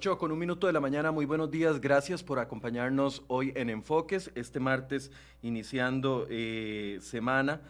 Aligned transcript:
8 0.00 0.16
con 0.16 0.32
un 0.32 0.38
minuto 0.38 0.66
de 0.66 0.72
la 0.72 0.80
mañana, 0.80 1.12
muy 1.12 1.26
buenos 1.26 1.50
días, 1.50 1.78
gracias 1.78 2.22
por 2.22 2.38
acompañarnos 2.38 3.22
hoy 3.28 3.52
en 3.54 3.68
Enfoques, 3.68 4.30
este 4.34 4.58
martes 4.58 5.10
iniciando 5.42 6.26
eh, 6.30 6.96
semana 7.02 7.60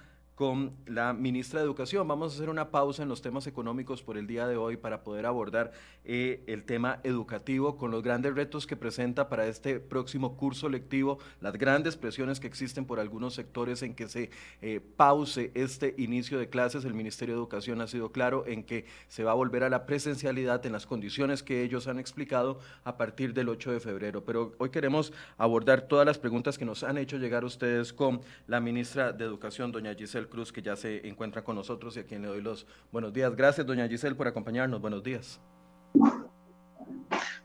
con 0.41 0.73
la 0.87 1.12
ministra 1.12 1.61
de 1.61 1.67
Educación. 1.67 2.09
Vamos 2.09 2.33
a 2.33 2.37
hacer 2.37 2.49
una 2.49 2.71
pausa 2.71 3.03
en 3.03 3.11
los 3.11 3.21
temas 3.21 3.47
económicos 3.47 4.03
por 4.03 4.17
el 4.17 4.27
día 4.27 4.47
de 4.47 4.57
hoy 4.57 4.79
para 4.79 5.05
poder 5.05 5.27
abordar 5.27 5.71
eh, 6.03 6.43
el 6.47 6.65
tema 6.65 6.99
educativo 7.05 7.77
con 7.77 7.91
los 7.91 8.03
grandes 8.03 8.35
retos 8.35 8.66
que 8.66 8.75
presenta 8.75 9.29
para 9.29 9.47
este 9.47 9.80
próximo 9.80 10.39
curso 10.39 10.71
lectivo, 10.71 11.19
las 11.43 11.59
grandes 11.59 11.99
presiones 11.99 12.41
que 12.41 12.46
existen 12.46 12.87
por 12.87 13.01
algunos 13.01 13.35
sectores 13.35 13.83
en 13.83 13.95
que 13.95 14.09
se 14.09 14.30
eh, 14.63 14.80
pause 14.96 15.51
este 15.52 15.95
inicio 15.99 16.38
de 16.38 16.49
clases. 16.49 16.87
El 16.87 16.95
Ministerio 16.95 17.35
de 17.35 17.41
Educación 17.41 17.83
ha 17.83 17.87
sido 17.87 18.11
claro 18.11 18.46
en 18.46 18.65
que 18.65 18.87
se 19.09 19.24
va 19.24 19.33
a 19.33 19.35
volver 19.35 19.63
a 19.63 19.68
la 19.68 19.85
presencialidad 19.85 20.65
en 20.65 20.73
las 20.73 20.87
condiciones 20.87 21.43
que 21.43 21.63
ellos 21.63 21.87
han 21.87 21.99
explicado 21.99 22.61
a 22.85 22.96
partir 22.96 23.35
del 23.35 23.51
8 23.51 23.73
de 23.73 23.80
febrero. 23.80 24.24
Pero 24.24 24.55
hoy 24.57 24.71
queremos 24.71 25.13
abordar 25.37 25.83
todas 25.83 26.07
las 26.07 26.16
preguntas 26.16 26.57
que 26.57 26.65
nos 26.65 26.83
han 26.83 26.96
hecho 26.96 27.18
llegar 27.18 27.45
ustedes 27.45 27.93
con 27.93 28.23
la 28.46 28.59
ministra 28.59 29.13
de 29.13 29.27
Educación, 29.27 29.71
doña 29.71 29.95
Giselle 29.95 30.30
Cruz, 30.31 30.53
que 30.53 30.63
ya 30.63 30.77
se 30.77 31.07
encuentra 31.07 31.45
con 31.45 31.57
nosotros 31.57 31.97
y 31.97 32.01
a 32.01 32.05
quien 32.05 32.23
le 32.23 32.29
doy 32.29 32.41
los 32.41 32.67
buenos 32.91 33.13
días. 33.13 33.37
Gracias, 33.37 33.67
doña 33.67 33.87
Giselle, 33.87 34.15
por 34.15 34.29
acompañarnos. 34.29 34.81
Buenos 34.81 35.03
días. 35.03 35.39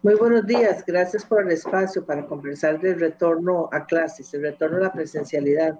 Muy 0.01 0.13
buenos 0.15 0.45
días, 0.45 0.83
gracias 0.85 1.25
por 1.25 1.41
el 1.41 1.51
espacio 1.51 2.05
para 2.05 2.25
conversar 2.27 2.79
del 2.79 2.99
retorno 2.99 3.69
a 3.71 3.85
clases, 3.85 4.31
el 4.35 4.43
retorno 4.43 4.77
a 4.77 4.81
la 4.81 4.93
presencialidad. 4.93 5.79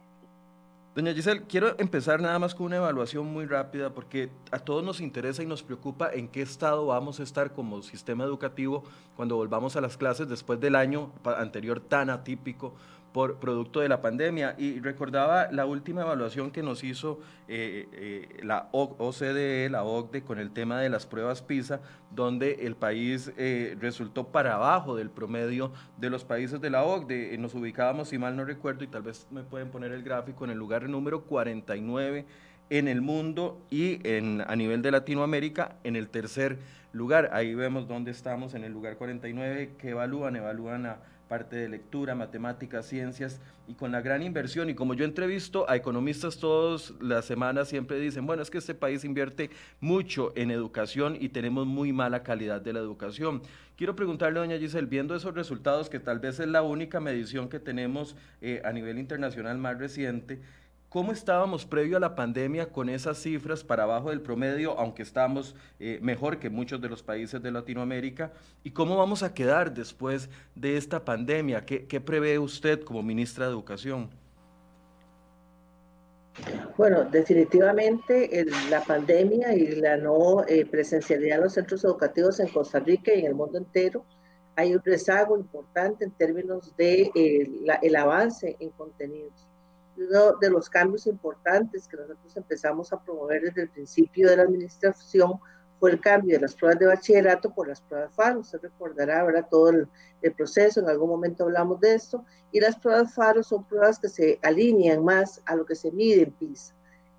Doña 0.96 1.14
Giselle, 1.14 1.44
quiero 1.48 1.76
empezar 1.78 2.22
nada 2.22 2.40
más 2.40 2.56
con 2.56 2.68
una 2.68 2.78
evaluación 2.78 3.26
muy 3.26 3.46
rápida 3.46 3.94
porque 3.94 4.30
a 4.50 4.60
todos 4.60 4.82
nos 4.82 5.02
interesa 5.02 5.44
y 5.44 5.46
nos 5.46 5.62
preocupa 5.62 6.10
en 6.12 6.30
qué 6.30 6.42
estado 6.42 6.86
vamos 6.86 7.20
a 7.20 7.24
estar 7.24 7.52
como 7.52 7.84
sistema 7.84 8.24
educativo 8.24 8.84
cuando 9.18 9.36
volvamos 9.36 9.76
a 9.76 9.82
las 9.82 9.98
clases 9.98 10.30
después 10.30 10.60
del 10.60 10.76
año 10.76 11.12
anterior 11.38 11.82
tan 11.82 12.10
atípico 12.10 12.74
por 13.16 13.40
producto 13.40 13.80
de 13.80 13.88
la 13.88 14.02
pandemia. 14.02 14.56
Y 14.58 14.82
recordaba 14.82 15.50
la 15.50 15.66
última 15.66 16.02
evaluación 16.02 16.52
que 16.52 16.62
nos 16.62 16.84
hizo 16.84 17.22
eh, 17.48 17.88
eh, 17.94 18.44
la 18.44 18.68
OCDE, 18.74 19.70
la 19.70 19.86
OCDE, 19.86 20.24
con 20.24 20.38
el 20.38 20.52
tema 20.52 20.82
de 20.82 20.90
las 20.90 21.06
pruebas 21.06 21.42
PISA, 21.42 21.80
donde 22.12 22.66
el 22.66 22.76
país 22.76 23.32
eh, 23.38 23.78
resultó 23.80 24.28
para 24.34 24.56
abajo 24.56 24.98
del 24.98 25.10
promedio 25.10 25.72
de 25.98 26.10
los 26.10 26.26
países 26.26 26.60
de 26.60 26.70
la 26.70 26.84
OCDE. 26.84 27.38
Nos 27.38 27.56
ubicábamos, 27.56 28.10
si 28.10 28.18
mal 28.18 28.36
no 28.36 28.44
recuerdo, 28.44 28.84
y 28.84 28.88
tal 28.88 29.04
vez 29.04 29.28
me 29.32 29.44
pueden 29.44 29.70
poner 29.70 29.94
el 29.94 30.04
gráfico, 30.04 30.44
en 30.44 30.52
el 30.52 30.58
lugar 30.58 30.90
número 30.90 31.22
49 31.24 32.26
en 32.72 32.88
el 32.88 33.00
mundo 33.00 33.62
y 33.70 34.00
en, 34.10 34.42
a 34.42 34.56
nivel 34.56 34.82
de 34.82 34.90
Latinoamérica 34.90 35.76
en 35.84 35.96
el 35.96 36.10
tercer 36.10 36.58
lugar. 36.92 37.30
Ahí 37.32 37.54
vemos 37.54 37.88
dónde 37.88 38.10
estamos 38.12 38.56
en 38.56 38.64
el 38.66 38.74
lugar 38.74 38.98
49, 38.98 39.76
que 39.78 39.92
evalúan, 39.92 40.36
evalúan 40.36 40.88
a 40.88 40.98
parte 41.28 41.56
de 41.56 41.70
lectura, 41.70 42.16
matemáticas, 42.16 42.86
ciencias, 42.86 43.42
y 43.68 43.74
con 43.74 43.92
la 43.92 44.02
gran 44.02 44.22
inversión. 44.22 44.70
Y 44.70 44.76
como 44.76 44.94
yo 44.94 45.06
entrevisto 45.06 45.70
a 45.70 45.76
economistas 45.76 46.38
todas 46.38 46.94
las 47.00 47.26
semanas, 47.26 47.70
siempre 47.70 48.00
dicen, 48.00 48.26
bueno, 48.26 48.44
es 48.44 48.50
que 48.50 48.60
este 48.60 48.76
país 48.76 49.04
invierte 49.04 49.50
mucho 49.80 50.34
en 50.36 50.52
educación 50.52 51.18
y 51.20 51.30
tenemos 51.30 51.66
muy 51.66 51.92
mala 51.92 52.24
calidad 52.24 52.62
de 52.62 52.74
la 52.74 52.80
educación. 52.80 53.42
Quiero 53.76 53.96
preguntarle, 53.96 54.40
doña 54.40 54.58
Giselle, 54.58 54.88
viendo 54.88 55.16
esos 55.16 55.34
resultados, 55.34 55.90
que 55.90 56.00
tal 56.00 56.20
vez 56.20 56.40
es 56.40 56.48
la 56.48 56.62
única 56.62 57.00
medición 57.00 57.50
que 57.50 57.60
tenemos 57.60 58.16
eh, 58.42 58.62
a 58.64 58.72
nivel 58.72 59.00
internacional 59.00 59.58
más 59.58 59.78
reciente, 59.78 60.42
¿Cómo 60.96 61.12
estábamos 61.12 61.66
previo 61.66 61.98
a 61.98 62.00
la 62.00 62.16
pandemia 62.16 62.72
con 62.72 62.88
esas 62.88 63.18
cifras 63.18 63.66
para 63.66 63.84
abajo 63.84 64.12
del 64.12 64.22
promedio, 64.22 64.80
aunque 64.80 65.04
estamos 65.04 65.54
eh, 65.78 66.00
mejor 66.02 66.40
que 66.40 66.50
muchos 66.50 66.80
de 66.80 66.88
los 66.88 67.04
países 67.04 67.44
de 67.44 67.52
Latinoamérica? 67.52 68.32
¿Y 68.64 68.72
cómo 68.72 68.96
vamos 68.96 69.22
a 69.22 69.34
quedar 69.34 69.74
después 69.74 70.30
de 70.56 70.78
esta 70.78 71.04
pandemia? 71.04 71.66
¿Qué, 71.66 72.00
prevé 72.00 72.40
usted 72.40 72.82
como 72.82 73.04
ministra 73.04 73.48
de 73.48 73.52
Educación? 73.52 74.10
Bueno, 76.78 77.04
definitivamente 77.04 78.46
la 78.70 78.82
pandemia 78.82 79.54
y 79.54 79.76
la 79.76 79.98
no 79.98 80.46
eh, 80.48 80.66
presencialidad 80.66 81.40
en 81.40 81.44
los 81.44 81.54
centros 81.56 81.84
educativos 81.84 82.40
en 82.40 82.48
Costa 82.48 82.80
Rica 82.80 83.14
y 83.14 83.20
en 83.20 83.26
el 83.26 83.36
mundo 83.36 83.58
entero 83.58 84.06
hay 84.56 84.74
un 84.74 84.82
rezago 84.82 85.38
importante 85.38 86.06
en 86.06 86.12
términos 86.12 86.74
de 86.78 87.12
eh, 87.14 87.50
el 87.82 87.96
avance 87.98 88.56
en 88.62 88.70
contenidos 88.70 89.46
uno 89.98 90.38
de 90.40 90.50
los 90.50 90.70
cambios 90.70 91.08
importantes 91.08 91.88
que 91.88 91.98
nosotros 91.98 92.36
empezamos 92.36 92.92
a 92.92 93.02
promover 93.02 93.44
desde 93.44 93.64
el 93.64 93.70
principio 93.70 94.30
de 94.30 94.38
la 94.38 94.44
administración 94.44 95.40
fue 95.80 95.92
el 95.92 96.00
cambio 96.00 96.36
de 96.36 96.42
las 96.42 96.56
pruebas 96.56 96.80
de 96.80 96.86
bachillerato 96.88 97.54
por 97.54 97.68
las 97.68 97.82
pruebas 97.82 98.14
FARO. 98.14 98.40
Usted 98.40 98.60
recordará 98.62 99.22
ahora 99.22 99.44
todo 99.44 99.70
el, 99.70 99.88
proceso, 100.36 100.80
en 100.80 100.90
algún 100.90 101.10
momento 101.10 101.44
hablamos 101.44 101.80
de 101.80 101.94
esto, 101.94 102.26
y 102.52 102.60
las 102.60 102.78
pruebas 102.78 103.14
FARO 103.14 103.44
son 103.44 103.64
pruebas 103.66 104.00
que 104.00 104.10
se 104.10 104.40
alinean 104.42 105.04
más 105.04 105.42
a 105.46 105.56
lo 105.56 105.66
que 105.66 105.76
se 105.76 105.92
mide 105.92 106.24
en 106.24 106.32
PISA, 106.32 106.74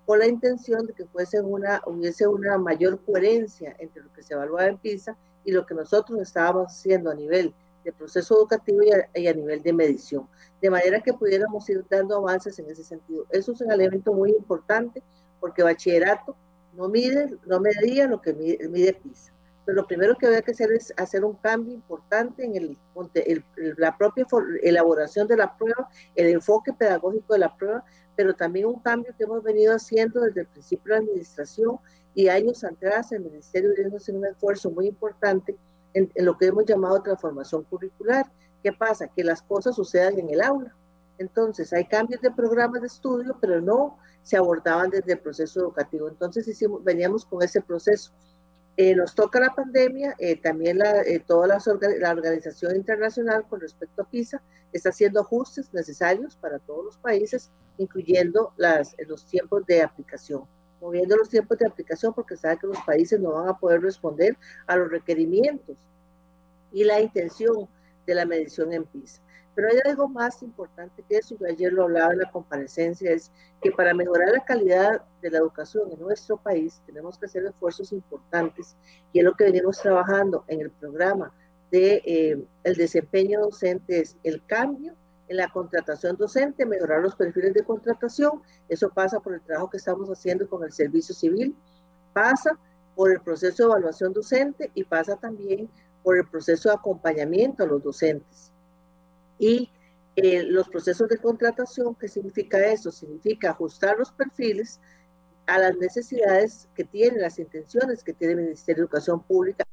con 0.05 0.19
la 0.19 0.27
intención 0.27 0.85
de 0.85 0.93
que 0.93 1.05
fuese 1.05 1.39
una, 1.39 1.81
hubiese 1.85 2.27
una 2.27 2.57
mayor 2.57 2.99
coherencia 3.05 3.75
entre 3.79 4.03
lo 4.03 4.11
que 4.11 4.23
se 4.23 4.33
evaluaba 4.33 4.67
en 4.67 4.77
PISA 4.77 5.15
y 5.45 5.51
lo 5.51 5.65
que 5.65 5.75
nosotros 5.75 6.19
estábamos 6.19 6.73
haciendo 6.73 7.09
a 7.09 7.15
nivel 7.15 7.53
de 7.87 7.93
proceso 7.93 8.35
educativo 8.35 8.81
y 8.83 9.27
a, 9.27 9.33
nivel 9.33 9.63
de 9.63 9.71
medición, 9.71 10.27
de 10.61 10.69
manera 10.69 10.99
que 11.01 11.13
pudiéramos 11.13 11.69
ir 11.69 11.85
dando 11.89 12.17
avances 12.17 12.59
en 12.59 12.69
ese 12.69 12.83
sentido. 12.83 13.25
Eso 13.29 13.53
es 13.53 13.61
un 13.61 13.71
elemento 13.71 14.11
muy 14.11 14.31
importante 14.31 15.01
porque 15.39 15.63
bachillerato 15.63 16.35
no 16.73 16.89
mide, 16.89 17.37
no 17.45 17.61
medía 17.61 18.05
lo 18.05 18.21
que 18.21 18.33
mide, 18.33 18.93
PISA. 18.93 19.31
Pero 19.65 19.77
lo 19.77 19.87
primero 19.87 20.15
que 20.17 20.27
había 20.27 20.41
que 20.41 20.51
hacer 20.51 20.69
es 20.73 20.93
hacer 20.97 21.23
un 21.23 21.35
cambio 21.35 21.73
importante 21.73 22.43
en 22.43 22.55
el, 22.57 22.77
la 23.77 23.97
propia 23.97 24.25
elaboración 24.61 25.25
de 25.29 25.37
la 25.37 25.57
prueba, 25.57 25.89
el 26.15 26.27
enfoque 26.27 26.73
pedagógico 26.73 27.33
de 27.33 27.39
la 27.39 27.55
prueba, 27.55 27.85
pero 28.17 28.35
también 28.35 28.65
un 28.65 28.79
cambio 28.79 29.13
que 29.17 29.23
hemos 29.23 29.41
venido 29.43 29.73
haciendo 29.73 30.21
desde 30.21 30.41
el 30.41 30.47
principio 30.47 30.93
de 30.93 30.99
la 30.99 31.05
administración 31.05 31.79
y 32.13 32.27
años 32.27 32.65
atrás 32.65 33.13
el 33.13 33.21
Ministerio 33.21 33.71
haciendo 33.95 34.27
un 34.27 34.33
esfuerzo 34.33 34.71
muy 34.71 34.87
importante 34.87 35.55
en, 35.97 36.25
lo 36.25 36.37
que 36.37 36.47
hemos 36.47 36.65
llamado 36.65 37.01
transformación 37.01 37.63
curricular. 37.63 38.31
¿Qué 38.63 38.71
pasa? 38.73 39.07
Que 39.07 39.23
las 39.23 39.41
cosas 39.41 39.75
sucedan 39.75 40.17
en 40.19 40.29
el 40.29 40.41
aula. 40.41 40.75
Entonces, 41.17 41.73
hay 41.73 41.85
cambios 41.85 42.21
de 42.21 42.31
programas 42.31 42.81
de 42.81 42.87
estudio, 42.87 43.37
pero 43.41 43.59
no 43.59 43.97
se 44.23 44.37
abordaban 44.37 44.89
desde 44.89 45.13
el 45.13 45.19
proceso 45.19 45.61
educativo. 45.61 46.07
Entonces, 46.07 46.47
hicimos, 46.47 46.83
veníamos 46.83 47.25
con 47.25 47.41
ese 47.41 47.61
proceso. 47.61 48.11
Eh, 48.75 48.95
nos 48.95 49.15
toca 49.15 49.39
la 49.39 49.55
pandemia, 49.55 50.15
eh, 50.19 50.39
también 50.39 50.77
la, 50.77 51.01
eh, 51.01 51.23
toda 51.25 51.47
la, 51.47 52.11
organización 52.11 52.75
internacional 52.75 53.47
con 53.49 53.59
respecto 53.59 54.03
a 54.03 54.09
PISA 54.09 54.39
está 54.71 54.89
haciendo 54.89 55.21
ajustes 55.21 55.73
necesarios 55.73 56.35
para 56.35 56.59
todos 56.59 56.85
los 56.85 56.97
países, 56.97 57.49
incluyendo 57.79 58.53
los 58.57 59.25
tiempos 59.25 59.65
de 59.65 59.81
aplicación 59.81 60.43
moviendo 60.81 61.15
los 61.15 61.29
tiempos 61.29 61.57
de 61.57 61.67
aplicación 61.67 62.13
porque 62.13 62.37
sabe 62.37 62.57
que 62.59 62.67
los 62.67 62.81
países 62.81 63.19
no 63.19 63.33
van 63.33 63.49
a 63.49 63.57
poder 63.57 63.81
responder 63.81 64.37
a 64.65 64.75
los 64.75 64.89
requerimientos 64.89 65.77
y 66.71 66.83
la 66.83 66.99
intención 67.01 67.67
de 68.05 68.15
la 68.15 68.25
medición 68.25 68.73
en 68.73 68.85
PISA. 68.85 69.21
Pero 69.55 69.69
hay 69.69 69.79
algo 69.85 70.07
más 70.07 70.43
importante 70.43 71.03
que 71.09 71.17
eso, 71.17 71.35
que 71.35 71.47
ayer 71.47 71.73
lo 71.73 71.83
hablaba 71.83 72.13
en 72.13 72.19
la 72.19 72.31
comparecencia, 72.31 73.11
es 73.11 73.31
que 73.59 73.71
para 73.71 73.93
mejorar 73.93 74.29
la 74.31 74.45
calidad 74.45 75.01
de 75.21 75.31
la 75.31 75.39
educación 75.39 75.91
en 75.91 75.99
nuestro 75.99 76.37
país 76.37 76.79
tenemos 76.85 77.17
que 77.17 77.25
hacer 77.25 77.43
esfuerzos 77.43 77.91
importantes 77.91 78.75
y 79.13 79.19
es 79.19 79.25
lo 79.25 79.33
que 79.33 79.45
venimos 79.45 79.79
trabajando 79.79 80.45
en 80.47 80.61
el 80.61 80.69
programa 80.69 81.33
de 81.71 82.03
eh, 82.05 82.45
el 82.63 82.75
desempeño 82.75 83.41
docente, 83.41 83.99
es 83.99 84.15
el 84.23 84.45
cambio 84.45 84.93
en 85.27 85.37
la 85.37 85.49
contratación 85.49 86.15
docente, 86.15 86.65
mejorar 86.65 87.01
los 87.01 87.15
perfiles 87.15 87.53
de 87.53 87.63
contratación. 87.63 88.41
Eso 88.69 88.89
pasa 88.89 89.19
por 89.19 89.33
el 89.33 89.41
trabajo 89.41 89.69
que 89.69 89.77
estamos 89.77 90.09
haciendo 90.09 90.49
con 90.49 90.63
el 90.63 90.71
servicio 90.71 91.13
civil, 91.13 91.55
pasa 92.13 92.57
por 92.95 93.11
el 93.11 93.21
proceso 93.21 93.63
de 93.63 93.69
evaluación 93.69 94.13
docente 94.13 94.71
y 94.73 94.83
pasa 94.83 95.15
también 95.17 95.69
por 96.03 96.17
el 96.17 96.27
proceso 96.27 96.69
de 96.69 96.75
acompañamiento 96.75 97.63
a 97.63 97.67
los 97.67 97.83
docentes. 97.83 98.51
Y 99.37 99.69
eh, 100.15 100.43
los 100.43 100.67
procesos 100.69 101.07
de 101.09 101.17
contratación, 101.17 101.93
¿qué 101.95 102.07
significa 102.07 102.57
eso? 102.65 102.91
Significa 102.91 103.51
ajustar 103.51 103.97
los 103.99 104.11
perfiles 104.11 104.79
a 105.45 105.59
las 105.59 105.77
necesidades 105.77 106.67
que 106.73 106.83
tiene, 106.83 107.19
las 107.19 107.37
intenciones 107.39 108.03
que 108.03 108.13
tiene 108.13 108.33
el 108.33 108.39
Ministerio 108.39 108.81
de 108.81 108.85
Educación 108.85 109.21
Pública 109.21 109.63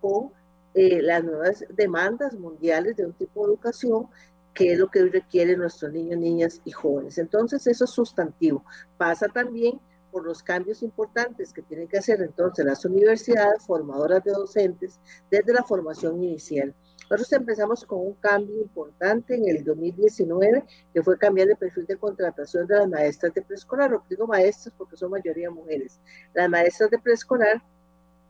con 0.00 0.32
eh, 0.74 1.00
las 1.02 1.24
nuevas 1.24 1.64
demandas 1.70 2.34
mundiales 2.34 2.96
de 2.96 3.06
un 3.06 3.12
tipo 3.12 3.46
de 3.46 3.52
educación 3.52 4.08
qué 4.56 4.72
es 4.72 4.78
lo 4.78 4.88
que 4.88 5.04
requieren 5.04 5.60
nuestros 5.60 5.92
niños, 5.92 6.18
niñas 6.18 6.60
y 6.64 6.72
jóvenes. 6.72 7.18
Entonces, 7.18 7.66
eso 7.66 7.84
es 7.84 7.90
sustantivo. 7.90 8.64
Pasa 8.96 9.28
también 9.28 9.78
por 10.10 10.24
los 10.24 10.42
cambios 10.42 10.82
importantes 10.82 11.52
que 11.52 11.60
tienen 11.62 11.88
que 11.88 11.98
hacer 11.98 12.22
entonces 12.22 12.64
las 12.64 12.84
universidades 12.86 13.66
formadoras 13.66 14.24
de 14.24 14.32
docentes 14.32 14.98
desde 15.30 15.52
la 15.52 15.62
formación 15.62 16.22
inicial. 16.22 16.74
Nosotros 17.10 17.32
empezamos 17.34 17.84
con 17.84 18.00
un 18.00 18.14
cambio 18.14 18.62
importante 18.62 19.34
en 19.34 19.46
el 19.46 19.62
2019, 19.62 20.64
que 20.94 21.02
fue 21.02 21.18
cambiar 21.18 21.50
el 21.50 21.56
perfil 21.56 21.86
de 21.86 21.98
contratación 21.98 22.66
de 22.66 22.78
las 22.78 22.88
maestras 22.88 23.34
de 23.34 23.42
preescolar. 23.42 23.90
Lo 23.90 24.02
digo 24.08 24.26
maestras 24.26 24.74
porque 24.76 24.96
son 24.96 25.10
mayoría 25.10 25.50
mujeres. 25.50 26.00
Las 26.32 26.48
maestras 26.48 26.90
de 26.90 26.98
preescolar, 26.98 27.62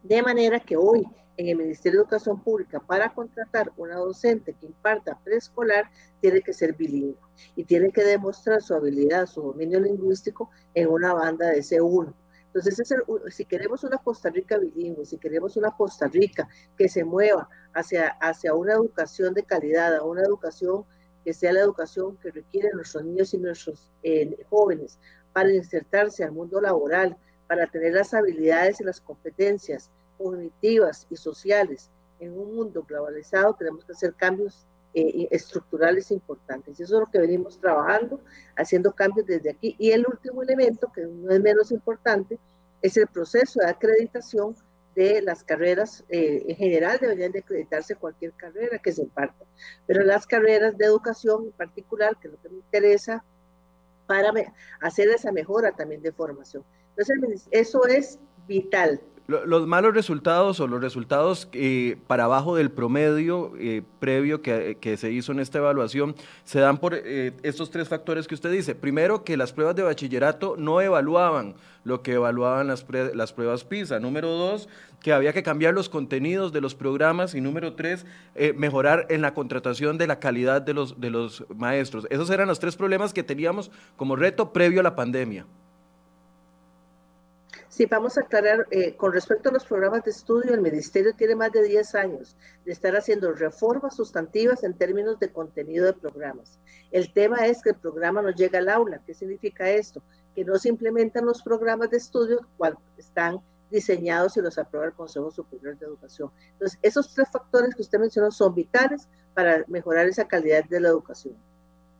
de 0.02 0.22
manera 0.22 0.58
que 0.58 0.76
hoy 0.76 1.06
en 1.36 1.48
el 1.48 1.56
Ministerio 1.56 2.00
de 2.00 2.04
Educación 2.04 2.40
Pública 2.42 2.80
para 2.80 3.12
contratar 3.12 3.72
una 3.76 3.96
docente 3.96 4.54
que 4.54 4.66
imparta 4.66 5.18
preescolar 5.22 5.90
tiene 6.20 6.40
que 6.42 6.52
ser 6.52 6.74
bilingüe 6.74 7.16
y 7.54 7.64
tiene 7.64 7.90
que 7.90 8.04
demostrar 8.04 8.62
su 8.62 8.74
habilidad, 8.74 9.26
su 9.26 9.42
dominio 9.42 9.80
lingüístico 9.80 10.50
en 10.74 10.88
una 10.88 11.12
banda 11.14 11.48
de 11.48 11.60
C1. 11.60 12.14
Entonces, 12.46 12.94
si 13.28 13.44
queremos 13.44 13.84
una 13.84 13.98
Costa 13.98 14.30
Rica 14.30 14.56
bilingüe, 14.56 15.04
si 15.04 15.18
queremos 15.18 15.56
una 15.56 15.72
Costa 15.72 16.06
Rica 16.08 16.48
que 16.78 16.88
se 16.88 17.04
mueva 17.04 17.48
hacia, 17.74 18.08
hacia 18.20 18.54
una 18.54 18.72
educación 18.72 19.34
de 19.34 19.42
calidad, 19.42 19.94
a 19.94 20.04
una 20.04 20.22
educación 20.22 20.84
que 21.22 21.34
sea 21.34 21.52
la 21.52 21.60
educación 21.60 22.16
que 22.18 22.30
requieren 22.30 22.70
nuestros 22.74 23.04
niños 23.04 23.34
y 23.34 23.38
nuestros 23.38 23.90
eh, 24.02 24.42
jóvenes 24.48 24.98
para 25.32 25.52
insertarse 25.52 26.24
al 26.24 26.32
mundo 26.32 26.60
laboral, 26.60 27.16
para 27.46 27.66
tener 27.66 27.92
las 27.92 28.14
habilidades 28.14 28.80
y 28.80 28.84
las 28.84 29.00
competencias 29.00 29.90
cognitivas 30.16 31.06
y 31.10 31.16
sociales 31.16 31.90
en 32.20 32.38
un 32.38 32.54
mundo 32.54 32.84
globalizado, 32.86 33.54
tenemos 33.54 33.84
que 33.84 33.92
hacer 33.92 34.14
cambios 34.14 34.66
eh, 34.94 35.28
estructurales 35.30 36.10
importantes. 36.10 36.80
Y 36.80 36.82
eso 36.82 36.94
es 36.94 37.00
lo 37.00 37.10
que 37.10 37.18
venimos 37.18 37.60
trabajando, 37.60 38.20
haciendo 38.56 38.92
cambios 38.92 39.26
desde 39.26 39.50
aquí. 39.50 39.76
Y 39.78 39.90
el 39.90 40.06
último 40.06 40.42
elemento, 40.42 40.90
que 40.94 41.02
no 41.02 41.30
es 41.30 41.40
menos 41.40 41.70
importante, 41.70 42.38
es 42.80 42.96
el 42.96 43.06
proceso 43.06 43.60
de 43.60 43.66
acreditación 43.66 44.56
de 44.94 45.20
las 45.20 45.44
carreras. 45.44 46.04
Eh, 46.08 46.44
en 46.48 46.56
general 46.56 46.98
deberían 46.98 47.32
de 47.32 47.40
acreditarse 47.40 47.94
cualquier 47.94 48.32
carrera 48.32 48.78
que 48.78 48.92
se 48.92 49.02
imparta, 49.02 49.44
pero 49.86 50.02
las 50.02 50.26
carreras 50.26 50.76
de 50.78 50.86
educación 50.86 51.44
en 51.44 51.52
particular, 51.52 52.16
que 52.18 52.28
es 52.28 52.32
lo 52.32 52.40
que 52.40 52.48
me 52.48 52.56
interesa, 52.56 53.22
para 54.06 54.32
hacer 54.80 55.08
esa 55.08 55.32
mejora 55.32 55.72
también 55.72 56.00
de 56.00 56.12
formación. 56.12 56.64
Entonces, 56.96 57.48
eso 57.50 57.86
es 57.86 58.18
vital. 58.46 59.00
Los 59.28 59.66
malos 59.66 59.92
resultados 59.92 60.60
o 60.60 60.68
los 60.68 60.80
resultados 60.80 61.48
eh, 61.52 61.96
para 62.06 62.24
abajo 62.24 62.54
del 62.54 62.70
promedio 62.70 63.54
eh, 63.58 63.82
previo 63.98 64.40
que, 64.40 64.96
se 64.96 65.10
hizo 65.10 65.32
en 65.32 65.40
esta 65.40 65.58
evaluación 65.58 66.14
se 66.44 66.60
dan 66.60 66.78
por 66.78 66.94
eh, 66.94 67.32
estos 67.42 67.72
tres 67.72 67.88
factores 67.88 68.28
que 68.28 68.36
usted 68.36 68.52
dice. 68.52 68.76
Primero, 68.76 69.24
que 69.24 69.36
las 69.36 69.52
pruebas 69.52 69.74
de 69.74 69.82
bachillerato 69.82 70.54
no 70.56 70.80
evaluaban 70.80 71.56
lo 71.82 72.02
que 72.02 72.12
evaluaban 72.12 72.68
las, 72.68 72.86
las 73.14 73.32
pruebas 73.32 73.64
PISA. 73.64 73.98
Número 73.98 74.28
dos, 74.28 74.68
que 75.00 75.12
había 75.12 75.32
que 75.32 75.42
cambiar 75.42 75.74
los 75.74 75.88
contenidos 75.88 76.52
de 76.52 76.60
los 76.60 76.76
programas. 76.76 77.34
Y 77.34 77.40
número 77.40 77.74
tres, 77.74 78.06
mejorar 78.54 79.06
en 79.08 79.22
la 79.22 79.34
contratación 79.34 79.98
de 79.98 80.06
la 80.06 80.20
calidad 80.20 80.62
de 80.62 80.72
los 80.74 81.44
maestros. 81.56 82.06
Esos 82.10 82.30
eran 82.30 82.46
los 82.46 82.60
tres 82.60 82.76
problemas 82.76 83.12
que 83.12 83.24
teníamos 83.24 83.72
como 83.96 84.14
reto 84.14 84.52
previo 84.52 84.80
a 84.80 84.84
la 84.84 84.94
pandemia. 84.94 85.46
Sí, 87.76 87.84
vamos 87.84 88.16
a 88.16 88.22
aclarar, 88.22 88.66
eh, 88.70 88.96
con 88.96 89.12
respecto 89.12 89.50
a 89.50 89.52
los 89.52 89.66
programas 89.66 90.02
de 90.02 90.10
estudio, 90.10 90.54
el 90.54 90.62
Ministerio 90.62 91.12
tiene 91.14 91.36
más 91.36 91.52
de 91.52 91.62
10 91.62 91.94
años 91.94 92.34
de 92.64 92.72
estar 92.72 92.96
haciendo 92.96 93.32
reformas 93.32 93.96
sustantivas 93.96 94.64
en 94.64 94.72
términos 94.72 95.18
de 95.20 95.30
contenido 95.30 95.84
de 95.84 95.92
programas. 95.92 96.58
El 96.90 97.12
tema 97.12 97.44
es 97.44 97.60
que 97.60 97.68
el 97.68 97.76
programa 97.76 98.22
no 98.22 98.30
llega 98.30 98.60
al 98.60 98.70
aula. 98.70 99.02
¿Qué 99.06 99.12
significa 99.12 99.68
esto? 99.68 100.02
Que 100.34 100.42
no 100.42 100.56
se 100.56 100.70
implementan 100.70 101.26
los 101.26 101.42
programas 101.42 101.90
de 101.90 101.98
estudio 101.98 102.48
cuando 102.56 102.80
están 102.96 103.42
diseñados 103.70 104.38
y 104.38 104.40
los 104.40 104.56
aprueba 104.56 104.86
el 104.86 104.94
Consejo 104.94 105.30
Superior 105.30 105.78
de 105.78 105.84
Educación. 105.84 106.30
Entonces, 106.52 106.78
esos 106.80 107.12
tres 107.12 107.28
factores 107.30 107.74
que 107.74 107.82
usted 107.82 107.98
mencionó 107.98 108.30
son 108.30 108.54
vitales 108.54 109.06
para 109.34 109.66
mejorar 109.68 110.06
esa 110.06 110.26
calidad 110.26 110.64
de 110.64 110.80
la 110.80 110.88
educación. 110.88 111.36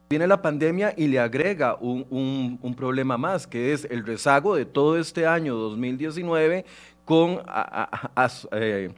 Viene 0.08 0.28
la 0.28 0.40
pandemia 0.40 0.94
y 0.96 1.08
le 1.08 1.18
agrega 1.18 1.76
un, 1.80 2.74
problema 2.76 3.18
más, 3.18 3.48
que 3.48 3.72
es 3.72 3.84
el 3.90 4.06
rezago 4.06 4.54
de 4.54 4.64
todo 4.64 4.98
este 4.98 5.26
año 5.26 5.56
2019 5.56 6.64
con 7.04 7.40
eh, 8.52 8.90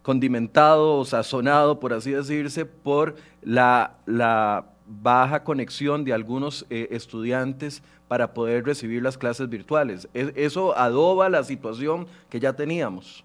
condimentado 0.00 0.96
o 0.98 1.04
sazonado, 1.04 1.78
por 1.80 1.92
así 1.92 2.12
decirse, 2.12 2.64
por 2.64 3.16
la, 3.42 3.96
baja 4.86 5.44
conexión 5.44 6.04
de 6.04 6.12
algunos 6.12 6.66
eh, 6.70 6.88
estudiantes 6.90 7.82
para 8.08 8.32
poder 8.32 8.64
recibir 8.64 9.02
las 9.02 9.18
clases 9.18 9.48
virtuales. 9.48 10.08
eso 10.12 10.76
adoba 10.78 11.28
la 11.28 11.42
situación 11.42 12.06
que 12.30 12.40
ya 12.40 12.54
teníamos. 12.54 13.24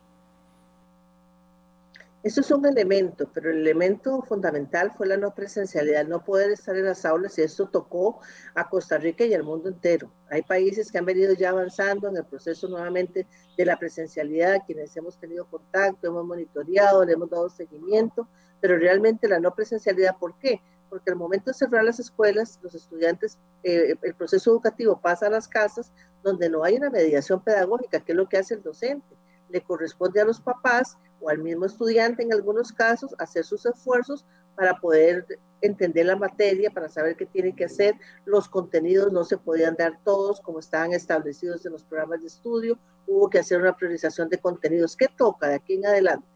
Eso 2.29 2.41
es 2.41 2.51
un 2.51 2.63
elemento, 2.67 3.27
pero 3.33 3.49
el 3.49 3.57
elemento 3.57 4.21
fundamental 4.21 4.91
fue 4.95 5.07
la 5.07 5.17
no 5.17 5.33
presencialidad, 5.33 6.05
no 6.05 6.23
poder 6.23 6.51
estar 6.51 6.75
en 6.75 6.85
las 6.85 7.03
aulas 7.03 7.35
y 7.39 7.41
esto 7.41 7.69
tocó 7.69 8.19
a 8.53 8.69
Costa 8.69 8.99
Rica 8.99 9.25
y 9.25 9.33
al 9.33 9.41
mundo 9.41 9.67
entero. 9.67 10.13
Hay 10.29 10.43
países 10.43 10.91
que 10.91 10.99
han 10.99 11.05
venido 11.05 11.33
ya 11.33 11.49
avanzando 11.49 12.07
en 12.07 12.17
el 12.17 12.25
proceso 12.25 12.67
nuevamente 12.67 13.25
de 13.57 13.65
la 13.65 13.79
presencialidad, 13.79 14.59
quienes 14.67 14.95
hemos 14.95 15.19
tenido 15.19 15.49
contacto, 15.49 16.05
hemos 16.05 16.23
monitoreado, 16.23 17.03
le 17.03 17.13
hemos 17.13 17.31
dado 17.31 17.49
seguimiento, 17.49 18.27
pero 18.61 18.77
realmente 18.77 19.27
la 19.27 19.39
no 19.39 19.55
presencialidad, 19.55 20.15
¿por 20.19 20.37
qué? 20.37 20.61
Porque 20.87 21.09
al 21.09 21.17
momento 21.17 21.49
de 21.49 21.55
cerrar 21.55 21.83
las 21.83 21.99
escuelas, 21.99 22.59
los 22.61 22.75
estudiantes, 22.75 23.39
eh, 23.63 23.95
el 23.99 24.13
proceso 24.13 24.51
educativo 24.51 25.01
pasa 25.01 25.25
a 25.25 25.31
las 25.31 25.47
casas 25.47 25.91
donde 26.21 26.47
no 26.47 26.63
hay 26.63 26.75
una 26.75 26.91
mediación 26.91 27.43
pedagógica, 27.43 28.01
que 28.01 28.11
es 28.11 28.15
lo 28.15 28.29
que 28.29 28.37
hace 28.37 28.53
el 28.53 28.61
docente. 28.61 29.17
Le 29.49 29.61
corresponde 29.61 30.21
a 30.21 30.25
los 30.25 30.39
papás 30.39 30.95
o 31.21 31.29
al 31.29 31.39
mismo 31.39 31.65
estudiante 31.65 32.23
en 32.23 32.33
algunos 32.33 32.71
casos 32.71 33.15
hacer 33.17 33.43
sus 33.43 33.65
esfuerzos 33.65 34.25
para 34.55 34.75
poder 34.75 35.25
entender 35.61 36.05
la 36.05 36.15
materia, 36.15 36.69
para 36.69 36.89
saber 36.89 37.15
qué 37.15 37.25
tiene 37.25 37.55
que 37.55 37.65
hacer. 37.65 37.95
Los 38.25 38.49
contenidos 38.49 39.11
no 39.11 39.23
se 39.23 39.37
podían 39.37 39.75
dar 39.75 39.99
todos 40.03 40.41
como 40.41 40.59
estaban 40.59 40.93
establecidos 40.93 41.65
en 41.65 41.73
los 41.73 41.83
programas 41.83 42.21
de 42.21 42.27
estudio. 42.27 42.77
Hubo 43.07 43.29
que 43.29 43.39
hacer 43.39 43.59
una 43.61 43.75
priorización 43.75 44.29
de 44.29 44.37
contenidos. 44.37 44.95
¿Qué 44.95 45.07
toca 45.07 45.47
de 45.47 45.55
aquí 45.55 45.75
en 45.75 45.85
adelante? 45.85 46.27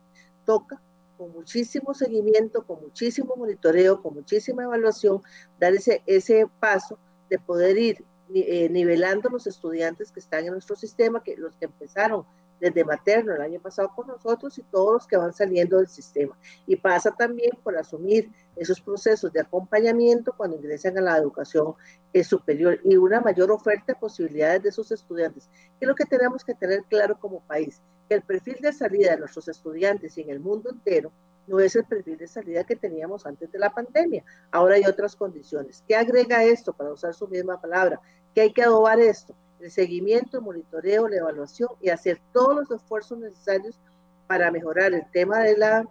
Toca 0.46 0.82
con 1.18 1.32
muchísimo 1.32 1.94
seguimiento, 1.94 2.66
con 2.66 2.82
muchísimo 2.82 3.36
monitoreo, 3.36 4.02
con 4.02 4.14
muchísima 4.14 4.64
evaluación, 4.64 5.22
dar 5.60 5.74
ese, 5.74 6.02
ese 6.06 6.48
paso 6.60 6.98
de 7.30 7.40
poder 7.40 7.78
ir 7.78 8.04
eh, 8.34 8.68
nivelando 8.70 9.30
los 9.30 9.48
estudiantes 9.48 10.12
que 10.12 10.20
están 10.20 10.46
en 10.46 10.54
nuestro 10.54 10.76
sistema, 10.76 11.24
que 11.24 11.38
los 11.38 11.56
que 11.56 11.66
empezaron 11.66 12.26
desde 12.64 12.86
materno 12.86 13.36
el 13.36 13.42
año 13.42 13.60
pasado 13.60 13.92
con 13.94 14.08
nosotros 14.08 14.58
y 14.58 14.64
todos 14.64 14.94
los 14.94 15.08
que 15.08 15.18
van 15.18 15.34
saliendo 15.34 15.78
del 15.78 15.90
sistema. 15.90 16.38
Y 16.66 16.78
pasa 16.78 17.12
también 17.12 17.52
por 17.62 17.78
asumir 17.78 18.32
esos 18.56 18.80
procesos 18.80 19.34
de 19.34 19.42
acompañamiento 19.42 20.34
cuando 20.38 20.56
ingresan 20.56 20.98
a 20.98 21.02
la 21.02 21.18
educación 21.18 21.74
eh, 22.14 22.24
superior 22.24 22.80
y 22.86 22.96
una 22.96 23.20
mayor 23.20 23.52
oferta 23.52 23.84
de 23.88 23.96
posibilidades 23.96 24.64
de 24.64 24.72
sus 24.72 24.94
estudiantes. 24.94 25.50
Que 25.78 25.84
es 25.86 25.88
lo 25.90 25.96
que 25.96 26.06
tenemos 26.06 26.46
que 26.46 26.56
tener 26.56 26.84
claro 26.86 27.20
como 27.20 27.42
país, 27.42 27.82
que 28.08 28.16
el 28.16 28.22
perfil 28.22 28.56
de 28.62 28.72
salida 28.72 29.12
de 29.12 29.18
nuestros 29.18 29.50
estudiantes 29.50 30.18
y 30.18 30.22
en 30.22 30.30
el 30.30 30.40
mundo 30.40 30.70
entero 30.70 31.12
no 31.48 31.60
es 31.60 31.76
el 31.76 31.84
perfil 31.84 32.18
de 32.18 32.28
salida 32.28 32.64
que 32.64 32.78
teníamos 32.78 33.26
antes 33.26 33.52
de 33.52 33.60
la 33.60 33.72
pandemia. 33.72 34.24
Ahora 34.52 34.76
hay 34.76 34.86
otras 34.86 35.18
condiciones. 35.18 35.84
¿Qué 35.86 35.98
agrega 35.98 36.46
esto, 36.46 36.72
para 36.72 36.94
usar 36.94 37.14
su 37.14 37.28
misma 37.28 37.60
palabra? 37.60 38.00
¿Qué 38.34 38.40
hay 38.40 38.54
que 38.54 38.64
adobar 38.64 39.02
esto? 39.02 39.36
El 39.64 39.72
seguimiento, 39.72 40.38
el 40.38 40.44
monitoreo, 40.44 41.08
la 41.08 41.18
evaluación 41.18 41.70
y 41.82 41.90
hacer 41.90 42.20
todos 42.32 42.56
los 42.56 42.72
esfuerzos 42.72 43.18
necesarios 43.18 43.80
para 44.28 44.52
mejorar 44.52 44.94
el 44.94 45.10
tema 45.12 45.40
de 45.40 45.58
la 45.58 45.88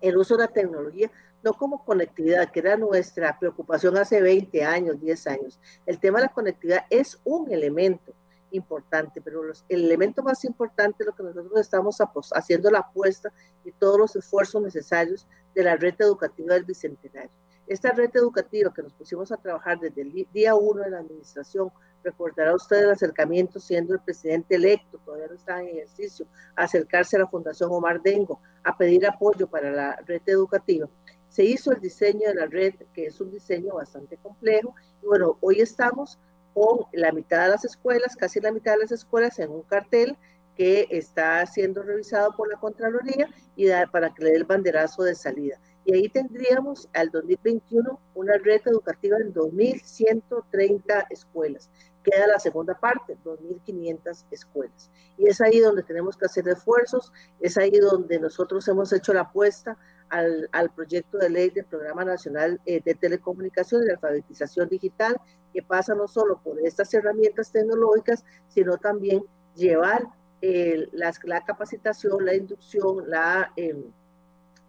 el 0.00 0.16
uso 0.16 0.36
de 0.36 0.44
la 0.44 0.48
tecnología, 0.48 1.10
no 1.42 1.54
como 1.54 1.84
conectividad, 1.84 2.50
que 2.50 2.60
era 2.60 2.76
nuestra 2.76 3.38
preocupación 3.38 3.96
hace 3.96 4.20
20 4.20 4.64
años, 4.64 5.00
10 5.00 5.26
años. 5.28 5.60
El 5.86 5.98
tema 5.98 6.18
de 6.18 6.26
la 6.26 6.32
conectividad 6.32 6.84
es 6.90 7.18
un 7.24 7.50
elemento 7.50 8.12
importante, 8.50 9.20
pero 9.20 9.42
el 9.42 9.84
elemento 9.84 10.22
más 10.22 10.44
importante 10.44 11.02
es 11.02 11.06
lo 11.06 11.14
que 11.14 11.22
nosotros 11.22 11.60
estamos 11.60 11.98
haciendo 12.32 12.70
la 12.70 12.80
apuesta 12.80 13.32
y 13.64 13.72
todos 13.72 13.98
los 13.98 14.16
esfuerzos 14.16 14.62
necesarios 14.62 15.26
de 15.54 15.64
la 15.64 15.76
red 15.76 15.94
educativa 15.98 16.54
del 16.54 16.64
Bicentenario. 16.64 17.30
Esta 17.66 17.90
red 17.90 18.10
educativa 18.14 18.72
que 18.72 18.82
nos 18.82 18.92
pusimos 18.92 19.32
a 19.32 19.36
trabajar 19.36 19.80
desde 19.80 20.02
el 20.02 20.26
día 20.32 20.54
uno 20.54 20.82
de 20.82 20.90
la 20.90 20.98
administración 20.98 21.70
Recordará 22.06 22.54
usted 22.54 22.84
el 22.84 22.92
acercamiento 22.92 23.58
siendo 23.58 23.92
el 23.92 23.98
presidente 23.98 24.54
electo, 24.54 25.00
todavía 25.04 25.26
no 25.26 25.34
está 25.34 25.60
en 25.60 25.70
ejercicio, 25.70 26.24
acercarse 26.54 27.16
a 27.16 27.18
la 27.18 27.26
Fundación 27.26 27.68
Omar 27.72 28.00
Dengo 28.00 28.40
a 28.62 28.76
pedir 28.76 29.04
apoyo 29.08 29.48
para 29.48 29.72
la 29.72 29.96
red 30.06 30.22
educativa. 30.26 30.88
Se 31.28 31.42
hizo 31.42 31.72
el 31.72 31.80
diseño 31.80 32.28
de 32.28 32.36
la 32.36 32.46
red, 32.46 32.74
que 32.94 33.06
es 33.06 33.20
un 33.20 33.32
diseño 33.32 33.74
bastante 33.74 34.18
complejo, 34.18 34.72
y 35.02 35.06
bueno, 35.06 35.36
hoy 35.40 35.60
estamos 35.60 36.16
con 36.54 36.86
la 36.92 37.10
mitad 37.10 37.42
de 37.42 37.50
las 37.50 37.64
escuelas, 37.64 38.14
casi 38.14 38.38
la 38.38 38.52
mitad 38.52 38.74
de 38.74 38.82
las 38.82 38.92
escuelas 38.92 39.40
en 39.40 39.50
un 39.50 39.62
cartel 39.62 40.16
que 40.56 40.86
está 40.90 41.44
siendo 41.46 41.82
revisado 41.82 42.36
por 42.36 42.48
la 42.48 42.60
Contraloría 42.60 43.28
y 43.56 43.66
para 43.90 44.14
que 44.14 44.22
le 44.22 44.30
dé 44.30 44.36
el 44.36 44.44
banderazo 44.44 45.02
de 45.02 45.16
salida. 45.16 45.58
Y 45.84 45.94
ahí 45.94 46.08
tendríamos 46.08 46.88
al 46.94 47.10
2021 47.10 48.00
una 48.14 48.38
red 48.38 48.60
educativa 48.64 49.18
en 49.18 49.34
2.130 49.34 51.06
escuelas 51.10 51.70
queda 52.06 52.26
la 52.28 52.38
segunda 52.38 52.78
parte, 52.78 53.16
2.500 53.24 54.24
escuelas. 54.30 54.90
Y 55.18 55.28
es 55.28 55.40
ahí 55.40 55.58
donde 55.58 55.82
tenemos 55.82 56.16
que 56.16 56.26
hacer 56.26 56.46
esfuerzos, 56.48 57.12
es 57.40 57.58
ahí 57.58 57.78
donde 57.78 58.20
nosotros 58.20 58.66
hemos 58.68 58.92
hecho 58.92 59.12
la 59.12 59.22
apuesta 59.22 59.76
al, 60.08 60.48
al 60.52 60.70
proyecto 60.70 61.18
de 61.18 61.30
ley 61.30 61.50
del 61.50 61.64
Programa 61.64 62.04
Nacional 62.04 62.60
eh, 62.64 62.80
de 62.84 62.94
Telecomunicaciones 62.94 63.88
y 63.88 63.92
Alfabetización 63.92 64.68
Digital, 64.68 65.20
que 65.52 65.62
pasa 65.62 65.94
no 65.94 66.06
solo 66.06 66.40
por 66.42 66.60
estas 66.60 66.94
herramientas 66.94 67.50
tecnológicas, 67.50 68.24
sino 68.48 68.78
también 68.78 69.24
llevar 69.56 70.06
la 70.42 71.44
capacitación, 71.44 72.24
la 72.24 72.34
inducción, 72.34 73.10
la 73.10 73.52
em, 73.56 73.82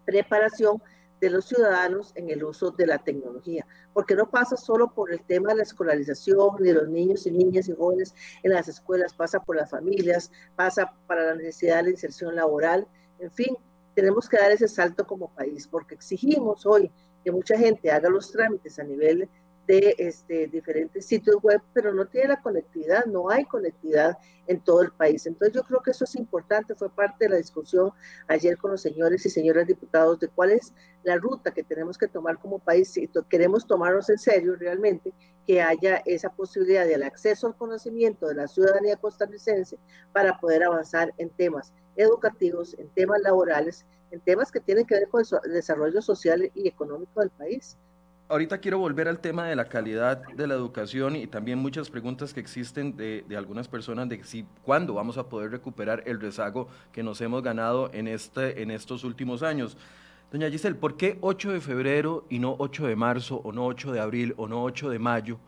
preparación 0.04 0.82
de 1.20 1.30
los 1.30 1.46
ciudadanos 1.46 2.12
en 2.14 2.30
el 2.30 2.44
uso 2.44 2.70
de 2.70 2.86
la 2.86 2.98
tecnología, 2.98 3.66
porque 3.92 4.14
no 4.14 4.30
pasa 4.30 4.56
solo 4.56 4.92
por 4.92 5.12
el 5.12 5.20
tema 5.22 5.50
de 5.50 5.56
la 5.56 5.62
escolarización 5.62 6.56
de 6.58 6.74
los 6.74 6.88
niños 6.88 7.26
y 7.26 7.30
niñas 7.30 7.68
y 7.68 7.74
jóvenes 7.74 8.14
en 8.42 8.52
las 8.52 8.68
escuelas, 8.68 9.14
pasa 9.14 9.40
por 9.40 9.56
las 9.56 9.70
familias, 9.70 10.30
pasa 10.56 10.92
para 11.06 11.26
la 11.26 11.34
necesidad 11.34 11.84
de 11.84 11.90
inserción 11.90 12.36
laboral, 12.36 12.86
en 13.18 13.30
fin, 13.30 13.56
tenemos 13.94 14.28
que 14.28 14.36
dar 14.36 14.52
ese 14.52 14.68
salto 14.68 15.06
como 15.06 15.34
país, 15.34 15.66
porque 15.66 15.96
exigimos 15.96 16.64
hoy 16.66 16.90
que 17.24 17.32
mucha 17.32 17.58
gente 17.58 17.90
haga 17.90 18.08
los 18.08 18.30
trámites 18.30 18.78
a 18.78 18.84
nivel 18.84 19.28
de 19.68 19.94
este, 19.98 20.46
diferentes 20.46 21.04
sitios 21.04 21.36
web, 21.42 21.60
pero 21.74 21.92
no 21.92 22.06
tiene 22.06 22.28
la 22.28 22.40
conectividad, 22.40 23.04
no 23.04 23.28
hay 23.28 23.44
conectividad 23.44 24.16
en 24.46 24.60
todo 24.60 24.80
el 24.80 24.90
país. 24.92 25.26
Entonces 25.26 25.54
yo 25.54 25.62
creo 25.62 25.82
que 25.82 25.90
eso 25.90 26.04
es 26.04 26.16
importante, 26.16 26.74
fue 26.74 26.88
parte 26.88 27.26
de 27.26 27.28
la 27.28 27.36
discusión 27.36 27.92
ayer 28.28 28.56
con 28.56 28.70
los 28.70 28.80
señores 28.80 29.26
y 29.26 29.28
señoras 29.28 29.66
diputados 29.66 30.18
de 30.20 30.28
cuál 30.28 30.52
es 30.52 30.72
la 31.02 31.18
ruta 31.18 31.52
que 31.52 31.62
tenemos 31.62 31.98
que 31.98 32.08
tomar 32.08 32.38
como 32.38 32.58
país, 32.58 32.88
si 32.90 33.10
queremos 33.28 33.66
tomarnos 33.66 34.08
en 34.08 34.16
serio 34.16 34.56
realmente 34.56 35.12
que 35.46 35.60
haya 35.60 35.96
esa 36.06 36.30
posibilidad 36.30 36.86
del 36.86 37.02
acceso 37.02 37.46
al 37.46 37.56
conocimiento 37.56 38.26
de 38.26 38.36
la 38.36 38.48
ciudadanía 38.48 38.96
costarricense 38.96 39.78
para 40.14 40.40
poder 40.40 40.64
avanzar 40.64 41.12
en 41.18 41.28
temas 41.28 41.74
educativos, 41.96 42.74
en 42.78 42.88
temas 42.94 43.20
laborales, 43.20 43.84
en 44.12 44.20
temas 44.20 44.50
que 44.50 44.60
tienen 44.60 44.86
que 44.86 44.94
ver 44.94 45.08
con 45.08 45.22
el 45.44 45.52
desarrollo 45.52 46.00
social 46.00 46.50
y 46.54 46.68
económico 46.68 47.20
del 47.20 47.30
país 47.30 47.76
ahorita 48.28 48.58
quiero 48.58 48.78
volver 48.78 49.08
al 49.08 49.20
tema 49.20 49.46
de 49.46 49.56
la 49.56 49.68
calidad 49.68 50.22
de 50.28 50.46
la 50.46 50.54
educación 50.54 51.16
y 51.16 51.26
también 51.26 51.58
muchas 51.58 51.90
preguntas 51.90 52.34
que 52.34 52.40
existen 52.40 52.96
de, 52.96 53.24
algunas 53.36 53.68
personas 53.68 54.08
de 54.08 54.22
si 54.24 54.44
cuándo 54.62 54.94
vamos 54.94 55.18
a 55.18 55.28
poder 55.28 55.50
recuperar 55.50 56.02
el 56.06 56.20
rezago 56.20 56.68
que 56.92 57.02
nos 57.02 57.20
hemos 57.20 57.42
ganado 57.42 57.90
en, 57.92 58.06
este, 58.06 58.62
en 58.62 58.70
estos 58.70 59.04
últimos 59.04 59.42
años. 59.42 59.76
Doña 60.30 60.50
Giselle, 60.50 60.76
¿por 60.76 60.96
qué 60.96 61.16
8 61.22 61.52
de 61.52 61.60
febrero 61.60 62.26
y 62.28 62.38
no 62.38 62.54
8 62.58 62.86
de 62.86 62.96
marzo 62.96 63.36
o 63.44 63.52
no 63.52 63.64
8 63.66 63.92
de 63.92 64.00
abril 64.00 64.34
o 64.36 64.46
no 64.46 64.62
8 64.62 64.90
de 64.90 64.98
mayo? 64.98 65.38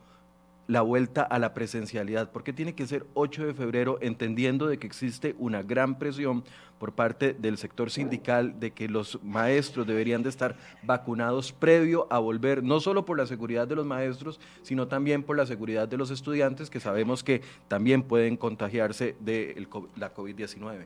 La 0.71 0.81
vuelta 0.81 1.21
a 1.21 1.37
la 1.37 1.53
presencialidad? 1.53 2.31
¿Por 2.31 2.45
qué 2.45 2.53
tiene 2.53 2.73
que 2.73 2.87
ser 2.87 3.05
8 3.13 3.45
de 3.45 3.53
febrero, 3.53 3.97
entendiendo 3.99 4.67
de 4.67 4.79
que 4.79 4.87
existe 4.87 5.35
una 5.37 5.63
gran 5.63 5.99
presión 5.99 6.45
por 6.79 6.93
parte 6.93 7.33
del 7.33 7.57
sector 7.57 7.91
sindical 7.91 8.57
de 8.57 8.71
que 8.71 8.87
los 8.87 9.21
maestros 9.21 9.85
deberían 9.85 10.23
de 10.23 10.29
estar 10.29 10.55
vacunados 10.81 11.51
previo 11.51 12.07
a 12.09 12.19
volver, 12.19 12.63
no 12.63 12.79
solo 12.79 13.05
por 13.05 13.17
la 13.17 13.27
seguridad 13.27 13.67
de 13.67 13.75
los 13.75 13.85
maestros, 13.85 14.39
sino 14.61 14.87
también 14.87 15.23
por 15.23 15.35
la 15.35 15.45
seguridad 15.45 15.89
de 15.89 15.97
los 15.97 16.09
estudiantes, 16.09 16.69
que 16.69 16.79
sabemos 16.79 17.21
que 17.21 17.41
también 17.67 18.01
pueden 18.01 18.37
contagiarse 18.37 19.17
de 19.19 19.67
la 19.97 20.13
COVID-19? 20.13 20.85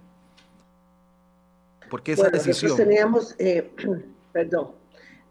¿Por 1.92 2.02
qué 2.02 2.14
esa 2.14 2.32
decisión? 2.32 2.72
Nosotros 2.72 2.88
teníamos, 2.88 3.36
eh, 3.38 3.72
perdón, 4.34 4.72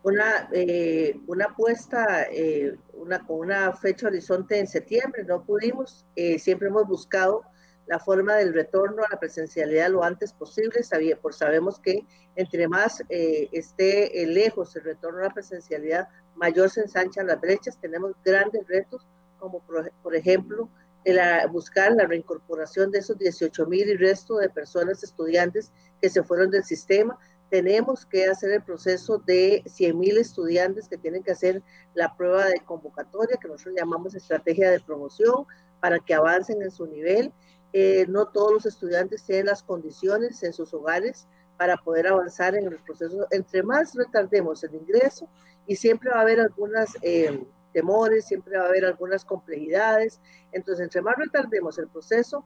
una, 0.05 0.51
eh, 0.53 1.19
una 1.27 1.47
apuesta, 1.47 2.25
eh, 2.31 2.77
una, 2.93 3.27
con 3.27 3.39
una 3.39 3.73
fecha 3.73 4.07
horizonte 4.07 4.59
en 4.59 4.67
septiembre, 4.67 5.25
no 5.25 5.43
pudimos, 5.45 6.05
eh, 6.15 6.39
siempre 6.39 6.69
hemos 6.69 6.87
buscado 6.87 7.43
la 7.87 7.99
forma 7.99 8.35
del 8.35 8.53
retorno 8.53 9.03
a 9.03 9.09
la 9.11 9.19
presencialidad 9.19 9.89
lo 9.89 10.05
antes 10.05 10.35
posible, 10.35 10.83
sabía, 10.83 11.17
por 11.17 11.33
sabemos 11.33 11.81
que 11.81 12.07
entre 12.37 12.69
más 12.69 13.03
esté 13.09 14.27
lejos 14.27 14.75
el 14.77 14.85
retorno 14.85 15.21
a 15.21 15.29
la 15.29 15.35
presencialidad, 15.35 16.09
mayor 16.35 16.71
se 16.71 16.83
ensanchan 16.83 17.27
las 17.27 17.41
brechas, 17.41 17.79
tenemos 17.81 18.13
grandes 18.25 18.67
retos, 18.67 19.07
como 19.39 19.61
por, 20.03 20.17
ejemplo, 20.17 20.69
el, 21.05 21.19
buscar 21.51 21.93
la 21.93 22.07
reincorporación 22.07 22.91
de 22.91 22.99
esos 22.99 23.19
18 23.19 23.67
mil 23.67 23.89
y 23.89 23.97
resto 23.97 24.37
de 24.37 24.49
personas 24.49 25.03
estudiantes 25.03 25.71
que 26.01 26.09
se 26.09 26.23
fueron 26.23 26.51
del 26.51 26.65
sistema, 26.65 27.19
tenemos 27.55 28.05
que 28.05 28.27
hacer 28.27 28.51
el 28.51 28.65
proceso 28.65 29.19
de 29.19 29.63
100 29.65 29.97
mil 29.97 30.19
estudiantes 30.19 30.89
que 30.89 30.99
tienen 30.99 31.23
que 31.23 31.31
hacer 31.31 31.63
la 31.95 32.17
prueba 32.17 32.47
de 32.47 32.59
convocatoria, 32.59 33.37
que 33.37 33.47
nosotros 33.47 33.77
llamamos 33.79 34.17
estrategia 34.17 34.73
de 34.73 34.81
promoción, 34.81 35.47
para 35.79 36.01
que 36.01 36.15
avancen 36.15 36.63
en 36.63 36.73
su 36.73 36.85
nivel. 36.89 37.33
Eh, 37.73 38.07
no 38.09 38.27
todos 38.27 38.55
los 38.55 38.67
estudiantes 38.67 39.23
tienen 39.23 39.47
las 39.47 39.63
condiciones 39.63 40.43
en 40.43 40.53
sus 40.53 40.75
hogares 40.75 41.29
para 41.57 41.77
poder 41.77 42.09
avanzar 42.09 42.57
en 42.57 42.67
el 42.67 42.81
proceso. 42.81 43.25
Entre 43.31 43.63
más 43.63 43.95
retardemos 43.95 44.65
el 44.65 44.75
ingreso, 44.75 45.29
y 45.69 45.77
siempre 45.77 46.11
va 46.11 46.19
a 46.19 46.23
haber 46.23 46.41
algunos 46.41 46.89
eh, 47.03 47.41
temores, 47.73 48.25
siempre 48.25 48.59
va 48.59 48.65
a 48.65 48.69
haber 48.69 48.85
algunas 48.85 49.25
complejidades. 49.25 50.21
Entonces, 50.51 50.83
entre 50.83 51.03
más 51.03 51.15
retardemos 51.17 51.79
el 51.79 51.87
proceso, 51.87 52.45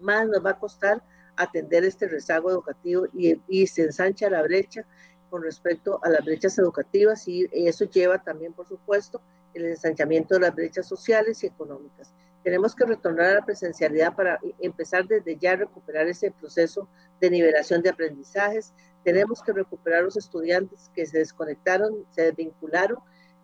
más 0.00 0.26
nos 0.26 0.44
va 0.44 0.50
a 0.50 0.58
costar 0.58 1.00
atender 1.36 1.84
este 1.84 2.08
rezago 2.08 2.50
educativo 2.50 3.06
y, 3.14 3.66
se 3.66 3.82
ensancha 3.82 4.30
la 4.30 4.42
brecha 4.42 4.84
con 5.30 5.42
respecto 5.42 5.98
a 6.02 6.10
las 6.10 6.24
brechas 6.24 6.58
educativas 6.58 7.26
y 7.26 7.48
eso 7.52 7.84
lleva 7.86 8.22
también, 8.22 8.52
por 8.52 8.66
supuesto, 8.66 9.20
el 9.54 9.66
ensanchamiento 9.66 10.34
de 10.34 10.40
las 10.40 10.54
brechas 10.54 10.86
sociales 10.86 11.42
y 11.42 11.46
económicas. 11.46 12.12
Tenemos 12.42 12.74
que 12.74 12.84
retornar 12.84 13.26
a 13.26 13.34
la 13.34 13.44
presencialidad 13.44 14.14
para 14.14 14.40
empezar 14.58 15.06
desde 15.06 15.36
ya 15.36 15.52
a 15.52 15.56
recuperar 15.56 16.08
ese 16.08 16.32
proceso 16.32 16.88
de 17.20 17.30
nivelación 17.30 17.82
de 17.82 17.90
aprendizajes. 17.90 18.72
Tenemos 19.04 19.42
que 19.42 19.52
recuperar 19.52 20.02
los 20.02 20.16
estudiantes 20.16 20.90
que 20.94 21.06
se 21.06 21.18
desconectaron, 21.18 22.04
se 22.10 22.22
desvincularon. 22.22 22.98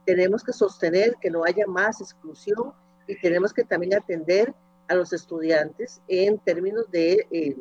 Tenemos 0.05 0.43
que 0.43 0.53
sostener 0.53 1.15
que 1.21 1.31
no 1.31 1.45
haya 1.45 1.67
más 1.67 2.01
exclusión 2.01 2.73
y 3.07 3.21
tenemos 3.21 3.53
que 3.53 3.65
también 3.65 3.95
atender 3.95 4.53
a 4.89 4.95
los 4.95 5.13
estudiantes 5.13 6.01
en 6.09 6.39
términos 6.39 6.91
de 6.91 7.27
eh, 7.31 7.57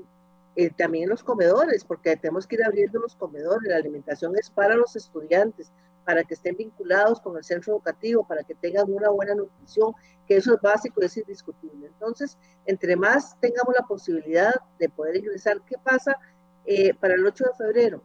eh, 0.59 0.71
también 0.75 1.07
los 1.07 1.23
comedores, 1.23 1.85
porque 1.85 2.17
tenemos 2.17 2.47
que 2.47 2.55
ir 2.55 2.63
abriendo 2.63 2.97
los 2.99 3.15
comedores. 3.15 3.69
La 3.69 3.75
alimentación 3.75 4.35
es 4.37 4.49
para 4.49 4.75
los 4.75 4.95
estudiantes, 4.95 5.71
para 6.03 6.23
que 6.23 6.33
estén 6.33 6.57
vinculados 6.57 7.21
con 7.21 7.37
el 7.37 7.43
centro 7.43 7.73
educativo, 7.73 8.27
para 8.27 8.43
que 8.43 8.55
tengan 8.55 8.91
una 8.91 9.09
buena 9.11 9.35
nutrición, 9.35 9.93
que 10.27 10.37
eso 10.37 10.55
es 10.55 10.61
básico, 10.61 10.99
es 11.01 11.15
indiscutible. 11.15 11.85
Entonces, 11.85 12.39
entre 12.65 12.95
más 12.95 13.39
tengamos 13.39 13.75
la 13.79 13.85
posibilidad 13.85 14.55
de 14.79 14.89
poder 14.89 15.17
ingresar, 15.17 15.61
¿qué 15.63 15.75
pasa 15.77 16.17
eh, 16.65 16.91
para 16.95 17.13
el 17.13 17.23
8 17.23 17.43
de 17.43 17.65
febrero? 17.65 18.01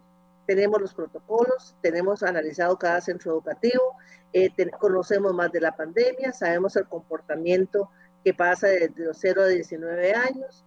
Tenemos 0.47 0.79
los 0.79 0.93
protocolos, 0.93 1.75
tenemos 1.81 2.23
analizado 2.23 2.79
cada 2.79 3.01
centro 3.01 3.33
educativo, 3.33 3.97
eh, 4.35 4.51
conocemos 4.79 5.33
más 5.33 5.51
de 5.53 5.61
la 5.63 5.75
pandemia, 5.75 6.33
sabemos 6.33 6.77
el 6.77 6.87
comportamiento 6.87 7.89
que 8.23 8.35
pasa 8.35 8.69
desde 8.69 9.07
los 9.07 9.17
0 9.19 9.43
a 9.43 9.47
19 9.47 10.13
años, 10.13 10.67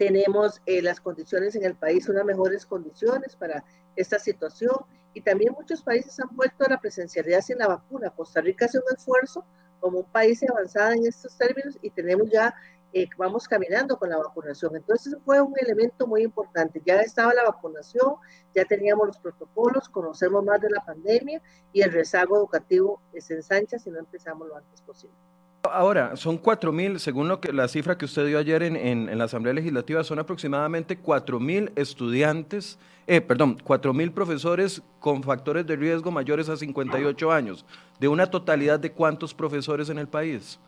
tenemos 0.00 0.62
eh, 0.64 0.80
las 0.80 0.98
condiciones 0.98 1.54
en 1.56 1.64
el 1.66 1.74
país, 1.74 2.08
unas 2.08 2.24
mejores 2.24 2.64
condiciones 2.64 3.36
para 3.36 3.62
esta 3.94 4.18
situación 4.18 4.74
y 5.12 5.20
también 5.20 5.52
muchos 5.52 5.82
países 5.82 6.18
han 6.20 6.34
vuelto 6.34 6.64
a 6.64 6.70
la 6.70 6.80
presencialidad 6.80 7.42
sin 7.42 7.58
la 7.58 7.68
vacuna. 7.68 8.08
Costa 8.08 8.40
Rica 8.40 8.64
hace 8.64 8.78
un 8.78 8.96
esfuerzo 8.96 9.44
como 9.78 9.98
un 9.98 10.06
país 10.06 10.42
avanzado 10.48 10.92
en 10.92 11.04
estos 11.04 11.36
términos 11.36 11.76
y 11.82 11.90
tenemos 11.90 12.30
ya, 12.30 12.54
eh, 12.94 13.10
vamos 13.18 13.46
caminando 13.46 13.98
con 13.98 14.08
la 14.08 14.16
vacunación. 14.16 14.74
Entonces 14.74 15.18
fue 15.22 15.38
un 15.42 15.52
elemento 15.60 16.06
muy 16.06 16.22
importante. 16.22 16.80
Ya 16.82 17.02
estaba 17.02 17.34
la 17.34 17.44
vacunación, 17.44 18.14
ya 18.54 18.64
teníamos 18.64 19.06
los 19.06 19.18
protocolos, 19.18 19.90
conocemos 19.90 20.42
más 20.42 20.62
de 20.62 20.70
la 20.70 20.82
pandemia 20.82 21.42
y 21.74 21.82
el 21.82 21.92
rezago 21.92 22.38
educativo 22.38 23.02
se 23.18 23.34
ensancha 23.34 23.78
si 23.78 23.90
no 23.90 23.98
empezamos 23.98 24.48
lo 24.48 24.56
antes 24.56 24.80
posible. 24.80 25.29
Ahora, 25.62 26.16
son 26.16 26.40
4.000, 26.40 26.98
según 26.98 27.28
lo 27.28 27.40
que, 27.40 27.52
la 27.52 27.68
cifra 27.68 27.98
que 27.98 28.06
usted 28.06 28.26
dio 28.26 28.38
ayer 28.38 28.62
en, 28.62 28.76
en, 28.76 29.18
la 29.18 29.24
Asamblea 29.24 29.52
Legislativa, 29.52 30.02
son 30.02 30.18
aproximadamente 30.18 30.98
4.000 30.98 31.72
estudiantes, 31.76 32.78
eh, 33.06 33.20
perdón, 33.20 33.58
4.000 33.58 34.12
profesores 34.14 34.80
con 35.00 35.22
factores 35.22 35.66
de 35.66 35.76
riesgo 35.76 36.10
mayores 36.10 36.48
a 36.48 36.56
58 36.56 37.30
años, 37.30 37.66
de 37.98 38.08
una 38.08 38.30
totalidad 38.30 38.80
de 38.80 38.92
cuántos 38.92 39.34
profesores 39.34 39.90
en 39.90 39.98
el 39.98 40.08
país. 40.08 40.58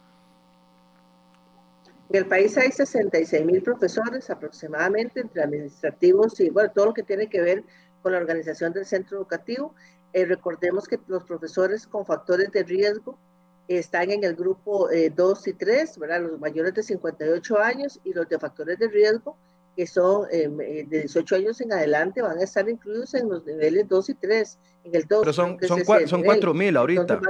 En 2.10 2.18
el 2.18 2.26
país 2.26 2.58
hay 2.58 2.70
66 2.70 3.46
mil 3.46 3.62
profesores 3.62 4.28
aproximadamente, 4.28 5.20
entre 5.20 5.42
administrativos 5.42 6.38
y 6.40 6.50
bueno, 6.50 6.70
todo 6.70 6.86
lo 6.86 6.92
que 6.92 7.02
tiene 7.02 7.28
que 7.30 7.40
ver 7.40 7.64
con 8.02 8.12
la 8.12 8.18
organización 8.18 8.74
del 8.74 8.84
centro 8.84 9.16
educativo. 9.16 9.74
Eh, 10.12 10.26
recordemos 10.26 10.86
que 10.86 11.00
los 11.06 11.24
profesores 11.24 11.86
con 11.86 12.04
factores 12.04 12.52
de 12.52 12.64
riesgo 12.64 13.18
están 13.68 14.10
en 14.10 14.24
el 14.24 14.34
grupo 14.34 14.88
2 14.88 15.46
eh, 15.46 15.50
y 15.50 15.52
3, 15.52 15.98
¿verdad? 15.98 16.22
Los 16.22 16.40
mayores 16.40 16.74
de 16.74 16.82
58 16.82 17.58
años 17.58 18.00
y 18.04 18.12
los 18.12 18.28
de 18.28 18.38
factores 18.38 18.78
de 18.78 18.88
riesgo, 18.88 19.36
que 19.76 19.86
son 19.86 20.26
em, 20.30 20.60
eh, 20.60 20.86
de 20.88 21.00
18 21.00 21.36
años 21.36 21.60
en 21.60 21.72
adelante, 21.72 22.22
van 22.22 22.38
a 22.38 22.42
estar 22.42 22.68
incluidos 22.68 23.14
en 23.14 23.28
los 23.28 23.44
niveles 23.46 23.88
2 23.88 24.10
y 24.10 24.14
3. 24.14 24.58
En 24.84 24.94
el 24.94 25.06
2, 25.06 25.20
Pero 25.20 25.32
son, 25.32 25.58
son, 25.62 25.84
son 26.06 26.22
4 26.22 26.54
mil 26.54 26.76
ahorita. 26.76 27.20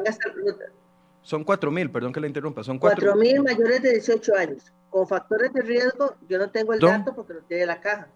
son 1.23 1.45
4 1.45 1.71
mil, 1.71 1.91
perdón 1.91 2.13
que 2.13 2.21
le 2.21 2.29
interrumpa. 2.29 2.65
Son 2.65 2.79
4 2.79 3.15
mil 3.17 3.43
mayores 3.43 3.83
de 3.83 3.93
18 3.93 4.37
años. 4.37 4.73
Con 4.91 5.07
factores 5.07 5.53
de 5.53 5.63
riesgo, 5.63 6.15
yo 6.29 6.39
no 6.39 6.51
tengo 6.51 6.73
el 6.73 6.81
dato 6.81 7.15
porque 7.15 7.35
lo 7.35 7.41
tiene 7.43 7.67
la 7.67 7.81
caja. 7.81 8.09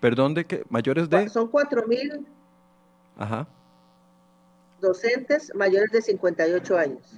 ¿Perdón 0.00 0.34
de 0.34 0.44
qué? 0.46 0.64
¿Mayores 0.70 1.10
de? 1.10 1.28
Son 1.28 1.48
4 1.48 1.86
mil. 1.86 2.26
Ajá 3.16 3.46
docentes 4.80 5.52
mayores 5.54 5.90
de 5.90 6.02
58 6.02 6.78
años, 6.78 7.16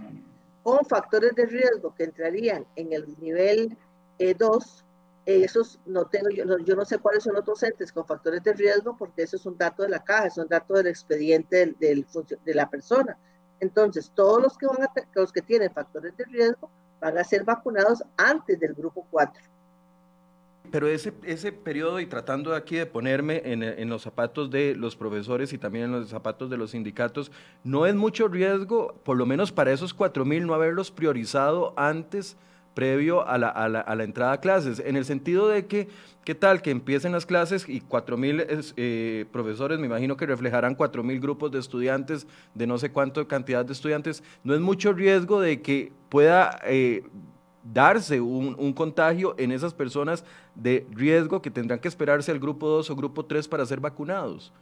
con 0.62 0.84
factores 0.84 1.34
de 1.34 1.46
riesgo 1.46 1.94
que 1.94 2.04
entrarían 2.04 2.66
en 2.76 2.92
el 2.92 3.06
nivel 3.18 3.76
2, 4.18 4.84
esos 5.26 5.78
no 5.86 6.06
tengo, 6.06 6.30
yo 6.30 6.44
no, 6.44 6.58
yo 6.58 6.74
no 6.74 6.84
sé 6.84 6.98
cuáles 6.98 7.24
son 7.24 7.36
otros 7.36 7.62
entes 7.62 7.92
con 7.92 8.06
factores 8.06 8.42
de 8.42 8.52
riesgo 8.52 8.96
porque 8.96 9.22
eso 9.22 9.36
es 9.36 9.46
un 9.46 9.56
dato 9.56 9.82
de 9.82 9.88
la 9.88 10.02
caja, 10.02 10.26
es 10.26 10.38
un 10.38 10.48
dato 10.48 10.74
del 10.74 10.88
expediente 10.88 11.74
del, 11.78 12.06
de 12.44 12.54
la 12.54 12.68
persona. 12.68 13.16
Entonces, 13.60 14.10
todos 14.14 14.42
los 14.42 14.58
que, 14.58 14.66
van 14.66 14.82
a, 14.82 14.92
los 15.14 15.32
que 15.32 15.42
tienen 15.42 15.72
factores 15.72 16.16
de 16.16 16.24
riesgo 16.24 16.68
van 17.00 17.18
a 17.18 17.24
ser 17.24 17.44
vacunados 17.44 18.02
antes 18.16 18.58
del 18.58 18.74
grupo 18.74 19.06
4. 19.10 19.40
Pero 20.70 20.88
ese, 20.88 21.12
ese 21.24 21.52
periodo, 21.52 22.00
y 22.00 22.06
tratando 22.06 22.54
aquí 22.54 22.76
de 22.76 22.86
ponerme 22.86 23.42
en, 23.44 23.88
los 23.90 24.02
zapatos 24.02 24.50
de 24.50 24.74
los 24.74 24.96
profesores 24.96 25.52
y 25.52 25.58
también 25.58 25.86
en 25.86 25.92
los 25.92 26.08
zapatos 26.08 26.48
de 26.48 26.56
los 26.56 26.70
sindicatos, 26.70 27.30
no 27.64 27.84
es 27.84 27.94
mucho 27.94 28.28
riesgo, 28.28 28.94
por 29.04 29.16
lo 29.16 29.26
menos 29.26 29.52
para 29.52 29.72
esos 29.72 29.96
4.000, 29.96 30.46
no 30.46 30.54
haberlos 30.54 30.90
priorizado 30.90 31.74
antes 31.76 32.36
previo 32.74 33.26
a 33.26 33.38
la, 33.38 33.48
a, 33.48 33.68
la, 33.68 34.04
entrada 34.04 34.32
a 34.32 34.40
clases, 34.40 34.80
en 34.80 34.96
el 34.96 35.04
sentido 35.04 35.48
de 35.48 35.66
que, 35.66 35.88
¿qué 36.24 36.34
tal 36.34 36.62
que 36.62 36.70
empiecen 36.70 37.12
las 37.12 37.26
clases 37.26 37.68
y 37.68 37.82
4.000 37.82 38.72
eh, 38.76 39.26
profesores, 39.30 39.78
me 39.78 39.86
imagino 39.86 40.16
que 40.16 40.26
reflejarán 40.26 40.76
4.000 40.76 41.20
grupos 41.20 41.52
de 41.52 41.58
estudiantes, 41.58 42.26
de 42.54 42.66
no 42.66 42.78
sé 42.78 42.90
cuánto 42.90 43.26
cantidad 43.28 43.64
de 43.64 43.72
estudiantes, 43.72 44.22
no 44.42 44.54
es 44.54 44.60
mucho 44.60 44.92
riesgo 44.92 45.40
de 45.40 45.60
que 45.60 45.92
pueda 46.08 46.58
eh, 46.64 47.02
darse 47.62 48.20
un, 48.20 48.56
un, 48.58 48.72
contagio 48.72 49.34
en 49.38 49.52
esas 49.52 49.72
personas 49.72 50.24
de 50.54 50.86
riesgo 50.90 51.40
que 51.40 51.50
tendrán 51.50 51.78
que 51.78 51.88
esperarse 51.88 52.30
al 52.30 52.40
grupo 52.40 52.68
2 52.68 52.90
o 52.90 52.96
grupo 52.96 53.24
3 53.24 53.46
para 53.48 53.66
ser 53.66 53.80
vacunados? 53.80 54.52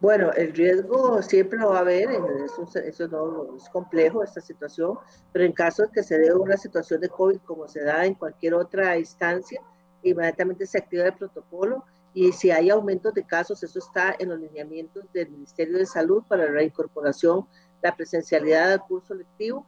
Bueno, 0.00 0.32
el 0.32 0.54
riesgo 0.54 1.20
siempre 1.20 1.58
lo 1.58 1.70
va 1.70 1.78
a 1.78 1.80
haber, 1.80 2.08
eso, 2.10 2.66
eso 2.78 3.08
no, 3.08 3.56
es 3.56 3.68
complejo 3.68 4.24
esta 4.24 4.40
situación, 4.40 4.98
pero 5.30 5.44
en 5.44 5.52
caso 5.52 5.82
de 5.82 5.90
que 5.92 6.02
se 6.02 6.18
dé 6.18 6.32
una 6.32 6.56
situación 6.56 7.02
de 7.02 7.10
COVID 7.10 7.38
como 7.44 7.68
se 7.68 7.84
da 7.84 8.06
en 8.06 8.14
cualquier 8.14 8.54
otra 8.54 8.96
instancia, 8.96 9.60
inmediatamente 10.02 10.64
se 10.66 10.78
activa 10.78 11.04
el 11.04 11.12
protocolo 11.12 11.84
y 12.12 12.32
si 12.32 12.50
hay 12.50 12.70
aumentos 12.70 13.14
de 13.14 13.24
casos, 13.24 13.62
eso 13.62 13.78
está 13.78 14.16
en 14.18 14.30
los 14.30 14.40
lineamientos 14.40 15.04
del 15.12 15.30
Ministerio 15.30 15.78
de 15.78 15.86
Salud 15.86 16.22
para 16.26 16.46
la 16.46 16.52
reincorporación, 16.52 17.46
la 17.82 17.94
presencialidad 17.94 18.70
del 18.70 18.80
curso 18.80 19.14
lectivo. 19.14 19.64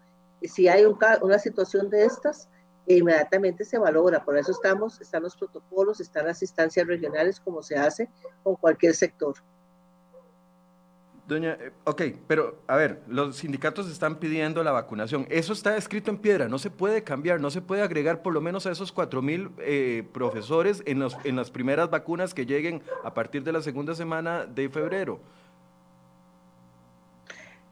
Si 0.49 0.69
hay 0.69 0.85
un, 0.85 0.99
una 1.23 1.39
situación 1.39 1.91
de 1.91 2.05
estas, 2.05 2.49
inmediatamente 2.87 3.65
se 3.65 3.79
valora. 3.79 4.25
Por 4.25 4.37
eso 4.37 4.53
estamos, 4.53 5.01
están 5.01 5.23
los 5.23 5.37
protocolos, 5.37 6.01
están 6.01 6.27
las 6.27 6.43
instancias 6.43 6.87
regionales 6.87 7.41
como 7.41 7.63
se 7.63 7.77
hace 7.77 8.09
con 8.43 8.57
cualquier 8.57 8.95
sector. 8.95 9.35
Doña, 11.29 11.57
eh, 11.61 11.73
ok, 11.85 12.03
pero 12.27 12.59
a 12.67 12.77
ver, 12.77 13.01
los 13.07 13.37
sindicatos 13.37 13.89
están 13.89 14.17
pidiendo 14.17 14.63
la 14.65 14.73
vacunación. 14.73 15.27
Eso 15.31 15.53
está 15.53 15.77
escrito 15.77 16.11
en 16.11 16.19
piedra, 16.19 16.49
no 16.49 16.59
se 16.59 16.69
puede 16.69 17.05
cambiar, 17.05 17.41
no 17.41 17.51
se 17.51 17.63
puede 17.63 17.83
agregar 17.83 18.23
por 18.23 18.35
lo 18.35 18.41
menos 18.41 18.67
a 18.67 18.73
esos 18.73 18.91
cuatro 18.91 19.23
mil 19.23 19.51
eh, 19.59 20.07
profesores 20.13 20.83
en, 20.85 20.99
los, 20.99 21.17
en 21.25 21.37
las 21.37 21.51
primeras 21.51 21.91
vacunas 21.91 22.35
que 22.35 22.45
lleguen 22.45 22.83
a 23.05 23.15
partir 23.15 23.45
de 23.45 23.53
la 23.53 23.63
segunda 23.63 23.95
semana 23.95 24.47
de 24.47 24.69
febrero. 24.69 25.21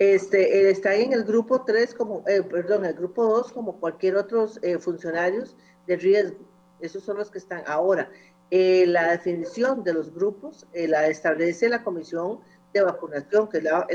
Este, 0.00 0.62
eh, 0.62 0.70
está 0.70 0.94
en 0.94 1.12
el 1.12 1.24
grupo 1.24 1.62
3, 1.62 1.94
como, 1.94 2.24
eh, 2.26 2.42
perdón, 2.42 2.86
el 2.86 2.94
grupo 2.94 3.22
2, 3.22 3.52
como 3.52 3.78
cualquier 3.78 4.16
otros 4.16 4.58
eh, 4.62 4.78
funcionarios 4.78 5.54
de 5.86 5.96
riesgo. 5.96 6.38
Esos 6.80 7.04
son 7.04 7.18
los 7.18 7.30
que 7.30 7.36
están 7.36 7.62
ahora. 7.66 8.10
Eh, 8.50 8.86
la 8.86 9.10
definición 9.10 9.84
de 9.84 9.92
los 9.92 10.12
grupos 10.14 10.66
la 10.72 11.06
establece 11.06 11.68
la 11.68 11.84
Comisión 11.84 12.40
de 12.72 12.80
vacunación, 12.80 13.48
que 13.50 13.60
la, 13.60 13.86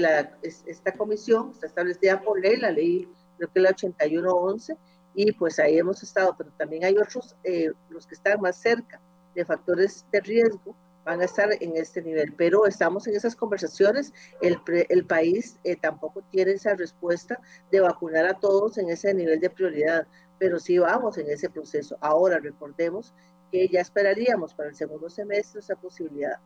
esta 0.44 0.94
comisión 0.94 1.50
está 1.52 1.66
establecida 1.66 2.22
por 2.22 2.40
ley, 2.40 2.58
la 2.58 2.70
ley 2.70 3.10
creo 3.38 3.50
que 3.52 3.60
la 3.62 3.70
8111, 3.72 4.78
y 5.16 5.32
pues 5.32 5.58
ahí 5.58 5.80
hemos 5.80 6.04
estado, 6.04 6.36
pero 6.38 6.52
también 6.58 6.84
hay 6.84 6.96
otros, 6.98 7.36
eh, 7.44 7.72
los 7.90 8.06
que 8.06 8.14
están 8.14 8.42
más 8.42 8.58
cerca 8.58 9.02
de 9.34 9.44
factores 9.44 10.06
de 10.12 10.20
riesgo, 10.20 10.76
van 11.06 11.22
a 11.22 11.26
estar 11.26 11.50
en 11.62 11.78
este 11.78 12.02
nivel, 12.02 12.34
pero 12.36 12.66
estamos 12.66 13.08
en 13.08 13.16
esas 13.16 13.36
conversaciones, 13.36 14.12
el, 14.42 14.60
el 14.90 15.06
país 15.06 15.58
eh, 15.64 15.76
tampoco 15.76 16.24
tiene 16.32 16.54
esa 16.54 16.74
respuesta 16.74 17.40
de 17.72 17.80
vacunar 17.80 18.26
a 18.26 18.40
todos 18.40 18.78
en 18.80 18.90
ese 18.90 19.14
nivel 19.14 19.40
de 19.40 19.52
prioridad, 19.52 20.08
pero 20.40 20.60
sí 20.60 20.80
vamos 20.80 21.18
en 21.20 21.30
ese 21.30 21.50
proceso. 21.50 21.96
Ahora 22.02 22.40
recordemos 22.40 23.14
que 23.52 23.68
ya 23.68 23.82
esperaríamos 23.82 24.54
para 24.56 24.70
el 24.70 24.76
segundo 24.76 25.10
semestre 25.10 25.60
esa 25.60 25.76
posibilidad. 25.76 26.40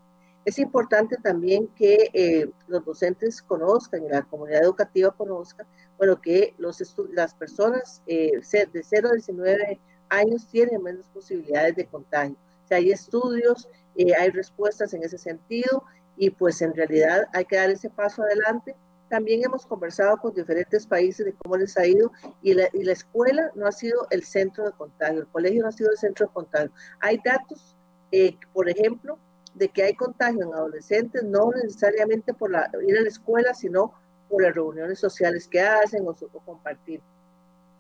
Es 0.45 0.60
importante 0.60 1.15
también 1.17 1.67
que 1.76 2.10
eh, 2.13 2.50
los 2.67 2.84
docentes 2.84 3.41
conozcan 3.41 4.04
y 4.06 4.10
la 4.10 4.24
comunidad 4.24 4.63
educativa 4.63 5.12
conozca, 5.12 5.65
bueno, 5.98 6.19
que 6.19 6.54
los 6.58 6.82
las 7.12 7.34
personas 7.34 8.02
eh, 8.08 8.32
de 8.74 8.84
0 8.84 9.10
a 9.10 9.15
19 9.15 9.80
años 10.10 10.48
tienen 10.48 10.82
menos 10.82 11.08
posibilidades 11.10 11.76
de 11.76 11.86
contagio. 11.86 12.36
O 12.63 12.67
sea, 12.67 12.78
hay 12.78 12.91
estudios, 12.91 13.67
eh, 13.99 14.15
hay 14.17 14.29
respuestas 14.29 14.93
en 14.93 15.03
ese 15.03 15.17
sentido 15.17 15.83
y 16.15 16.29
pues 16.29 16.62
en 16.62 16.73
realidad 16.73 17.27
hay 17.33 17.43
que 17.43 17.57
dar 17.57 17.69
ese 17.69 17.89
paso 17.89 18.23
adelante. 18.23 18.73
También 19.09 19.43
hemos 19.43 19.65
conversado 19.65 20.15
con 20.17 20.33
diferentes 20.33 20.88
países 20.88 21.25
de 21.25 21.33
cómo 21.33 21.57
les 21.57 21.77
ha 21.77 21.85
ido 21.85 22.13
y 22.41 22.53
la, 22.53 22.69
y 22.71 22.85
la 22.85 22.93
escuela 22.93 23.51
no 23.55 23.67
ha 23.67 23.73
sido 23.73 24.07
el 24.12 24.23
centro 24.23 24.63
de 24.63 24.71
contagio, 24.71 25.19
el 25.19 25.27
colegio 25.27 25.63
no 25.63 25.67
ha 25.67 25.73
sido 25.73 25.91
el 25.91 25.97
centro 25.97 26.27
de 26.27 26.33
contagio. 26.33 26.71
Hay 27.01 27.19
datos, 27.25 27.75
eh, 28.13 28.38
por 28.53 28.69
ejemplo, 28.69 29.19
de 29.55 29.67
que 29.67 29.83
hay 29.83 29.95
contagio 29.95 30.43
en 30.43 30.53
adolescentes, 30.53 31.21
no 31.23 31.51
necesariamente 31.51 32.33
por 32.33 32.51
la, 32.51 32.71
ir 32.88 32.97
a 32.97 33.01
la 33.01 33.09
escuela, 33.09 33.53
sino 33.53 33.93
por 34.29 34.43
las 34.43 34.55
reuniones 34.55 34.97
sociales 34.97 35.45
que 35.45 35.59
hacen 35.59 36.07
o, 36.07 36.12
o 36.12 36.39
compartir. 36.45 37.01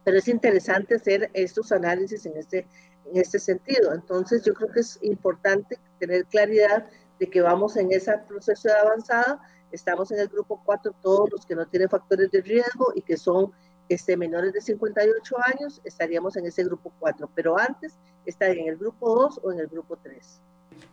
Pero 0.03 0.17
es 0.17 0.27
interesante 0.27 0.95
hacer 0.95 1.29
estos 1.33 1.71
análisis 1.71 2.25
en 2.25 2.35
este, 2.35 2.67
en 3.05 3.21
este 3.21 3.39
sentido. 3.39 3.93
Entonces, 3.93 4.43
yo 4.43 4.53
creo 4.53 4.69
que 4.73 4.81
es 4.81 4.99
importante 5.01 5.79
tener 5.99 6.25
claridad 6.25 6.85
de 7.19 7.29
que 7.29 7.41
vamos 7.41 7.75
en 7.77 7.91
ese 7.91 8.17
proceso 8.27 8.69
de 8.69 8.75
avanzada. 8.75 9.39
Estamos 9.71 10.11
en 10.11 10.19
el 10.19 10.27
grupo 10.27 10.61
4, 10.65 10.93
todos 11.01 11.29
los 11.31 11.45
que 11.45 11.55
no 11.55 11.67
tienen 11.67 11.89
factores 11.89 12.31
de 12.31 12.41
riesgo 12.41 12.91
y 12.95 13.01
que 13.01 13.17
son 13.17 13.51
este, 13.89 14.15
menores 14.17 14.53
de 14.53 14.61
58 14.61 15.35
años, 15.45 15.81
estaríamos 15.83 16.35
en 16.37 16.45
ese 16.45 16.63
grupo 16.63 16.91
4. 16.99 17.29
Pero 17.35 17.57
antes, 17.59 17.97
estaría 18.25 18.63
en 18.63 18.69
el 18.69 18.77
grupo 18.77 19.15
2 19.15 19.41
o 19.43 19.51
en 19.51 19.59
el 19.59 19.67
grupo 19.67 19.97
3. 19.97 20.41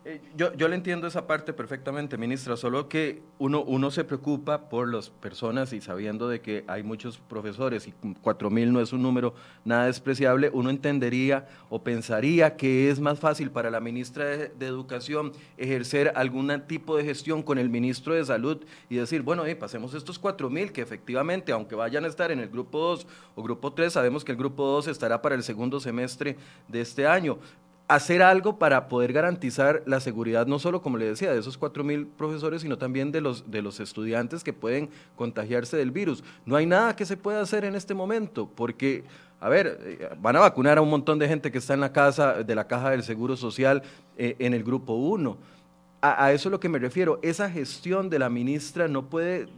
Eh, 0.04 0.20
yo, 0.36 0.54
yo 0.54 0.68
le 0.68 0.76
entiendo 0.76 1.08
esa 1.08 1.26
parte 1.26 1.52
perfectamente, 1.52 2.16
ministra, 2.16 2.56
solo 2.56 2.88
que 2.88 3.22
uno, 3.40 3.62
uno 3.62 3.90
se 3.90 4.04
preocupa 4.04 4.68
por 4.68 4.92
las 4.92 5.10
personas 5.10 5.72
y 5.72 5.80
sabiendo 5.80 6.28
de 6.28 6.40
que 6.40 6.64
hay 6.68 6.84
muchos 6.84 7.18
profesores 7.18 7.88
y 7.88 7.94
cuatro 8.22 8.48
mil 8.48 8.72
no 8.72 8.80
es 8.80 8.92
un 8.92 9.02
número 9.02 9.34
nada 9.64 9.86
despreciable, 9.86 10.48
uno 10.52 10.70
entendería 10.70 11.48
o 11.70 11.82
pensaría 11.82 12.56
que 12.56 12.88
es 12.88 13.00
más 13.00 13.18
fácil 13.18 13.50
para 13.50 13.68
la 13.68 13.80
ministra 13.80 14.24
de, 14.24 14.66
Educación 14.66 15.32
ejercer 15.56 16.12
algún 16.14 16.52
tipo 16.66 16.96
de 16.96 17.04
gestión 17.04 17.42
con 17.42 17.58
el 17.58 17.68
ministro 17.68 18.14
de 18.14 18.24
Salud 18.24 18.64
y 18.88 18.96
decir, 18.96 19.22
bueno, 19.22 19.44
eh, 19.46 19.56
pasemos 19.56 19.94
estos 19.94 20.18
cuatro 20.18 20.50
mil 20.50 20.70
que 20.70 20.82
efectivamente, 20.82 21.50
aunque 21.50 21.74
vayan 21.74 22.04
a 22.04 22.08
estar 22.08 22.30
en 22.30 22.40
el 22.40 22.48
grupo 22.48 22.78
2 22.78 23.06
o 23.34 23.42
grupo 23.42 23.72
3, 23.72 23.92
sabemos 23.92 24.24
que 24.24 24.32
el 24.32 24.38
grupo 24.38 24.64
2 24.66 24.88
estará 24.88 25.22
para 25.22 25.34
el 25.34 25.42
segundo 25.42 25.80
semestre 25.80 26.36
de 26.68 26.80
este 26.80 27.06
año, 27.06 27.38
hacer 27.88 28.22
algo 28.22 28.58
para 28.58 28.88
poder 28.88 29.12
garantizar 29.12 29.82
la 29.86 30.00
seguridad, 30.00 30.46
no 30.46 30.58
solo, 30.58 30.82
como 30.82 30.96
le 30.96 31.06
decía, 31.06 31.32
de 31.32 31.38
esos 31.38 31.56
cuatro 31.56 31.84
mil 31.84 32.06
profesores, 32.06 32.62
sino 32.62 32.78
también 32.78 33.12
de 33.12 33.20
los, 33.20 33.50
de 33.50 33.62
los 33.62 33.78
estudiantes 33.78 34.42
que 34.42 34.52
pueden 34.52 34.90
contagiarse 35.14 35.76
del 35.76 35.92
virus. 35.92 36.24
No 36.44 36.56
hay 36.56 36.66
nada 36.66 36.96
que 36.96 37.06
se 37.06 37.16
pueda 37.16 37.40
hacer 37.40 37.64
en 37.64 37.76
este 37.76 37.94
momento, 37.94 38.50
porque, 38.54 39.04
a 39.40 39.48
ver, 39.48 39.78
eh, 39.84 40.08
van 40.20 40.36
a 40.36 40.40
vacunar 40.40 40.78
a 40.78 40.82
un 40.82 40.90
montón 40.90 41.18
de 41.18 41.28
gente 41.28 41.52
que 41.52 41.58
está 41.58 41.74
en 41.74 41.80
la 41.80 41.92
casa 41.92 42.42
de 42.42 42.54
la 42.54 42.66
caja 42.66 42.90
del 42.90 43.04
Seguro 43.04 43.36
Social 43.36 43.82
eh, 44.18 44.34
en 44.40 44.52
el 44.52 44.64
grupo 44.64 44.94
1. 44.94 45.36
A, 46.00 46.24
a 46.24 46.32
eso 46.32 46.48
es 46.48 46.52
lo 46.52 46.60
que 46.60 46.68
me 46.68 46.80
refiero. 46.80 47.20
Esa 47.22 47.48
gestión 47.48 48.10
de 48.10 48.18
la 48.18 48.28
ministra 48.28 48.88
no 48.88 49.08
puede 49.08 49.48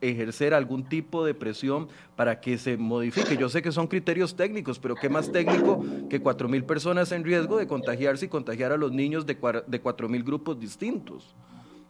ejercer 0.00 0.54
algún 0.54 0.88
tipo 0.88 1.24
de 1.24 1.34
presión 1.34 1.88
para 2.16 2.40
que 2.40 2.58
se 2.58 2.76
modifique. 2.76 3.36
Yo 3.36 3.48
sé 3.48 3.62
que 3.62 3.72
son 3.72 3.86
criterios 3.86 4.36
técnicos, 4.36 4.78
pero 4.78 4.94
¿qué 4.94 5.08
más 5.08 5.32
técnico 5.32 5.84
que 6.08 6.20
cuatro 6.20 6.48
mil 6.48 6.64
personas 6.64 7.12
en 7.12 7.24
riesgo 7.24 7.56
de 7.56 7.66
contagiarse 7.66 8.26
y 8.26 8.28
contagiar 8.28 8.72
a 8.72 8.76
los 8.76 8.92
niños 8.92 9.26
de, 9.26 9.36
de 9.66 9.80
cuatro 9.80 10.08
mil 10.08 10.22
grupos 10.22 10.58
distintos? 10.58 11.34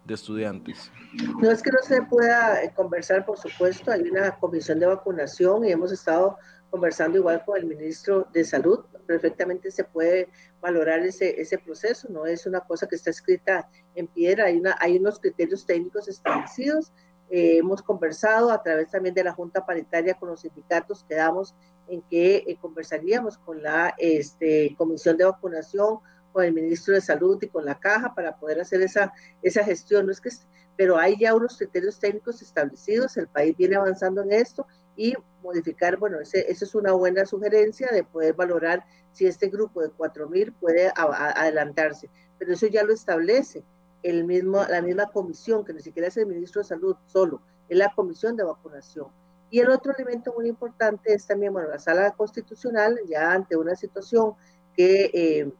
de 0.08 0.14
estudiantes. 0.14 0.90
No 1.38 1.50
es 1.50 1.62
que 1.62 1.70
no 1.70 1.80
se 1.82 2.00
pueda 2.00 2.62
eh, 2.62 2.72
conversar, 2.74 3.26
por 3.26 3.38
supuesto, 3.38 3.90
hay 3.92 4.08
una 4.08 4.34
comisión 4.38 4.78
de 4.80 4.86
vacunación 4.86 5.66
y 5.66 5.70
hemos 5.70 5.92
estado 5.92 6.38
conversando 6.70 7.18
igual 7.18 7.42
con 7.44 7.58
el 7.58 7.66
ministro 7.66 8.26
de 8.32 8.44
Salud, 8.44 8.80
perfectamente 9.06 9.70
se 9.70 9.84
puede 9.84 10.28
valorar 10.60 11.00
ese, 11.00 11.40
ese 11.40 11.58
proceso, 11.58 12.08
no 12.10 12.26
es 12.26 12.46
una 12.46 12.60
cosa 12.60 12.86
que 12.86 12.96
está 12.96 13.10
escrita 13.10 13.68
en 13.94 14.06
piedra, 14.06 14.46
hay, 14.46 14.58
una, 14.58 14.76
hay 14.80 14.98
unos 14.98 15.18
criterios 15.18 15.64
técnicos 15.64 16.08
establecidos, 16.08 16.92
eh, 17.30 17.58
hemos 17.58 17.82
conversado 17.82 18.50
a 18.50 18.62
través 18.62 18.90
también 18.90 19.14
de 19.14 19.24
la 19.24 19.32
Junta 19.32 19.66
Paritaria 19.66 20.14
con 20.14 20.30
los 20.30 20.40
sindicatos, 20.40 21.04
quedamos 21.08 21.54
en 21.88 22.02
que 22.02 22.44
eh, 22.46 22.56
conversaríamos 22.60 23.38
con 23.38 23.62
la 23.62 23.94
este, 23.98 24.74
Comisión 24.76 25.16
de 25.16 25.24
Vacunación, 25.24 25.98
con 26.32 26.44
el 26.44 26.52
Ministro 26.52 26.94
de 26.94 27.00
Salud 27.00 27.38
y 27.42 27.48
con 27.48 27.64
la 27.64 27.78
Caja 27.78 28.14
para 28.14 28.36
poder 28.36 28.60
hacer 28.60 28.82
esa, 28.82 29.12
esa 29.42 29.64
gestión. 29.64 30.06
No 30.06 30.12
es 30.12 30.20
que, 30.20 30.30
pero 30.76 30.96
hay 30.96 31.18
ya 31.18 31.34
unos 31.34 31.58
criterios 31.58 31.98
técnicos 31.98 32.40
establecidos, 32.40 33.16
el 33.16 33.28
país 33.28 33.56
viene 33.56 33.76
avanzando 33.76 34.22
en 34.22 34.32
esto 34.32 34.66
y 34.96 35.14
modificar, 35.42 35.96
bueno, 35.96 36.20
esa 36.20 36.38
es 36.38 36.74
una 36.74 36.92
buena 36.92 37.24
sugerencia 37.26 37.88
de 37.92 38.04
poder 38.04 38.34
valorar 38.34 38.84
si 39.12 39.26
este 39.26 39.48
grupo 39.48 39.82
de 39.82 39.90
4.000 39.90 40.54
puede 40.60 40.92
adelantarse, 40.94 42.10
pero 42.38 42.52
eso 42.52 42.66
ya 42.66 42.84
lo 42.84 42.92
establece 42.92 43.64
el 44.02 44.24
mismo, 44.24 44.64
la 44.64 44.82
misma 44.82 45.06
comisión, 45.06 45.64
que 45.64 45.72
ni 45.72 45.80
siquiera 45.80 46.08
es 46.08 46.16
el 46.16 46.26
ministro 46.26 46.62
de 46.62 46.68
Salud 46.68 46.96
solo, 47.06 47.40
es 47.68 47.76
la 47.76 47.92
comisión 47.94 48.36
de 48.36 48.44
vacunación. 48.44 49.08
Y 49.50 49.60
el 49.60 49.70
otro 49.70 49.92
elemento 49.96 50.32
muy 50.34 50.48
importante 50.48 51.12
es 51.12 51.26
también, 51.26 51.52
bueno, 51.52 51.68
la 51.68 51.78
sala 51.78 52.10
constitucional, 52.12 52.98
ya 53.08 53.32
ante 53.32 53.56
una 53.56 53.74
situación 53.74 54.34
que 54.76 55.10
eh, 55.12 55.52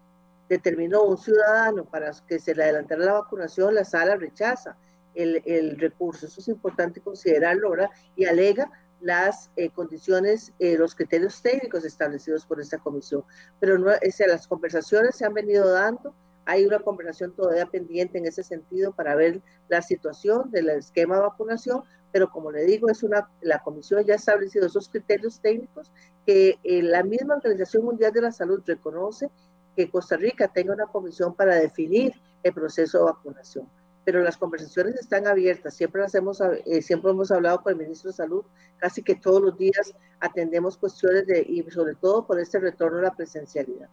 determinó 0.48 1.02
un 1.02 1.18
ciudadano 1.18 1.84
para 1.84 2.12
que 2.26 2.38
se 2.38 2.54
le 2.54 2.64
adelantara 2.64 3.04
la 3.04 3.12
vacunación, 3.14 3.74
la 3.74 3.84
sala 3.84 4.16
rechaza 4.16 4.76
el, 5.14 5.42
el 5.46 5.78
recurso. 5.78 6.26
Eso 6.26 6.40
es 6.40 6.48
importante 6.48 7.00
considerarlo 7.00 7.68
ahora 7.68 7.90
y 8.14 8.26
alega 8.26 8.70
las 9.00 9.50
eh, 9.56 9.70
condiciones, 9.70 10.52
eh, 10.58 10.76
los 10.76 10.94
criterios 10.94 11.40
técnicos 11.40 11.84
establecidos 11.84 12.44
por 12.44 12.60
esta 12.60 12.78
comisión. 12.78 13.24
Pero 13.60 13.78
no, 13.78 13.90
es, 13.92 14.20
las 14.20 14.46
conversaciones 14.46 15.16
se 15.16 15.24
han 15.24 15.34
venido 15.34 15.70
dando, 15.70 16.14
hay 16.48 16.64
una 16.64 16.78
conversación 16.78 17.32
todavía 17.32 17.66
pendiente 17.66 18.16
en 18.16 18.24
ese 18.24 18.42
sentido 18.42 18.92
para 18.92 19.14
ver 19.14 19.42
la 19.68 19.82
situación 19.82 20.50
del 20.50 20.70
esquema 20.70 21.16
de 21.16 21.20
vacunación, 21.20 21.82
pero 22.10 22.30
como 22.30 22.50
le 22.50 22.64
digo, 22.64 22.88
es 22.88 23.02
una, 23.02 23.28
la 23.42 23.58
comisión 23.58 24.02
ya 24.06 24.14
ha 24.14 24.16
establecido 24.16 24.66
esos 24.66 24.88
criterios 24.88 25.40
técnicos 25.40 25.92
que 26.24 26.58
eh, 26.64 26.82
la 26.82 27.02
misma 27.02 27.34
Organización 27.34 27.84
Mundial 27.84 28.14
de 28.14 28.22
la 28.22 28.32
Salud 28.32 28.62
reconoce 28.64 29.28
que 29.76 29.90
Costa 29.90 30.16
Rica 30.16 30.48
tenga 30.48 30.72
una 30.72 30.86
comisión 30.86 31.34
para 31.34 31.54
definir 31.54 32.14
el 32.42 32.54
proceso 32.54 32.96
de 32.96 33.04
vacunación 33.04 33.68
pero 34.06 34.22
las 34.22 34.38
conversaciones 34.38 34.94
están 34.94 35.26
abiertas. 35.26 35.74
Siempre, 35.74 36.00
las 36.00 36.14
hemos, 36.14 36.40
eh, 36.40 36.80
siempre 36.80 37.10
hemos 37.10 37.30
hablado 37.30 37.62
con 37.62 37.74
el 37.74 37.78
ministro 37.78 38.10
de 38.10 38.16
Salud, 38.16 38.42
casi 38.78 39.02
que 39.02 39.16
todos 39.16 39.42
los 39.42 39.58
días 39.58 39.94
atendemos 40.18 40.78
cuestiones 40.78 41.26
de, 41.26 41.44
y 41.46 41.62
sobre 41.70 41.94
todo 41.94 42.26
por 42.26 42.40
este 42.40 42.58
retorno 42.58 43.00
a 43.00 43.02
la 43.02 43.14
presencialidad. 43.14 43.90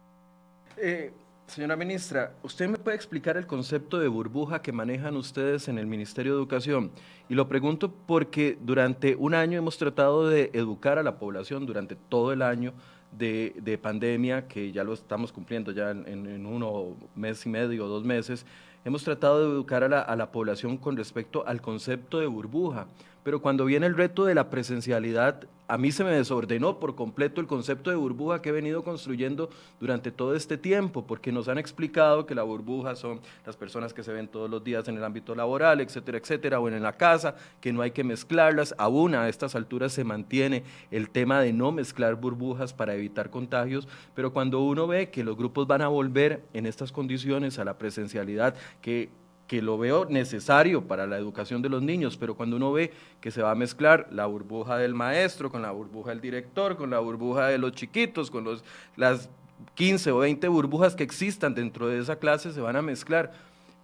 Eh, 0.78 1.12
señora 1.46 1.76
ministra, 1.76 2.32
¿usted 2.42 2.68
me 2.68 2.76
puede 2.76 2.96
explicar 2.96 3.36
el 3.36 3.46
concepto 3.46 3.98
de 3.98 4.08
burbuja 4.08 4.60
que 4.60 4.72
manejan 4.72 5.16
ustedes 5.16 5.68
en 5.68 5.78
el 5.78 5.86
Ministerio 5.86 6.32
de 6.32 6.38
Educación? 6.38 6.90
Y 7.28 7.34
lo 7.34 7.48
pregunto 7.48 7.92
porque 8.06 8.58
durante 8.60 9.14
un 9.16 9.34
año 9.34 9.58
hemos 9.58 9.78
tratado 9.78 10.28
de 10.28 10.50
educar 10.52 10.98
a 10.98 11.02
la 11.02 11.18
población, 11.18 11.64
durante 11.64 11.94
todo 11.94 12.32
el 12.32 12.42
año, 12.42 12.72
de, 13.12 13.54
de, 13.62 13.78
pandemia, 13.78 14.46
que 14.48 14.72
ya 14.72 14.84
lo 14.84 14.92
estamos 14.92 15.32
cumpliendo 15.32 15.70
ya 15.72 15.90
en, 15.90 16.06
en, 16.06 16.44
uno 16.44 16.96
mes 17.14 17.46
y 17.46 17.48
medio 17.48 17.86
o 17.86 17.88
dos 17.88 18.04
meses, 18.04 18.44
hemos 18.84 19.04
tratado 19.04 19.40
de 19.40 19.50
educar 19.50 19.84
a 19.84 19.88
la, 19.88 20.00
a 20.00 20.16
la 20.16 20.32
población 20.32 20.76
con 20.76 20.96
respecto 20.96 21.46
al 21.46 21.62
concepto 21.62 22.18
de 22.18 22.26
burbuja 22.26 22.88
pero 23.26 23.42
cuando 23.42 23.64
viene 23.64 23.86
el 23.86 23.96
reto 23.96 24.24
de 24.24 24.36
la 24.36 24.50
presencialidad, 24.50 25.48
a 25.68 25.78
mí 25.78 25.92
se 25.92 26.04
me 26.04 26.10
desordenó 26.10 26.78
por 26.78 26.94
completo 26.94 27.40
el 27.40 27.46
concepto 27.46 27.90
de 27.90 27.96
burbuja 27.96 28.40
que 28.40 28.50
he 28.50 28.52
venido 28.52 28.84
construyendo 28.84 29.50
durante 29.80 30.10
todo 30.10 30.34
este 30.34 30.56
tiempo, 30.58 31.06
porque 31.06 31.32
nos 31.32 31.48
han 31.48 31.58
explicado 31.58 32.26
que 32.26 32.34
la 32.34 32.42
burbuja 32.42 32.94
son 32.96 33.20
las 33.44 33.56
personas 33.56 33.92
que 33.92 34.02
se 34.02 34.12
ven 34.12 34.28
todos 34.28 34.48
los 34.48 34.62
días 34.62 34.86
en 34.88 34.96
el 34.96 35.04
ámbito 35.04 35.34
laboral, 35.34 35.80
etcétera, 35.80 36.18
etcétera, 36.18 36.60
o 36.60 36.68
en 36.68 36.82
la 36.82 36.96
casa, 36.96 37.36
que 37.60 37.72
no 37.72 37.82
hay 37.82 37.90
que 37.90 38.04
mezclarlas. 38.04 38.74
Aún 38.78 39.14
a 39.14 39.28
estas 39.28 39.54
alturas 39.54 39.92
se 39.92 40.04
mantiene 40.04 40.64
el 40.90 41.10
tema 41.10 41.40
de 41.40 41.52
no 41.52 41.72
mezclar 41.72 42.14
burbujas 42.14 42.72
para 42.72 42.94
evitar 42.94 43.30
contagios, 43.30 43.88
pero 44.14 44.32
cuando 44.32 44.60
uno 44.60 44.86
ve 44.86 45.10
que 45.10 45.24
los 45.24 45.36
grupos 45.36 45.66
van 45.66 45.82
a 45.82 45.88
volver 45.88 46.44
en 46.52 46.66
estas 46.66 46.92
condiciones 46.92 47.58
a 47.58 47.64
la 47.64 47.78
presencialidad, 47.78 48.54
que 48.80 49.10
que 49.46 49.62
lo 49.62 49.78
veo 49.78 50.06
necesario 50.06 50.86
para 50.86 51.06
la 51.06 51.16
educación 51.18 51.62
de 51.62 51.68
los 51.68 51.82
niños, 51.82 52.16
pero 52.16 52.34
cuando 52.34 52.56
uno 52.56 52.72
ve 52.72 52.92
que 53.20 53.30
se 53.30 53.42
va 53.42 53.52
a 53.52 53.54
mezclar 53.54 54.08
la 54.10 54.26
burbuja 54.26 54.76
del 54.76 54.94
maestro 54.94 55.50
con 55.50 55.62
la 55.62 55.70
burbuja 55.70 56.10
del 56.10 56.20
director, 56.20 56.76
con 56.76 56.90
la 56.90 56.98
burbuja 56.98 57.46
de 57.46 57.58
los 57.58 57.72
chiquitos, 57.72 58.30
con 58.30 58.44
los, 58.44 58.64
las 58.96 59.28
15 59.74 60.10
o 60.12 60.18
20 60.18 60.48
burbujas 60.48 60.96
que 60.96 61.04
existan 61.04 61.54
dentro 61.54 61.88
de 61.88 61.98
esa 61.98 62.16
clase, 62.16 62.52
se 62.52 62.60
van 62.60 62.76
a 62.76 62.82
mezclar. 62.82 63.32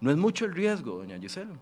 No 0.00 0.10
es 0.10 0.16
mucho 0.16 0.44
el 0.44 0.54
riesgo, 0.54 0.98
doña 0.98 1.18
Gisela. 1.18 1.54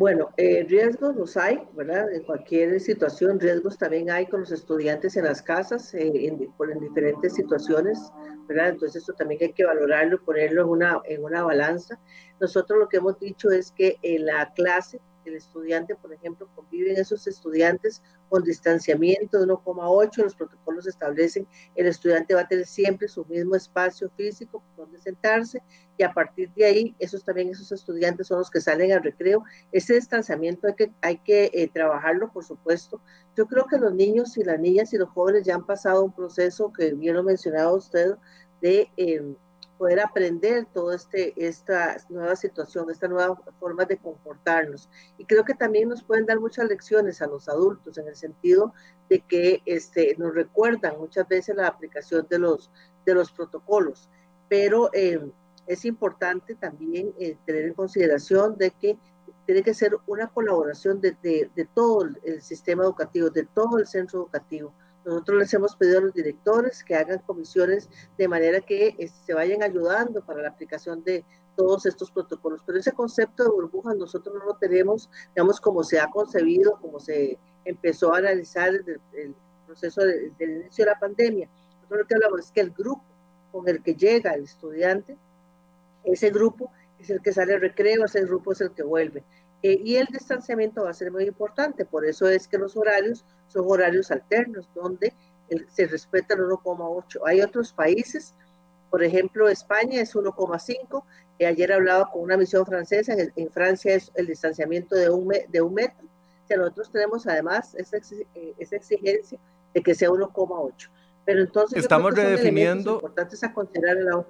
Bueno, 0.00 0.30
eh, 0.38 0.64
riesgos 0.66 1.14
los 1.14 1.36
hay, 1.36 1.60
¿verdad? 1.74 2.10
En 2.10 2.22
cualquier 2.22 2.80
situación, 2.80 3.38
riesgos 3.38 3.76
también 3.76 4.10
hay 4.10 4.24
con 4.24 4.40
los 4.40 4.50
estudiantes 4.50 5.14
en 5.18 5.26
las 5.26 5.42
casas, 5.42 5.92
eh, 5.92 6.10
en, 6.26 6.40
en 6.40 6.80
diferentes 6.80 7.34
situaciones, 7.34 8.10
¿verdad? 8.48 8.70
Entonces 8.70 9.02
eso 9.02 9.12
también 9.12 9.42
hay 9.42 9.52
que 9.52 9.66
valorarlo, 9.66 10.24
ponerlo 10.24 10.62
en 10.62 10.68
una, 10.70 11.02
en 11.04 11.22
una 11.22 11.42
balanza. 11.42 12.00
Nosotros 12.40 12.78
lo 12.78 12.88
que 12.88 12.96
hemos 12.96 13.20
dicho 13.20 13.50
es 13.50 13.72
que 13.72 13.98
en 14.00 14.24
la 14.24 14.50
clase 14.54 15.02
el 15.30 15.36
estudiante, 15.36 15.96
por 15.96 16.12
ejemplo, 16.12 16.48
conviven 16.54 16.96
esos 16.96 17.26
estudiantes 17.26 18.02
con 18.28 18.44
distanciamiento 18.44 19.38
de 19.38 19.46
1,8, 19.46 20.22
los 20.22 20.34
protocolos 20.34 20.86
establecen, 20.86 21.46
el 21.74 21.86
estudiante 21.86 22.34
va 22.34 22.42
a 22.42 22.48
tener 22.48 22.66
siempre 22.66 23.08
su 23.08 23.24
mismo 23.24 23.56
espacio 23.56 24.10
físico 24.16 24.62
donde 24.76 24.98
sentarse 24.98 25.62
y 25.96 26.02
a 26.02 26.12
partir 26.12 26.50
de 26.54 26.64
ahí, 26.64 26.94
esos 26.98 27.24
también, 27.24 27.50
esos 27.50 27.72
estudiantes 27.72 28.26
son 28.26 28.38
los 28.38 28.50
que 28.50 28.60
salen 28.60 28.92
al 28.92 29.02
recreo. 29.02 29.44
Ese 29.70 29.94
distanciamiento 29.94 30.66
hay 30.66 30.74
que, 30.74 30.92
hay 31.02 31.18
que 31.18 31.50
eh, 31.52 31.68
trabajarlo, 31.68 32.32
por 32.32 32.44
supuesto. 32.44 33.00
Yo 33.36 33.46
creo 33.46 33.66
que 33.66 33.76
los 33.76 33.92
niños 33.92 34.38
y 34.38 34.44
las 34.44 34.58
niñas 34.58 34.94
y 34.94 34.98
los 34.98 35.10
jóvenes 35.10 35.44
ya 35.44 35.56
han 35.56 35.66
pasado 35.66 36.02
un 36.02 36.12
proceso 36.12 36.72
que 36.72 36.94
bien 36.94 37.16
lo 37.16 37.22
mencionaba 37.22 37.74
usted 37.74 38.14
de... 38.62 38.90
Eh, 38.96 39.34
poder 39.80 40.00
aprender 40.00 40.66
toda 40.74 40.94
este, 40.94 41.32
esta 41.38 41.96
nueva 42.10 42.36
situación, 42.36 42.90
esta 42.90 43.08
nueva 43.08 43.34
forma 43.58 43.86
de 43.86 43.96
comportarnos. 43.96 44.90
Y 45.16 45.24
creo 45.24 45.42
que 45.42 45.54
también 45.54 45.88
nos 45.88 46.02
pueden 46.02 46.26
dar 46.26 46.38
muchas 46.38 46.68
lecciones 46.68 47.22
a 47.22 47.26
los 47.26 47.48
adultos 47.48 47.96
en 47.96 48.06
el 48.06 48.14
sentido 48.14 48.74
de 49.08 49.20
que 49.20 49.62
este, 49.64 50.14
nos 50.18 50.34
recuerdan 50.34 50.98
muchas 50.98 51.26
veces 51.26 51.56
la 51.56 51.66
aplicación 51.66 52.26
de 52.28 52.38
los, 52.38 52.70
de 53.06 53.14
los 53.14 53.32
protocolos. 53.32 54.10
Pero 54.50 54.90
eh, 54.92 55.32
es 55.66 55.86
importante 55.86 56.56
también 56.56 57.14
eh, 57.18 57.38
tener 57.46 57.64
en 57.64 57.72
consideración 57.72 58.58
de 58.58 58.72
que 58.72 58.98
tiene 59.46 59.62
que 59.62 59.72
ser 59.72 59.96
una 60.06 60.26
colaboración 60.26 61.00
de, 61.00 61.16
de, 61.22 61.50
de 61.56 61.64
todo 61.64 62.06
el 62.22 62.42
sistema 62.42 62.84
educativo, 62.84 63.30
de 63.30 63.44
todo 63.46 63.78
el 63.78 63.86
centro 63.86 64.18
educativo 64.18 64.74
nosotros 65.04 65.38
les 65.38 65.54
hemos 65.54 65.76
pedido 65.76 65.98
a 65.98 66.02
los 66.02 66.14
directores 66.14 66.84
que 66.84 66.94
hagan 66.94 67.20
comisiones 67.20 67.88
de 68.18 68.28
manera 68.28 68.60
que 68.60 68.94
este, 68.98 69.26
se 69.26 69.34
vayan 69.34 69.62
ayudando 69.62 70.24
para 70.24 70.42
la 70.42 70.48
aplicación 70.48 71.02
de 71.04 71.24
todos 71.56 71.86
estos 71.86 72.10
protocolos. 72.10 72.62
Pero 72.66 72.78
ese 72.78 72.92
concepto 72.92 73.44
de 73.44 73.50
burbujas 73.50 73.96
nosotros 73.96 74.34
no 74.34 74.44
lo 74.44 74.56
tenemos, 74.56 75.10
digamos, 75.34 75.60
como 75.60 75.82
se 75.84 76.00
ha 76.00 76.08
concebido, 76.08 76.78
como 76.80 77.00
se 77.00 77.38
empezó 77.64 78.14
a 78.14 78.18
analizar 78.18 78.72
desde 78.72 79.00
el 79.14 79.34
proceso 79.66 80.02
del 80.02 80.32
inicio 80.40 80.84
de 80.84 80.90
la 80.90 80.98
pandemia. 80.98 81.48
Nosotros 81.76 82.00
lo 82.00 82.06
que 82.06 82.14
hablamos 82.14 82.40
es 82.40 82.52
que 82.52 82.60
el 82.60 82.70
grupo 82.70 83.04
con 83.52 83.68
el 83.68 83.82
que 83.82 83.94
llega 83.94 84.32
el 84.32 84.44
estudiante, 84.44 85.16
ese 86.04 86.30
grupo 86.30 86.70
es 86.98 87.10
el 87.10 87.20
que 87.22 87.32
sale 87.32 87.54
al 87.54 87.60
recreo, 87.60 88.04
ese 88.04 88.22
grupo 88.22 88.52
es 88.52 88.60
el 88.60 88.72
que 88.72 88.82
vuelve. 88.82 89.24
Eh, 89.62 89.80
y 89.84 89.96
el 89.96 90.06
distanciamiento 90.06 90.84
va 90.84 90.90
a 90.90 90.94
ser 90.94 91.12
muy 91.12 91.24
importante, 91.24 91.84
por 91.84 92.06
eso 92.06 92.28
es 92.28 92.48
que 92.48 92.56
los 92.56 92.76
horarios 92.76 93.24
son 93.48 93.64
horarios 93.68 94.10
alternos, 94.10 94.68
donde 94.74 95.12
se 95.68 95.86
respeta 95.86 96.34
el 96.34 96.40
1,8. 96.40 97.20
Hay 97.26 97.42
otros 97.42 97.72
países, 97.72 98.34
por 98.90 99.02
ejemplo, 99.02 99.48
España 99.48 100.00
es 100.00 100.14
1,5. 100.14 101.02
Eh, 101.38 101.46
ayer 101.46 101.72
hablaba 101.72 102.10
con 102.10 102.22
una 102.22 102.36
misión 102.36 102.64
francesa, 102.64 103.14
en, 103.14 103.50
Francia 103.50 103.94
es 103.94 104.10
el 104.14 104.26
distanciamiento 104.26 104.94
de 104.94 105.10
un, 105.10 105.32
de 105.48 105.60
un 105.60 105.74
metro. 105.74 106.08
O 106.52 106.56
nosotros 106.56 106.90
tenemos 106.90 107.26
además 107.28 107.74
esa, 107.76 107.98
eh, 108.34 108.54
esa 108.58 108.76
exigencia 108.76 109.38
de 109.72 109.82
que 109.82 109.94
sea 109.94 110.10
1,8. 110.10 110.88
Pero 111.24 111.42
entonces 111.42 111.78
estamos 111.78 112.14
redefiniendo. 112.14 112.94
Importantes 112.94 113.44
a 113.44 113.52
considerar 113.52 113.96
la... 113.98 114.24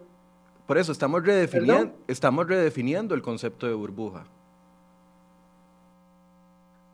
Por 0.66 0.78
eso 0.78 0.92
estamos 0.92 1.24
redefiniendo, 1.24 1.94
estamos 2.06 2.46
redefiniendo 2.46 3.14
el 3.14 3.22
concepto 3.22 3.66
de 3.66 3.74
burbuja. 3.74 4.26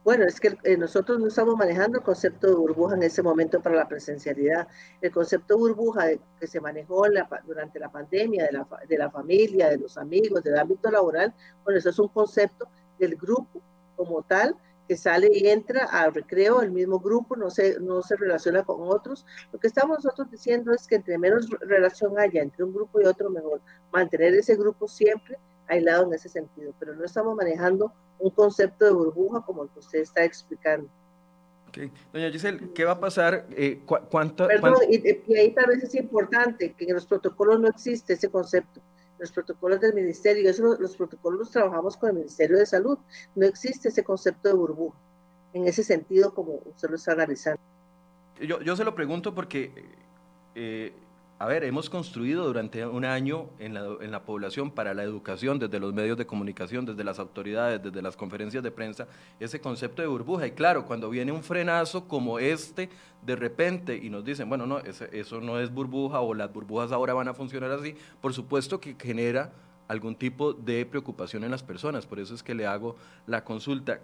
Bueno, 0.07 0.25
es 0.25 0.39
que 0.39 0.57
eh, 0.63 0.77
nosotros 0.77 1.19
no 1.19 1.27
estamos 1.27 1.57
manejando 1.57 1.99
el 1.99 2.05
concepto 2.05 2.47
de 2.47 2.55
burbuja 2.55 2.95
en 2.95 3.03
ese 3.03 3.25
momento 3.25 3.61
para 3.61 3.75
la 3.75 3.89
presencialidad. 3.89 4.69
El 5.01 5.11
concepto 5.11 5.55
de 5.55 5.61
burbuja 5.63 6.05
que 6.39 6.47
se 6.47 6.61
manejó 6.61 7.07
durante 7.45 7.81
la 7.81 7.91
pandemia 7.91 8.45
de 8.45 8.53
la, 8.53 8.69
de 8.89 8.99
la 8.99 9.11
familia, 9.11 9.69
de 9.69 9.79
los 9.79 9.99
amigos, 9.99 10.45
del 10.45 10.61
ámbito 10.61 10.93
laboral, 10.93 11.35
bueno, 11.65 11.81
eso 11.81 11.91
es 11.91 11.99
un 11.99 12.07
concepto 12.07 12.69
del 13.01 13.17
grupo 13.17 13.61
como 13.97 14.23
tal 14.23 14.55
que 14.87 14.97
sale 14.97 15.29
y 15.33 15.49
entra 15.49 15.87
al 15.87 16.15
recreo, 16.15 16.63
el 16.63 16.71
mismo 16.71 17.01
grupo, 17.01 17.35
no 17.35 17.51
se, 17.51 17.81
no 17.81 18.01
se 18.03 18.15
relaciona 18.15 18.63
con 18.63 18.83
otros. 18.83 19.27
Lo 19.53 19.59
que 19.59 19.67
estamos 19.67 20.05
nosotros 20.05 20.31
diciendo 20.31 20.73
es 20.73 20.87
que 20.87 20.95
entre 20.95 21.19
menos 21.19 21.51
relación 21.63 22.17
haya 22.17 22.43
entre 22.43 22.63
un 22.63 22.73
grupo 22.73 23.01
y 23.01 23.07
otro, 23.07 23.29
mejor 23.29 23.61
mantener 23.91 24.35
ese 24.35 24.55
grupo 24.55 24.87
siempre 24.87 25.37
aislado 25.69 26.07
en 26.07 26.15
ese 26.15 26.29
sentido, 26.29 26.73
pero 26.79 26.95
no 26.95 27.05
estamos 27.05 27.35
manejando 27.37 27.93
un 28.19 28.31
concepto 28.31 28.85
de 28.85 28.93
burbuja 28.93 29.43
como 29.43 29.65
el 29.65 29.71
que 29.71 29.79
usted 29.81 30.01
está 30.01 30.25
explicando. 30.25 30.89
Okay. 31.69 31.91
Doña 32.13 32.31
Giselle, 32.31 32.73
¿qué 32.75 32.85
va 32.85 32.93
a 32.93 33.01
pasar? 33.01 33.47
Eh, 33.51 33.83
cuánto, 33.85 34.47
Perdón, 34.47 34.77
Y, 34.89 35.35
ahí 35.35 35.53
tal 35.53 35.67
vez 35.67 35.83
es 35.83 35.95
importante 35.95 36.73
que 36.73 36.85
en 36.87 36.95
los 36.95 37.07
protocolos 37.07 37.61
no 37.61 37.69
existe 37.69 38.15
ese 38.15 38.31
concepto. 38.31 38.81
Los 39.19 39.33
protocolos 39.33 39.81
del 39.81 39.95
ministerio, 39.95 40.49
eso, 40.49 40.77
los 40.79 40.97
protocolos 40.97 41.39
los 41.41 41.51
trabajamos 41.51 41.97
con 41.97 42.11
el 42.11 42.17
Ministerio 42.17 42.59
de 42.59 42.67
Salud. 42.67 42.99
No 43.35 43.47
existe 43.47 43.89
ese 43.89 44.05
concepto 44.05 44.49
de 44.49 44.55
burbuja. 44.55 44.99
en 45.53 45.67
ese 45.67 45.83
sentido 45.83 46.35
como 46.35 46.61
usted 46.67 46.91
lo 46.91 46.97
está 46.97 47.13
analizando. 47.13 47.61
Yo, 48.41 48.61
yo 48.61 48.77
se 48.77 48.85
lo 48.85 48.95
pregunto 48.95 49.35
porque 49.35 49.73
eh, 50.55 50.93
a 51.39 51.47
ver, 51.47 51.65
hemos 51.65 51.91
construido 51.91 52.47
durante 52.47 52.87
un 52.87 53.05
año 53.05 53.51
en 53.59 53.75
la, 53.75 54.25
población 54.25 54.71
para 54.71 54.95
la 54.95 55.03
educación, 55.03 55.59
desde 55.59 55.79
los 55.79 55.93
medios 55.93 56.17
de 56.17 56.27
comunicación, 56.27 56.87
desde 56.87 57.05
las 57.05 57.19
autoridades, 57.19 57.83
desde 57.83 58.01
las 58.01 58.17
conferencias 58.17 58.63
de 58.63 58.71
prensa, 58.71 59.07
ese 59.39 59.61
concepto 59.61 60.01
de 60.01 60.09
burbuja. 60.09 60.47
Y 60.47 60.53
claro, 60.53 60.87
cuando 60.87 61.11
viene 61.11 61.33
un 61.33 61.43
frenazo 61.43 62.09
como 62.09 62.39
este, 62.39 62.89
de 63.21 63.37
repente, 63.37 64.01
y 64.03 64.09
nos 64.09 64.25
dicen, 64.25 64.49
bueno, 64.49 64.67
no, 64.67 64.79
eso 64.79 65.41
no 65.43 65.61
es 65.61 65.71
burbuja 65.71 66.21
o 66.21 66.33
las 66.33 66.51
burbujas 66.51 66.91
ahora 66.91 67.13
van 67.13 67.29
a 67.29 67.35
funcionar 67.35 67.71
así, 67.71 67.95
por 68.23 68.33
supuesto 68.33 68.81
que 68.81 68.97
genera 68.99 69.53
algún 69.89 70.17
tipo 70.17 70.55
de 70.55 70.87
preocupación 70.87 71.45
en 71.45 71.51
las 71.51 71.63
personas. 71.63 72.07
Por 72.07 72.19
eso 72.19 72.35
es 72.35 72.43
que 72.43 72.55
le 72.55 72.67
hago 72.67 72.97
la 73.27 73.45
consulta. 73.45 74.01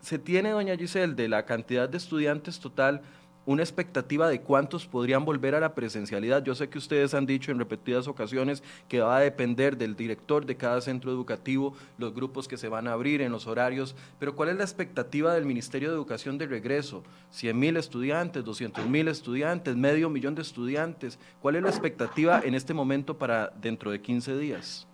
¿Se 0.00 0.18
tiene, 0.18 0.48
doña 0.48 0.76
Giselle, 0.76 1.14
de 1.14 1.28
la 1.28 1.44
cantidad 1.44 1.90
de 1.90 1.98
estudiantes 1.98 2.58
total? 2.58 3.02
Una 3.50 3.64
expectativa 3.64 4.28
de 4.28 4.42
cuántos 4.42 4.86
podrían 4.86 5.24
volver 5.24 5.56
a 5.56 5.60
la 5.60 5.74
presencialidad. 5.74 6.44
Yo 6.44 6.54
sé 6.54 6.68
que 6.68 6.78
ustedes 6.78 7.14
han 7.14 7.26
dicho 7.26 7.50
en 7.50 7.58
repetidas 7.58 8.06
ocasiones 8.06 8.62
que 8.88 9.00
va 9.00 9.16
a 9.16 9.20
depender 9.20 9.76
del 9.76 9.96
director 9.96 10.46
de 10.46 10.56
cada 10.56 10.80
centro 10.80 11.10
educativo, 11.10 11.74
los 11.98 12.14
grupos 12.14 12.46
que 12.46 12.56
se 12.56 12.68
van 12.68 12.86
a 12.86 12.92
abrir 12.92 13.20
en 13.20 13.32
los 13.32 13.48
horarios, 13.48 13.96
pero 14.20 14.36
¿cuál 14.36 14.50
es 14.50 14.56
la 14.56 14.62
expectativa 14.62 15.34
del 15.34 15.46
Ministerio 15.46 15.88
de 15.88 15.96
Educación 15.96 16.38
de 16.38 16.46
regreso? 16.46 17.02
¿100 17.34 17.54
mil 17.54 17.76
estudiantes, 17.76 18.44
200 18.44 18.86
mil 18.86 19.08
estudiantes, 19.08 19.74
medio 19.74 20.10
millón 20.10 20.36
de 20.36 20.42
estudiantes? 20.42 21.18
¿Cuál 21.42 21.56
es 21.56 21.64
la 21.64 21.70
expectativa 21.70 22.40
en 22.44 22.54
este 22.54 22.72
momento 22.72 23.18
para 23.18 23.48
dentro 23.60 23.90
de 23.90 24.00
15 24.00 24.38
días? 24.38 24.86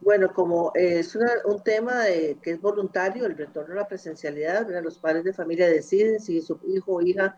Bueno, 0.00 0.32
como 0.32 0.72
es 0.74 1.16
un 1.16 1.62
tema 1.62 2.04
que 2.04 2.50
es 2.52 2.60
voluntario, 2.60 3.26
el 3.26 3.36
retorno 3.36 3.74
a 3.74 3.78
la 3.78 3.88
presencialidad, 3.88 4.68
los 4.82 4.98
padres 4.98 5.24
de 5.24 5.32
familia 5.32 5.68
deciden 5.68 6.20
si 6.20 6.40
su 6.42 6.60
hijo 6.68 6.94
o 6.94 7.02
hija 7.02 7.36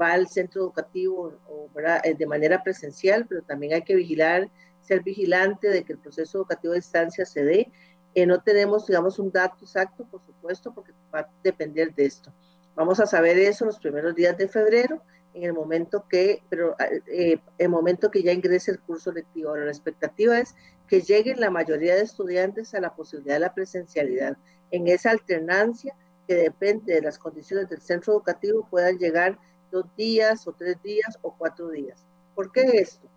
va 0.00 0.12
al 0.12 0.28
centro 0.28 0.62
educativo 0.62 1.38
o, 1.48 1.68
eh, 2.04 2.14
de 2.14 2.26
manera 2.26 2.62
presencial, 2.62 3.26
pero 3.28 3.42
también 3.42 3.74
hay 3.74 3.82
que 3.82 3.94
vigilar, 3.94 4.50
ser 4.80 5.02
vigilante 5.02 5.68
de 5.68 5.84
que 5.84 5.92
el 5.92 5.98
proceso 5.98 6.38
educativo 6.38 6.72
a 6.72 6.76
distancia 6.76 7.24
se 7.24 7.44
dé. 7.44 7.72
Eh, 8.14 8.26
no 8.26 8.40
tenemos, 8.40 8.86
digamos, 8.86 9.18
un 9.18 9.30
dato 9.30 9.58
exacto, 9.62 10.04
por 10.10 10.24
supuesto, 10.24 10.72
porque 10.74 10.92
va 11.14 11.20
a 11.20 11.28
depender 11.42 11.94
de 11.94 12.06
esto. 12.06 12.32
Vamos 12.74 13.00
a 13.00 13.06
saber 13.06 13.38
eso 13.38 13.64
los 13.64 13.78
primeros 13.78 14.14
días 14.14 14.36
de 14.36 14.48
febrero 14.48 15.02
en 15.34 15.44
el 15.44 15.52
momento 15.52 16.04
que, 16.08 16.42
pero 16.48 16.74
eh, 17.06 17.38
el 17.58 17.68
momento 17.68 18.10
que 18.10 18.22
ya 18.22 18.32
ingrese 18.32 18.72
el 18.72 18.80
curso 18.80 19.12
lectivo. 19.12 19.50
Ahora, 19.50 19.64
la 19.64 19.70
expectativa 19.70 20.38
es 20.38 20.54
que 20.88 21.02
lleguen 21.02 21.40
la 21.40 21.50
mayoría 21.50 21.94
de 21.94 22.02
estudiantes 22.02 22.74
a 22.74 22.80
la 22.80 22.94
posibilidad 22.94 23.34
de 23.34 23.40
la 23.40 23.54
presencialidad. 23.54 24.36
En 24.70 24.88
esa 24.88 25.10
alternancia 25.10 25.94
que 26.26 26.34
depende 26.34 26.94
de 26.94 27.02
las 27.02 27.18
condiciones 27.18 27.68
del 27.68 27.80
centro 27.80 28.12
educativo 28.14 28.66
puedan 28.70 28.98
llegar 28.98 29.38
dos 29.70 29.84
días 29.96 30.46
o 30.46 30.52
tres 30.52 30.82
días 30.82 31.18
o 31.22 31.34
cuatro 31.36 31.70
días. 31.70 32.04
¿Por 32.34 32.52
qué 32.52 32.62
esto? 32.74 33.08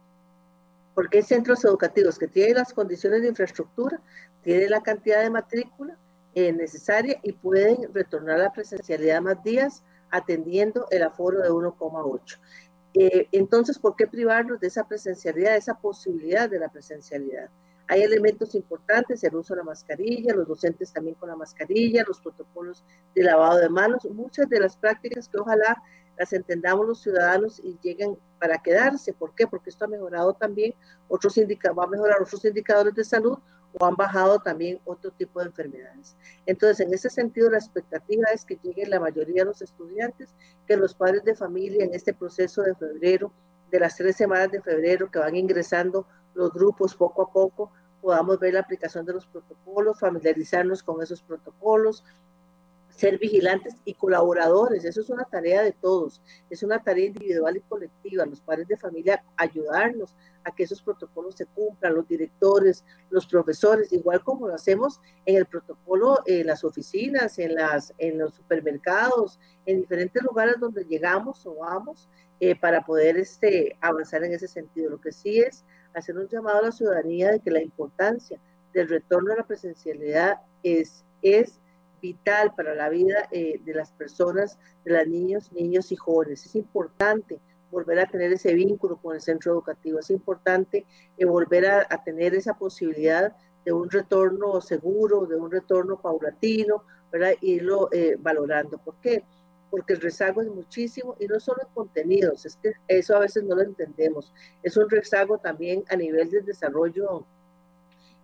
Porque 0.93 1.19
hay 1.19 1.23
centros 1.23 1.63
educativos 1.63 2.19
que 2.19 2.27
tienen 2.27 2.55
las 2.55 2.73
condiciones 2.73 3.21
de 3.21 3.29
infraestructura, 3.29 4.01
tienen 4.43 4.69
la 4.69 4.81
cantidad 4.81 5.21
de 5.21 5.29
matrícula 5.29 5.97
eh, 6.33 6.51
necesaria 6.51 7.19
y 7.23 7.33
pueden 7.33 7.93
retornar 7.93 8.39
a 8.39 8.43
la 8.43 8.53
presencialidad 8.53 9.21
más 9.21 9.43
días 9.43 9.83
atendiendo 10.09 10.87
el 10.91 11.03
aforo 11.03 11.39
de 11.39 11.49
1,8. 11.49 12.39
Eh, 12.93 13.27
entonces, 13.31 13.79
¿por 13.79 13.95
qué 13.95 14.07
privarnos 14.07 14.59
de 14.59 14.67
esa 14.67 14.87
presencialidad, 14.87 15.51
de 15.51 15.57
esa 15.57 15.75
posibilidad 15.75 16.49
de 16.49 16.59
la 16.59 16.69
presencialidad? 16.69 17.49
Hay 17.87 18.03
elementos 18.03 18.55
importantes, 18.55 19.23
el 19.23 19.35
uso 19.35 19.53
de 19.53 19.59
la 19.59 19.65
mascarilla, 19.65 20.33
los 20.33 20.47
docentes 20.47 20.93
también 20.93 21.15
con 21.15 21.29
la 21.29 21.35
mascarilla, 21.35 22.05
los 22.07 22.19
protocolos 22.21 22.85
de 23.15 23.23
lavado 23.23 23.57
de 23.59 23.69
manos, 23.69 24.05
muchas 24.05 24.47
de 24.49 24.59
las 24.59 24.77
prácticas 24.77 25.27
que 25.27 25.37
ojalá 25.37 25.81
las 26.17 26.31
entendamos 26.33 26.87
los 26.87 27.01
ciudadanos 27.01 27.59
y 27.59 27.77
lleguen 27.81 28.17
para 28.39 28.57
quedarse. 28.59 29.13
¿Por 29.13 29.33
qué? 29.35 29.47
Porque 29.47 29.69
esto 29.69 29.85
ha 29.85 29.87
mejorado 29.87 30.33
también 30.33 30.73
otros 31.07 31.37
indicadores, 31.37 31.79
va 31.79 31.83
a 31.85 31.89
mejorar 31.89 32.21
otros 32.21 32.45
indicadores 32.45 32.93
de 32.93 33.03
salud 33.03 33.37
o 33.79 33.85
han 33.85 33.95
bajado 33.95 34.39
también 34.39 34.79
otro 34.85 35.11
tipo 35.11 35.39
de 35.39 35.47
enfermedades. 35.47 36.15
Entonces, 36.45 36.85
en 36.85 36.93
ese 36.93 37.09
sentido, 37.09 37.49
la 37.49 37.57
expectativa 37.57 38.25
es 38.33 38.45
que 38.45 38.59
lleguen 38.61 38.89
la 38.89 38.99
mayoría 38.99 39.43
de 39.43 39.49
los 39.49 39.61
estudiantes, 39.61 40.33
que 40.67 40.77
los 40.77 40.93
padres 40.93 41.23
de 41.23 41.35
familia 41.35 41.85
en 41.85 41.93
este 41.93 42.13
proceso 42.13 42.61
de 42.61 42.75
febrero, 42.75 43.31
de 43.71 43.79
las 43.79 43.95
tres 43.95 44.17
semanas 44.17 44.51
de 44.51 44.61
febrero 44.61 45.09
que 45.09 45.19
van 45.19 45.35
ingresando 45.35 46.05
los 46.33 46.51
grupos 46.51 46.95
poco 46.95 47.23
a 47.23 47.31
poco, 47.31 47.71
podamos 48.01 48.39
ver 48.39 48.55
la 48.55 48.61
aplicación 48.61 49.05
de 49.05 49.13
los 49.13 49.27
protocolos, 49.27 49.99
familiarizarnos 49.99 50.83
con 50.83 51.01
esos 51.01 51.21
protocolos, 51.21 52.03
ser 52.91 53.17
vigilantes 53.17 53.75
y 53.85 53.93
colaboradores. 53.93 54.85
Eso 54.85 55.01
es 55.01 55.09
una 55.09 55.25
tarea 55.25 55.63
de 55.63 55.71
todos, 55.71 56.21
es 56.49 56.63
una 56.63 56.83
tarea 56.83 57.07
individual 57.07 57.57
y 57.57 57.61
colectiva. 57.61 58.25
Los 58.25 58.41
padres 58.41 58.67
de 58.67 58.77
familia 58.77 59.23
ayudarnos 59.37 60.15
a 60.43 60.51
que 60.51 60.63
esos 60.63 60.81
protocolos 60.81 61.35
se 61.35 61.45
cumplan, 61.45 61.95
los 61.95 62.07
directores, 62.07 62.83
los 63.09 63.27
profesores, 63.27 63.93
igual 63.93 64.23
como 64.23 64.47
lo 64.47 64.55
hacemos 64.55 64.99
en 65.25 65.35
el 65.35 65.45
protocolo 65.45 66.19
en 66.25 66.47
las 66.47 66.63
oficinas, 66.63 67.37
en, 67.39 67.55
las, 67.55 67.93
en 67.97 68.17
los 68.17 68.35
supermercados, 68.35 69.39
en 69.65 69.81
diferentes 69.81 70.21
lugares 70.23 70.55
donde 70.59 70.83
llegamos 70.85 71.45
o 71.45 71.55
vamos 71.55 72.09
eh, 72.39 72.55
para 72.55 72.81
poder 72.81 73.17
este, 73.17 73.77
avanzar 73.81 74.23
en 74.23 74.33
ese 74.33 74.47
sentido. 74.47 74.89
Lo 74.89 75.01
que 75.01 75.11
sí 75.11 75.39
es 75.39 75.63
hacer 75.93 76.17
un 76.17 76.27
llamado 76.27 76.59
a 76.59 76.63
la 76.63 76.71
ciudadanía 76.71 77.31
de 77.31 77.39
que 77.39 77.51
la 77.51 77.61
importancia 77.61 78.39
del 78.73 78.89
retorno 78.89 79.33
a 79.33 79.37
la 79.37 79.45
presencialidad 79.45 80.41
es, 80.63 81.03
es 81.21 81.60
vital 82.01 82.53
para 82.55 82.73
la 82.73 82.89
vida 82.89 83.27
eh, 83.31 83.61
de 83.63 83.73
las 83.73 83.91
personas, 83.91 84.57
de 84.83 84.93
las 84.93 85.07
niños, 85.07 85.51
niños 85.51 85.91
y 85.91 85.95
jóvenes. 85.95 86.45
Es 86.45 86.55
importante 86.55 87.39
volver 87.71 87.99
a 87.99 88.05
tener 88.05 88.33
ese 88.33 88.53
vínculo 88.53 88.97
con 88.97 89.15
el 89.15 89.21
centro 89.21 89.53
educativo. 89.53 89.99
Es 89.99 90.09
importante 90.09 90.85
eh, 91.17 91.25
volver 91.25 91.65
a, 91.67 92.03
tener 92.03 92.35
esa 92.35 92.55
posibilidad 92.55 93.35
de 93.63 93.71
un 93.71 93.89
retorno 93.89 94.59
seguro, 94.61 95.25
de 95.25 95.35
un 95.35 95.51
retorno 95.51 95.99
paulatino, 96.01 96.83
¿verdad? 97.11 97.33
Irlo 97.41 97.89
eh, 97.91 98.17
valorando. 98.19 98.77
¿Por 98.77 98.95
qué? 98.95 99.23
Porque 99.69 99.93
el 99.93 100.01
rezago 100.01 100.41
es 100.41 100.49
muchísimo 100.49 101.15
y 101.19 101.27
no 101.27 101.39
solo 101.39 101.61
en 101.61 101.73
contenidos, 101.73 102.45
es 102.45 102.57
que 102.57 102.73
eso 102.87 103.15
a 103.15 103.19
veces 103.19 103.43
no 103.43 103.55
lo 103.55 103.61
entendemos. 103.61 104.33
Es 104.63 104.75
un 104.75 104.89
rezago 104.89 105.37
también 105.37 105.83
a 105.89 105.95
nivel 105.95 106.29
del 106.29 106.45
desarrollo 106.45 107.25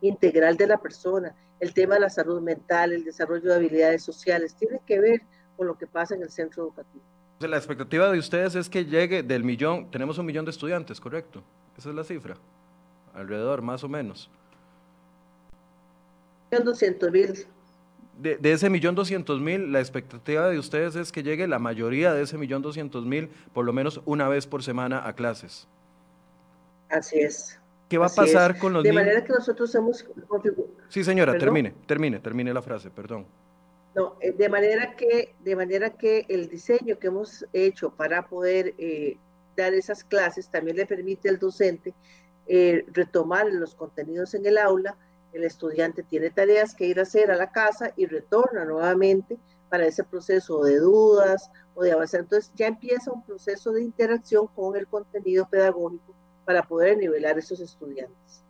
integral 0.02 0.58
de 0.58 0.68
la 0.68 0.78
persona 0.78 1.34
el 1.60 1.74
tema 1.74 1.96
de 1.96 2.02
la 2.02 2.10
salud 2.10 2.42
mental, 2.42 2.94
el 2.94 3.04
desarrollo 3.04 3.50
de 3.50 3.56
habilidades 3.56 4.04
sociales, 4.04 4.56
tiene 4.56 4.80
que 4.86 5.00
ver 5.00 5.22
con 5.56 5.68
lo 5.68 5.78
que 5.78 5.88
pasa 5.88 6.16
en 6.16 6.22
el 6.22 6.30
centro 6.30 6.64
educativo. 6.64 7.04
La 7.40 7.58
expectativa 7.58 8.12
de 8.12 8.18
ustedes 8.18 8.56
es 8.56 8.70
que 8.70 8.86
llegue 8.86 9.24
del 9.24 9.44
millón, 9.44 9.92
tenemos 9.92 10.18
un 10.18 10.26
millón 10.26 10.46
de 10.46 10.52
estudiantes, 10.52 11.00
¿correcto? 11.00 11.44
Esa 11.78 11.90
es 11.90 11.96
la 11.96 12.04
cifra, 12.04 12.36
alrededor, 13.14 13.62
más 13.62 13.84
o 13.84 13.90
menos. 13.90 14.30
Doscientos 16.50 17.12
mil. 17.12 17.46
De, 18.18 18.38
de, 18.38 18.52
ese 18.52 18.70
millón 18.70 18.96
doscientos 18.96 19.40
mil, 19.40 19.72
la 19.72 19.80
expectativa 19.80 20.50
de 20.50 20.58
ustedes 20.58 20.96
es 20.96 21.12
que 21.12 21.22
llegue 21.22 21.48
la 21.48 21.60
mayoría 21.60 22.14
de 22.14 22.24
ese 22.24 22.38
millón 22.38 22.64
doscientos 22.64 23.06
mil, 23.06 23.30
por 23.54 23.66
lo 23.66 23.74
menos 23.74 24.02
una 24.06 24.28
vez 24.28 24.48
por 24.48 24.64
semana 24.64 25.08
a 25.08 25.14
clases. 25.14 25.68
Así 26.90 27.20
es. 27.20 27.60
¿Qué 27.90 27.98
va 27.98 28.08
a 28.08 28.10
pasar 28.10 28.58
con 28.58 28.74
los 28.74 28.84
niños? 28.84 28.96
De 28.96 29.02
manera 29.02 29.24
que 29.24 29.34
nosotros 29.34 29.74
hemos 29.76 30.06
Sí, 30.90 31.04
señora, 31.04 31.38
termine, 31.38 31.74
termine, 31.86 32.20
termine 32.20 32.54
la 32.54 32.62
frase, 32.62 32.90
perdón. 32.90 33.26
No, 33.96 34.16
eh, 34.20 34.34
de 34.34 34.50
manera 34.50 34.96
que, 34.96 35.36
de 35.40 35.56
manera 35.56 35.90
que 35.92 36.26
el 36.28 36.50
diseño 36.50 37.00
que 37.00 37.08
hemos 37.08 37.46
hecho 37.54 37.90
para 37.92 38.28
poder 38.28 38.76
eh, 38.78 39.18
dar 39.56 39.74
esas 39.74 40.04
clases 40.04 40.50
también 40.50 40.78
le 40.78 40.86
permite 40.86 41.30
al 41.30 41.40
docente 41.40 41.94
eh, 42.46 42.86
retomar 42.92 43.48
los 43.48 43.74
contenidos 43.74 44.34
en 44.34 44.46
el 44.46 44.58
aula. 44.58 44.98
El 45.34 45.46
estudiante 45.46 46.04
tiene 46.04 46.30
tareas 46.30 46.76
que 46.76 46.86
ir 46.86 47.00
a 47.00 47.04
hacer 47.04 47.32
a 47.32 47.36
la 47.36 47.52
casa 47.52 47.94
y 47.96 48.06
retorna 48.06 48.66
nuevamente 48.66 49.38
para 49.70 49.86
ese 49.86 50.04
proceso 50.04 50.64
de 50.64 50.78
dudas 50.78 51.50
o 51.74 51.84
de 51.84 51.94
avanzar. 51.94 52.22
Entonces 52.22 52.52
ya 52.56 52.68
empieza 52.68 53.12
un 53.12 53.24
proceso 53.24 53.72
de 53.72 53.82
interacción 53.82 54.48
con 54.48 54.76
el 54.76 54.88
contenido 54.88 55.48
pedagógico 55.50 56.14
para 56.48 56.64
poder 56.64 56.98
nivelar 56.98 57.38
esos 57.38 57.60
estudiantes. 57.60 58.42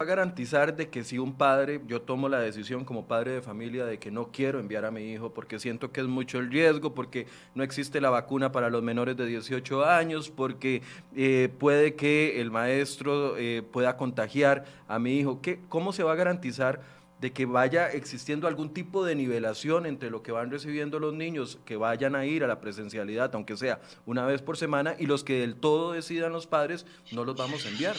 Va 0.00 0.04
a 0.04 0.08
garantizar 0.08 0.74
de 0.74 0.88
que 0.88 1.04
si 1.04 1.18
un 1.18 1.34
padre, 1.34 1.82
yo 1.86 2.00
tomo 2.00 2.30
la 2.30 2.40
decisión 2.40 2.82
como 2.86 3.06
padre 3.06 3.32
de 3.32 3.42
familia 3.42 3.84
de 3.84 3.98
que 3.98 4.10
no 4.10 4.30
quiero 4.32 4.58
enviar 4.58 4.86
a 4.86 4.90
mi 4.90 5.12
hijo 5.12 5.34
porque 5.34 5.58
siento 5.58 5.92
que 5.92 6.00
es 6.00 6.06
mucho 6.06 6.38
el 6.38 6.50
riesgo, 6.50 6.94
porque 6.94 7.26
no 7.54 7.62
existe 7.62 8.00
la 8.00 8.08
vacuna 8.08 8.52
para 8.52 8.70
los 8.70 8.82
menores 8.82 9.18
de 9.18 9.26
18 9.26 9.84
años, 9.84 10.30
porque 10.30 10.80
eh, 11.14 11.50
puede 11.58 11.94
que 11.94 12.40
el 12.40 12.50
maestro 12.50 13.36
eh, 13.36 13.62
pueda 13.70 13.98
contagiar 13.98 14.64
a 14.88 14.98
mi 14.98 15.18
hijo. 15.18 15.42
¿Qué, 15.42 15.60
¿Cómo 15.68 15.92
se 15.92 16.04
va 16.04 16.12
a 16.12 16.16
garantizar? 16.16 16.80
De 17.20 17.32
que 17.32 17.46
vaya 17.46 17.90
existiendo 17.90 18.46
algún 18.46 18.74
tipo 18.74 19.04
de 19.04 19.14
nivelación 19.14 19.86
entre 19.86 20.10
lo 20.10 20.22
que 20.22 20.32
van 20.32 20.50
recibiendo 20.50 20.98
los 20.98 21.14
niños 21.14 21.58
que 21.64 21.76
vayan 21.76 22.14
a 22.14 22.26
ir 22.26 22.44
a 22.44 22.46
la 22.46 22.60
presencialidad, 22.60 23.34
aunque 23.34 23.56
sea 23.56 23.80
una 24.04 24.26
vez 24.26 24.42
por 24.42 24.56
semana, 24.56 24.94
y 24.98 25.06
los 25.06 25.24
que 25.24 25.40
del 25.40 25.56
todo 25.56 25.92
decidan 25.92 26.32
los 26.32 26.46
padres, 26.46 26.84
no 27.12 27.24
los 27.24 27.36
vamos 27.36 27.64
a 27.64 27.68
enviar. 27.68 27.96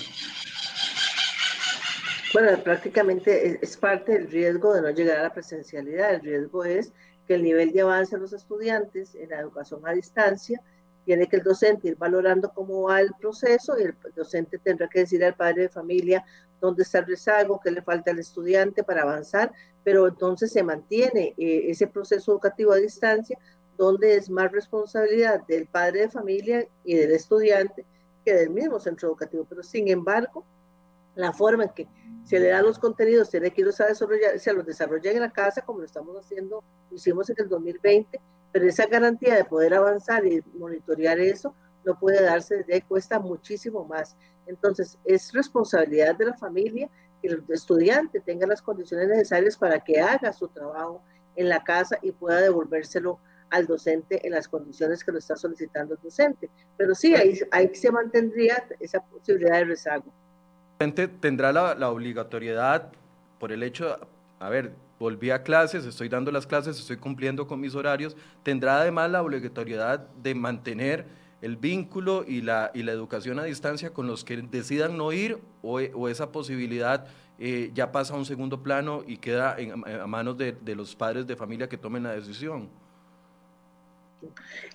Bueno, 2.33 2.61
prácticamente 2.63 3.59
es 3.61 3.77
parte 3.77 4.11
del 4.11 4.29
riesgo 4.29 4.73
de 4.73 4.81
no 4.81 4.89
llegar 4.91 5.19
a 5.19 5.23
la 5.23 5.33
presencialidad. 5.33 6.13
El 6.13 6.21
riesgo 6.21 6.65
es 6.65 6.91
que 7.25 7.35
el 7.35 7.43
nivel 7.43 7.71
de 7.71 7.81
avance 7.81 8.15
de 8.15 8.21
los 8.21 8.33
estudiantes 8.33 9.15
en 9.15 9.29
la 9.29 9.39
educación 9.39 9.81
a 9.85 9.93
distancia 9.93 10.61
tiene 11.07 11.27
que 11.27 11.37
el 11.37 11.43
docente 11.43 11.87
ir 11.87 11.95
valorando 11.95 12.51
cómo 12.53 12.83
va 12.83 12.99
el 12.99 13.13
proceso 13.17 13.79
y 13.79 13.83
el 13.83 13.95
docente 14.13 14.57
tendrá 14.57 14.89
que 14.89 14.99
decir 14.99 15.23
al 15.23 15.35
padre 15.35 15.63
de 15.63 15.69
familia 15.69 16.25
dónde 16.59 16.83
está 16.83 16.99
el 16.99 17.05
rezago, 17.05 17.61
qué 17.63 17.71
le 17.71 17.81
falta 17.81 18.11
al 18.11 18.19
estudiante 18.19 18.83
para 18.83 19.03
avanzar, 19.03 19.53
pero 19.85 20.05
entonces 20.05 20.51
se 20.51 20.63
mantiene 20.63 21.33
eh, 21.37 21.69
ese 21.69 21.87
proceso 21.87 22.33
educativo 22.33 22.73
a 22.73 22.75
distancia 22.75 23.39
donde 23.77 24.15
es 24.15 24.29
más 24.29 24.51
responsabilidad 24.51 25.47
del 25.47 25.67
padre 25.67 26.01
de 26.01 26.09
familia 26.09 26.67
y 26.83 26.95
del 26.95 27.11
estudiante 27.11 27.85
que 28.25 28.33
del 28.33 28.49
mismo 28.49 28.77
centro 28.77 29.07
educativo. 29.07 29.45
Pero 29.47 29.63
sin 29.63 29.87
embargo, 29.87 30.43
la 31.17 31.33
forma 31.33 31.65
en 31.65 31.69
que 31.71 31.87
se 32.23 32.39
le 32.39 32.49
dan 32.49 32.63
los 32.63 32.77
contenidos 32.77 33.29
tiene 33.29 33.51
que 33.51 33.61
irlos 33.61 33.81
a 33.81 33.87
desarrollar, 33.87 34.39
se 34.39 34.53
los 34.53 34.65
desarrolla 34.65 35.11
en 35.11 35.21
la 35.21 35.31
casa 35.31 35.61
como 35.61 35.79
lo 35.79 35.85
estamos 35.85 36.15
haciendo, 36.15 36.63
lo 36.89 36.95
hicimos 36.95 37.29
en 37.29 37.37
el 37.39 37.49
2020, 37.49 38.19
pero 38.51 38.67
esa 38.67 38.85
garantía 38.85 39.35
de 39.35 39.45
poder 39.45 39.73
avanzar 39.73 40.25
y 40.25 40.43
monitorear 40.57 41.19
eso 41.19 41.55
no 41.85 41.97
puede 41.97 42.21
darse, 42.21 42.65
cuesta 42.87 43.19
muchísimo 43.19 43.85
más. 43.85 44.15
Entonces, 44.45 44.97
es 45.05 45.31
responsabilidad 45.33 46.15
de 46.15 46.25
la 46.25 46.33
familia 46.33 46.89
que 47.21 47.29
el 47.29 47.43
estudiante 47.49 48.19
tenga 48.19 48.45
las 48.45 48.61
condiciones 48.61 49.07
necesarias 49.07 49.57
para 49.57 49.79
que 49.79 49.99
haga 49.99 50.33
su 50.33 50.47
trabajo 50.49 51.01
en 51.35 51.49
la 51.49 51.63
casa 51.63 51.97
y 52.01 52.11
pueda 52.11 52.41
devolvérselo 52.41 53.19
al 53.49 53.65
docente 53.65 54.25
en 54.27 54.33
las 54.33 54.47
condiciones 54.47 55.03
que 55.03 55.13
lo 55.13 55.17
está 55.17 55.35
solicitando 55.35 55.95
el 55.95 56.01
docente. 56.01 56.49
Pero 56.75 56.93
sí, 56.93 57.15
ahí, 57.15 57.39
ahí 57.51 57.73
se 57.73 57.91
mantendría 57.91 58.67
esa 58.79 58.99
posibilidad 58.99 59.59
de 59.59 59.65
rezago 59.65 60.13
tendrá 60.77 61.51
la, 61.51 61.89
obligatoriedad 61.89 62.91
por 63.39 63.51
el 63.51 63.63
hecho, 63.63 63.97
a 64.39 64.49
ver, 64.49 64.73
volví 64.99 65.31
a 65.31 65.43
clases, 65.43 65.85
estoy 65.85 66.09
dando 66.09 66.31
las 66.31 66.47
clases, 66.47 66.79
estoy 66.79 66.97
cumpliendo 66.97 67.47
con 67.47 67.59
mis 67.59 67.75
horarios, 67.75 68.15
tendrá 68.43 68.81
además 68.81 69.11
la 69.11 69.21
obligatoriedad 69.21 70.07
de 70.21 70.35
mantener 70.35 71.05
el 71.41 71.55
vínculo 71.55 72.23
y 72.27 72.41
la, 72.41 72.71
y 72.73 72.83
la 72.83 72.91
educación 72.91 73.39
a 73.39 73.43
distancia 73.43 73.93
con 73.93 74.07
los 74.07 74.23
que 74.23 74.37
decidan 74.37 74.97
no 74.97 75.11
ir 75.11 75.39
o, 75.61 76.07
esa 76.09 76.31
posibilidad 76.31 77.05
eh, 77.37 77.69
ya 77.75 77.91
pasa 77.91 78.15
a 78.15 78.17
un 78.17 78.25
segundo 78.25 78.63
plano 78.63 79.03
y 79.05 79.17
queda 79.17 79.55
en, 79.59 79.87
a 79.87 80.07
manos 80.07 80.37
de 80.37 80.75
los 80.75 80.95
padres 80.95 81.27
de 81.27 81.35
familia 81.35 81.69
que 81.69 81.77
tomen 81.77 82.03
la 82.03 82.13
decisión. 82.13 82.69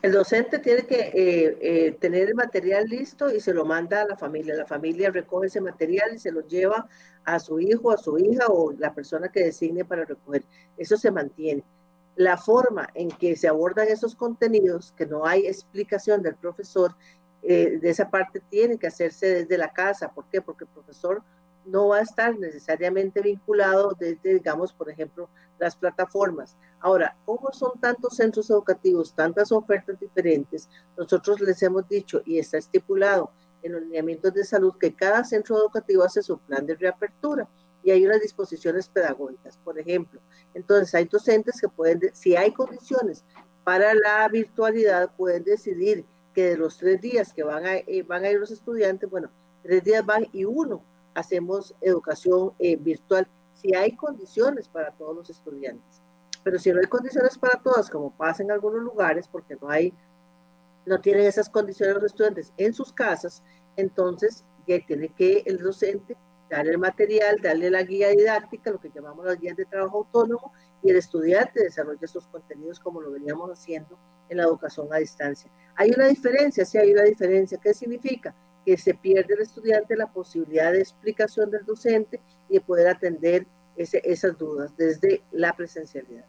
El 0.03 0.13
docente 0.13 0.59
tiene 0.59 0.83
que 0.83 1.01
eh, 1.01 1.59
eh, 1.61 1.93
tener 2.01 2.29
el 2.29 2.35
material 2.35 2.87
listo 2.87 3.31
y 3.31 3.41
se 3.41 3.55
lo 3.55 3.65
manda 3.65 4.03
a 4.03 4.07
la 4.07 4.17
familia. 4.17 4.55
La 4.55 4.67
familia 4.67 5.11
recoge 5.11 5.49
ese 5.49 5.61
material 5.61 6.15
y 6.15 6.19
se 6.19 6.33
lo 6.33 6.47
lleva 6.47 6.89
a 7.25 7.39
su 7.39 7.61
hijo, 7.61 7.91
a 7.91 7.97
su 7.97 8.19
hija 8.19 8.47
o 8.49 8.73
la 8.73 8.95
persona 8.95 9.31
que 9.31 9.45
designe 9.45 9.85
para 9.85 10.05
recoger. 10.05 10.45
Eso 10.77 10.97
se 10.97 11.11
mantiene. 11.11 11.65
La 12.17 12.37
forma 12.37 12.89
en 12.95 13.09
que 13.11 13.37
se 13.37 13.49
abordan 13.49 13.89
esos 13.89 14.15
contenidos, 14.15 14.93
que 14.97 15.07
no 15.07 15.25
hay 15.25 15.47
explicación 15.47 16.23
del 16.23 16.37
profesor, 16.37 16.95
eh, 17.43 17.79
de 17.81 17.91
esa 17.91 18.11
parte 18.11 18.41
tiene 18.51 18.79
que 18.79 18.87
hacerse 18.87 19.27
desde 19.27 19.59
la 19.59 19.73
casa. 19.73 20.13
¿Por 20.13 20.27
qué? 20.27 20.41
Porque 20.41 20.65
el 20.65 20.71
profesor 20.71 21.23
no 21.65 21.89
va 21.89 21.99
a 21.99 22.03
estar 22.03 22.39
necesariamente 22.39 23.21
vinculado 23.21 23.97
desde, 23.99 24.35
digamos, 24.35 24.73
por 24.73 24.91
ejemplo, 24.91 25.29
las 25.59 25.77
plataformas. 25.77 26.57
Ahora, 26.81 27.17
como 27.25 27.53
son 27.53 27.79
tantos 27.81 28.17
centros 28.17 28.51
educativos, 28.51 29.15
tantas 29.15 29.53
ofertas 29.53 29.99
diferentes, 30.01 30.69
nosotros 30.97 31.41
les 31.41 31.63
hemos 31.63 31.89
dicho 31.89 32.23
y 32.25 32.39
está 32.39 32.59
estipulado 32.59 33.31
en 33.63 33.73
los 33.73 33.83
lineamientos 33.83 34.35
de 34.35 34.45
salud 34.45 34.75
que 34.79 34.95
cada 34.95 35.25
centro 35.25 35.57
educativo 35.57 36.03
hace 36.03 36.23
su 36.23 36.39
plan 36.39 36.67
de 36.67 36.75
reapertura 36.75 37.49
y 37.85 37.91
hay 37.91 38.05
unas 38.05 38.21
disposiciones 38.21 38.89
pedagógicas, 38.89 39.57
por 39.59 39.79
ejemplo. 39.79 40.21
Entonces, 40.55 40.95
hay 40.95 41.05
docentes 41.05 41.61
que 41.61 41.69
pueden, 41.69 42.01
si 42.13 42.37
hay 42.37 42.53
condiciones 42.53 43.25
para 43.65 43.95
la 43.95 44.29
virtualidad, 44.29 45.15
pueden 45.17 45.45
decidir 45.45 46.05
que 46.35 46.51
de 46.51 46.57
los 46.57 46.79
tres 46.79 47.01
días 47.01 47.33
que 47.33 47.43
van 47.43 47.67
a, 47.67 47.77
eh, 47.77 48.03
van 48.07 48.25
a 48.25 48.31
ir 48.31 48.39
los 48.39 48.51
estudiantes, 48.51 49.09
bueno, 49.09 49.31
tres 49.63 49.85
días 49.85 50.05
van 50.05 50.27
y 50.33 50.45
uno 50.45 50.83
hacemos 51.15 51.75
educación 51.81 52.53
eh, 52.59 52.77
virtual 52.77 53.27
si 53.55 53.75
hay 53.75 53.95
condiciones 53.97 54.69
para 54.69 54.93
todos 54.93 55.17
los 55.17 55.31
estudiantes. 55.31 56.03
Pero 56.43 56.59
si 56.59 56.73
no 56.73 56.81
hay 56.81 56.87
condiciones 56.87 57.39
para 57.39 57.61
todas, 57.63 57.89
como 57.89 58.11
pasa 58.17 58.43
en 58.43 58.51
algunos 58.51 58.83
lugares, 58.83 59.29
porque 59.29 59.57
no 59.61 59.69
hay, 59.69 59.95
no 60.87 61.01
tienen 61.01 61.27
esas 61.27 61.49
condiciones 61.49 61.95
los 61.95 62.05
estudiantes 62.05 62.53
en 62.57 62.75
sus 62.75 62.93
casas, 62.93 63.43
entonces 63.77 64.45
ya 64.67 64.85
tiene 64.85 65.09
que 65.11 65.43
el 65.47 65.59
docente 65.59 66.17
darle 66.51 66.73
el 66.73 66.79
material, 66.79 67.39
darle 67.41 67.71
la 67.71 67.83
guía 67.83 68.09
didáctica, 68.11 68.71
lo 68.71 68.81
que 68.81 68.91
llamamos 68.95 69.25
las 69.25 69.39
guías 69.39 69.57
de 69.57 69.65
trabajo 69.65 69.99
autónomo, 69.99 70.53
y 70.83 70.91
el 70.91 70.97
estudiante 70.97 71.63
desarrolla 71.63 72.01
esos 72.03 72.27
contenidos 72.27 72.81
como 72.81 73.01
lo 73.01 73.13
veníamos 73.13 73.51
haciendo 73.51 73.97
en 74.29 74.39
la 74.39 74.45
educación 74.45 74.89
a 74.93 74.97
distancia. 74.97 75.51
Hay 75.77 75.91
una 75.91 76.09
diferencia, 76.09 76.65
sí 76.65 76.77
hay 76.77 76.93
una 76.93 77.03
diferencia. 77.03 77.59
¿Qué 77.59 77.73
significa? 77.73 78.35
Que 78.65 78.77
se 78.77 78.95
pierde 78.95 79.35
el 79.35 79.41
estudiante 79.41 79.97
la 79.97 80.07
posibilidad 80.07 80.73
de 80.73 80.81
explicación 80.81 81.51
del 81.51 81.65
docente 81.65 82.21
y 82.49 82.55
de 82.55 82.61
poder 82.61 82.89
atender 82.89 83.47
esas 83.77 84.37
dudas 84.39 84.77
desde 84.77 85.23
la 85.33 85.55
presencialidad. 85.55 86.25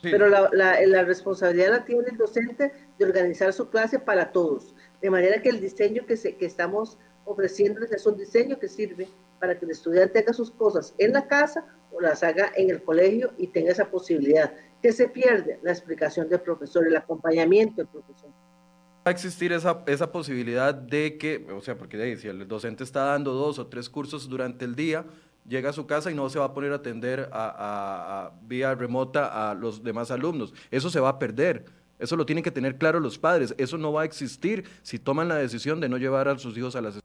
Pero 0.00 0.28
la, 0.28 0.48
la, 0.52 1.02
responsabilidad 1.02 1.70
la 1.70 1.84
tiene 1.84 2.08
el 2.10 2.16
docente 2.16 2.72
de 2.98 3.04
organizar 3.04 3.52
su 3.52 3.68
clase 3.68 3.98
para 3.98 4.30
todos, 4.30 4.74
de 5.02 5.10
manera 5.10 5.42
que 5.42 5.48
el 5.48 5.60
diseño 5.60 6.06
que, 6.06 6.16
se, 6.16 6.36
que 6.36 6.46
estamos 6.46 6.98
ofreciéndoles 7.24 7.90
es 7.90 8.06
un 8.06 8.16
diseño 8.16 8.60
que 8.60 8.68
sirve 8.68 9.08
para 9.40 9.58
que 9.58 9.64
el 9.64 9.72
estudiante 9.72 10.20
haga 10.20 10.32
sus 10.32 10.52
cosas 10.52 10.94
en 10.98 11.12
la 11.14 11.26
casa 11.26 11.64
o 11.92 12.00
las 12.00 12.22
haga 12.22 12.52
en 12.54 12.70
el 12.70 12.82
colegio 12.82 13.32
y 13.38 13.48
tenga 13.48 13.72
esa 13.72 13.90
posibilidad. 13.90 14.52
que 14.80 14.92
se 14.92 15.08
pierde? 15.08 15.58
La 15.62 15.72
explicación 15.72 16.28
del 16.28 16.40
profesor, 16.40 16.86
el 16.86 16.96
acompañamiento 16.96 17.76
del 17.78 17.88
profesor 17.88 18.30
a 19.08 19.10
existir 19.10 19.52
esa, 19.52 19.82
esa 19.86 20.12
posibilidad 20.12 20.74
de 20.74 21.18
que, 21.18 21.46
o 21.52 21.60
sea, 21.60 21.76
porque 21.76 22.16
si 22.16 22.28
el 22.28 22.46
docente 22.46 22.84
está 22.84 23.04
dando 23.04 23.32
dos 23.32 23.58
o 23.58 23.66
tres 23.66 23.88
cursos 23.88 24.28
durante 24.28 24.64
el 24.64 24.74
día, 24.74 25.04
llega 25.48 25.70
a 25.70 25.72
su 25.72 25.86
casa 25.86 26.10
y 26.10 26.14
no 26.14 26.28
se 26.28 26.38
va 26.38 26.46
a 26.46 26.54
poner 26.54 26.72
a 26.72 26.76
atender 26.76 27.28
a, 27.32 28.32
vía 28.42 28.74
remota 28.74 29.50
a 29.50 29.54
los 29.54 29.82
demás 29.82 30.10
alumnos. 30.10 30.52
Eso 30.70 30.90
se 30.90 31.00
va 31.00 31.08
a 31.10 31.18
perder. 31.18 31.64
Eso 31.98 32.16
lo 32.16 32.26
tienen 32.26 32.44
que 32.44 32.50
tener 32.50 32.76
claro 32.76 33.00
los 33.00 33.18
padres. 33.18 33.54
Eso 33.58 33.76
no 33.78 33.92
va 33.92 34.02
a 34.02 34.04
existir 34.04 34.64
si 34.82 34.98
toman 34.98 35.28
la 35.28 35.36
decisión 35.36 35.80
de 35.80 35.88
no 35.88 35.96
llevar 35.96 36.28
a 36.28 36.38
sus 36.38 36.56
hijos 36.56 36.76
a 36.76 36.80
las 36.80 37.00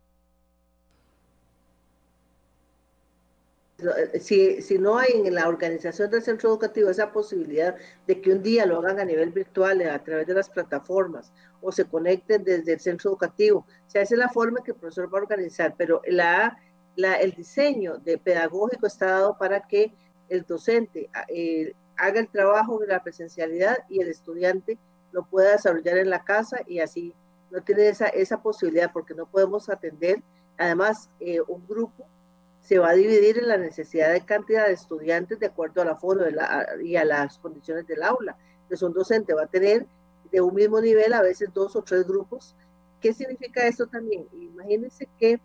si, 4.19 4.61
si 4.61 4.77
no 4.77 4.97
hay 4.97 5.11
en 5.25 5.35
la 5.35 5.47
organización 5.47 6.09
del 6.09 6.21
centro 6.21 6.49
educativo 6.49 6.89
esa 6.89 7.11
posibilidad 7.11 7.75
de 8.07 8.21
que 8.21 8.31
un 8.31 8.43
día 8.43 8.65
lo 8.65 8.79
hagan 8.79 8.99
a 8.99 9.05
nivel 9.05 9.31
virtual 9.31 9.81
a 9.81 10.03
través 10.03 10.27
de 10.27 10.33
las 10.33 10.49
plataformas 10.49 11.31
o 11.61 11.71
se 11.71 11.85
conecten 11.85 12.43
desde 12.43 12.73
el 12.73 12.79
centro 12.79 13.11
educativo, 13.11 13.59
o 13.59 13.89
sea, 13.89 14.01
esa 14.01 14.15
es 14.15 14.19
la 14.19 14.29
forma 14.29 14.63
que 14.63 14.71
el 14.71 14.77
profesor 14.77 15.13
va 15.13 15.19
a 15.19 15.21
organizar, 15.21 15.75
pero 15.77 16.01
la, 16.07 16.57
la, 16.95 17.15
el 17.15 17.31
diseño 17.31 17.97
de 17.97 18.17
pedagógico 18.17 18.87
está 18.87 19.07
dado 19.07 19.37
para 19.37 19.61
que 19.67 19.93
el 20.29 20.43
docente 20.43 21.09
eh, 21.29 21.73
haga 21.97 22.19
el 22.19 22.27
trabajo 22.27 22.79
de 22.79 22.87
la 22.87 23.03
presencialidad 23.03 23.77
y 23.89 24.01
el 24.01 24.09
estudiante 24.09 24.77
lo 25.11 25.23
pueda 25.23 25.51
desarrollar 25.51 25.97
en 25.97 26.09
la 26.09 26.23
casa 26.23 26.61
y 26.67 26.79
así 26.79 27.13
no 27.51 27.61
tiene 27.61 27.87
esa, 27.87 28.07
esa 28.07 28.41
posibilidad 28.41 28.91
porque 28.91 29.13
no 29.13 29.27
podemos 29.27 29.69
atender, 29.69 30.21
además, 30.57 31.09
eh, 31.19 31.39
un 31.41 31.65
grupo 31.67 32.05
se 32.63 32.79
va 32.79 32.91
a 32.91 32.93
dividir 32.93 33.37
en 33.37 33.49
la 33.49 33.57
necesidad 33.57 34.11
de 34.13 34.21
cantidad 34.21 34.67
de 34.67 34.73
estudiantes 34.73 35.39
de 35.39 35.47
acuerdo 35.47 35.81
al 35.81 35.89
aforo 35.89 36.25
y 36.81 36.95
a 36.95 37.03
las 37.03 37.37
condiciones 37.37 37.85
del 37.87 38.01
aula. 38.01 38.37
Entonces, 38.63 38.81
un 38.83 38.93
docente 38.93 39.33
va 39.33 39.43
a 39.43 39.47
tener 39.47 39.85
de 40.31 40.41
un 40.41 40.55
mismo 40.55 40.79
nivel 40.79 41.13
a 41.13 41.21
veces 41.21 41.49
dos 41.53 41.75
o 41.75 41.81
tres 41.83 42.07
grupos. 42.07 42.55
¿Qué 43.01 43.13
significa 43.13 43.67
esto 43.67 43.85
también? 43.87 44.27
Imagínense 44.31 45.09
que 45.19 45.41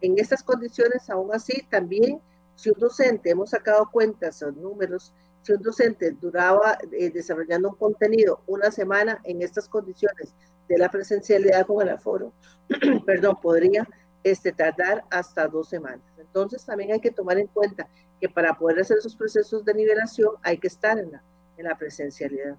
en 0.00 0.18
estas 0.18 0.42
condiciones, 0.42 1.10
aún 1.10 1.34
así, 1.34 1.62
también, 1.70 2.20
si 2.56 2.70
un 2.70 2.80
docente, 2.80 3.30
hemos 3.30 3.50
sacado 3.50 3.90
cuentas 3.92 4.42
o 4.42 4.50
números, 4.50 5.12
si 5.42 5.52
un 5.52 5.62
docente 5.62 6.12
duraba 6.12 6.78
eh, 6.90 7.10
desarrollando 7.10 7.68
un 7.68 7.76
contenido 7.76 8.40
una 8.46 8.70
semana 8.70 9.20
en 9.24 9.42
estas 9.42 9.68
condiciones 9.68 10.34
de 10.68 10.78
la 10.78 10.88
presencialidad 10.88 11.66
con 11.66 11.82
el 11.82 11.90
aforo, 11.90 12.32
perdón, 13.06 13.38
podría 13.42 13.86
este, 14.24 14.52
tardar 14.52 15.04
hasta 15.10 15.46
dos 15.48 15.68
semanas. 15.68 16.00
Entonces 16.18 16.64
también 16.64 16.92
hay 16.92 17.00
que 17.00 17.10
tomar 17.10 17.38
en 17.38 17.46
cuenta 17.48 17.88
que 18.20 18.28
para 18.28 18.54
poder 18.54 18.80
hacer 18.80 18.98
esos 18.98 19.16
procesos 19.16 19.64
de 19.64 19.74
nivelación 19.74 20.34
hay 20.42 20.58
que 20.58 20.68
estar 20.68 20.98
en 20.98 21.12
la, 21.12 21.22
en 21.56 21.64
la 21.64 21.76
presencialidad. 21.76 22.56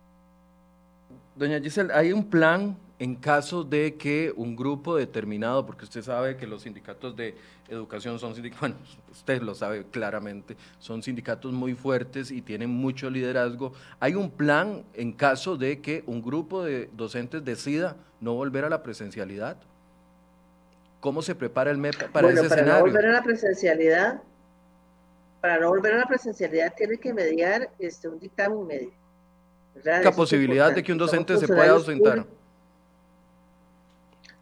Doña 1.36 1.60
Giselle, 1.60 1.92
¿hay 1.94 2.14
un 2.14 2.30
plan 2.30 2.78
en 3.00 3.16
caso 3.16 3.64
de 3.64 3.96
que 3.96 4.32
un 4.36 4.56
grupo 4.56 4.96
determinado, 4.96 5.66
porque 5.66 5.84
usted 5.84 6.02
sabe 6.02 6.38
que 6.38 6.48
los 6.48 6.62
sindicatos 6.62 7.16
de 7.16 7.36
educación 7.68 8.20
son 8.20 8.36
sindicatos, 8.36 8.62
bueno, 8.70 8.76
usted 9.12 9.42
lo 9.42 9.56
sabe 9.56 9.86
claramente, 9.86 10.56
son 10.80 11.02
sindicatos 11.02 11.52
muy 11.52 11.74
fuertes 11.74 12.32
y 12.32 12.42
tienen 12.42 12.70
mucho 12.70 13.10
liderazgo, 13.10 13.74
¿hay 14.00 14.16
un 14.16 14.32
plan 14.32 14.84
en 14.94 15.12
caso 15.12 15.58
de 15.58 15.82
que 15.82 16.04
un 16.06 16.22
grupo 16.22 16.64
de 16.64 16.90
docentes 16.94 17.44
decida 17.44 17.98
no 18.22 18.36
volver 18.36 18.64
a 18.64 18.70
la 18.70 18.84
presencialidad? 18.84 19.58
¿Cómo 21.04 21.22
se 21.22 21.36
prepara 21.36 21.70
el 21.70 21.78
MEP 21.78 22.12
para 22.14 22.30
ese 22.30 22.48
para 22.48 22.62
escenario? 22.62 22.86
volver 22.86 23.08
a 23.08 23.12
la 23.12 23.24
presencialidad, 23.24 24.22
para 25.42 25.60
no 25.60 25.68
volver 25.68 25.96
a 25.96 25.98
la 25.98 26.06
presencialidad 26.06 26.74
tiene 26.78 26.98
que 26.98 27.14
mediar 27.14 27.70
este, 27.78 28.08
un 28.08 28.20
dictamen 28.20 28.66
médico. 28.66 28.94
La 29.84 30.14
posibilidad 30.14 30.74
de 30.74 30.82
que 30.82 30.94
un 30.94 30.98
docente 30.98 31.36
se 31.36 31.46
pueda 31.46 31.72
ausentar. 31.72 32.26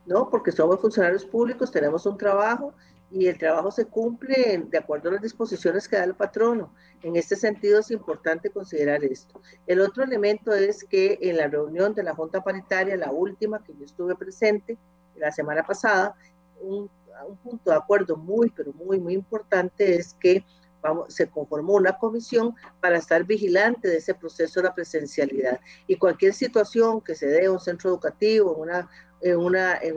No, 0.05 0.29
porque 0.29 0.51
somos 0.51 0.79
funcionarios 0.79 1.25
públicos, 1.25 1.71
tenemos 1.71 2.05
un 2.05 2.15
trabajo 2.15 2.75
y 3.09 3.25
el 3.25 3.39
trabajo 3.39 3.71
se 3.71 3.85
cumple 3.85 4.63
de 4.69 4.77
acuerdo 4.77 5.09
a 5.09 5.13
las 5.13 5.21
disposiciones 5.23 5.87
que 5.87 5.95
da 5.95 6.03
el 6.03 6.13
patrono. 6.13 6.71
En 7.01 7.15
este 7.15 7.37
sentido 7.37 7.79
es 7.79 7.89
importante 7.89 8.51
considerar 8.51 9.03
esto. 9.03 9.41
El 9.65 9.81
otro 9.81 10.03
elemento 10.03 10.53
es 10.53 10.83
que 10.83 11.17
en 11.23 11.37
la 11.37 11.47
reunión 11.47 11.95
de 11.95 12.03
la 12.03 12.13
Junta 12.13 12.43
Paritaria, 12.43 12.95
la 12.97 13.11
última 13.11 13.63
que 13.63 13.73
yo 13.73 13.83
estuve 13.83 14.13
presente 14.13 14.77
la 15.15 15.31
semana 15.31 15.63
pasada, 15.63 16.15
un, 16.61 16.89
un 17.27 17.37
punto 17.37 17.69
de 17.69 17.75
acuerdo 17.75 18.15
muy, 18.15 18.49
pero 18.49 18.73
muy, 18.73 18.99
muy 18.99 19.13
importante 19.13 19.95
es 19.95 20.13
que 20.13 20.43
vamos, 20.81 21.13
se 21.13 21.29
conformó 21.29 21.73
una 21.73 21.97
comisión 21.97 22.55
para 22.79 22.97
estar 22.97 23.23
vigilante 23.23 23.87
de 23.87 23.97
ese 23.97 24.13
proceso 24.13 24.59
de 24.59 24.67
la 24.67 24.75
presencialidad. 24.75 25.59
Y 25.87 25.95
cualquier 25.95 26.33
situación 26.33 27.01
que 27.01 27.15
se 27.15 27.27
dé 27.27 27.45
en 27.45 27.51
un 27.51 27.59
centro 27.59 27.89
educativo, 27.89 28.55
en 28.55 28.61
una... 28.61 28.89
En 29.23 29.37
una, 29.37 29.77
en 29.77 29.95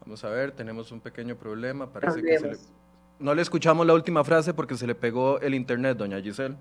Vamos 0.00 0.24
a 0.24 0.30
ver, 0.30 0.52
tenemos 0.52 0.90
un 0.90 1.00
pequeño 1.00 1.36
problema. 1.36 1.92
Parece 1.92 2.22
que 2.22 2.38
se 2.38 2.46
le... 2.46 2.56
No 3.18 3.34
le 3.34 3.42
escuchamos 3.42 3.86
la 3.86 3.92
última 3.92 4.24
frase 4.24 4.54
porque 4.54 4.76
se 4.76 4.86
le 4.86 4.94
pegó 4.94 5.40
el 5.40 5.54
internet, 5.54 5.98
doña 5.98 6.20
Giselle. 6.20 6.56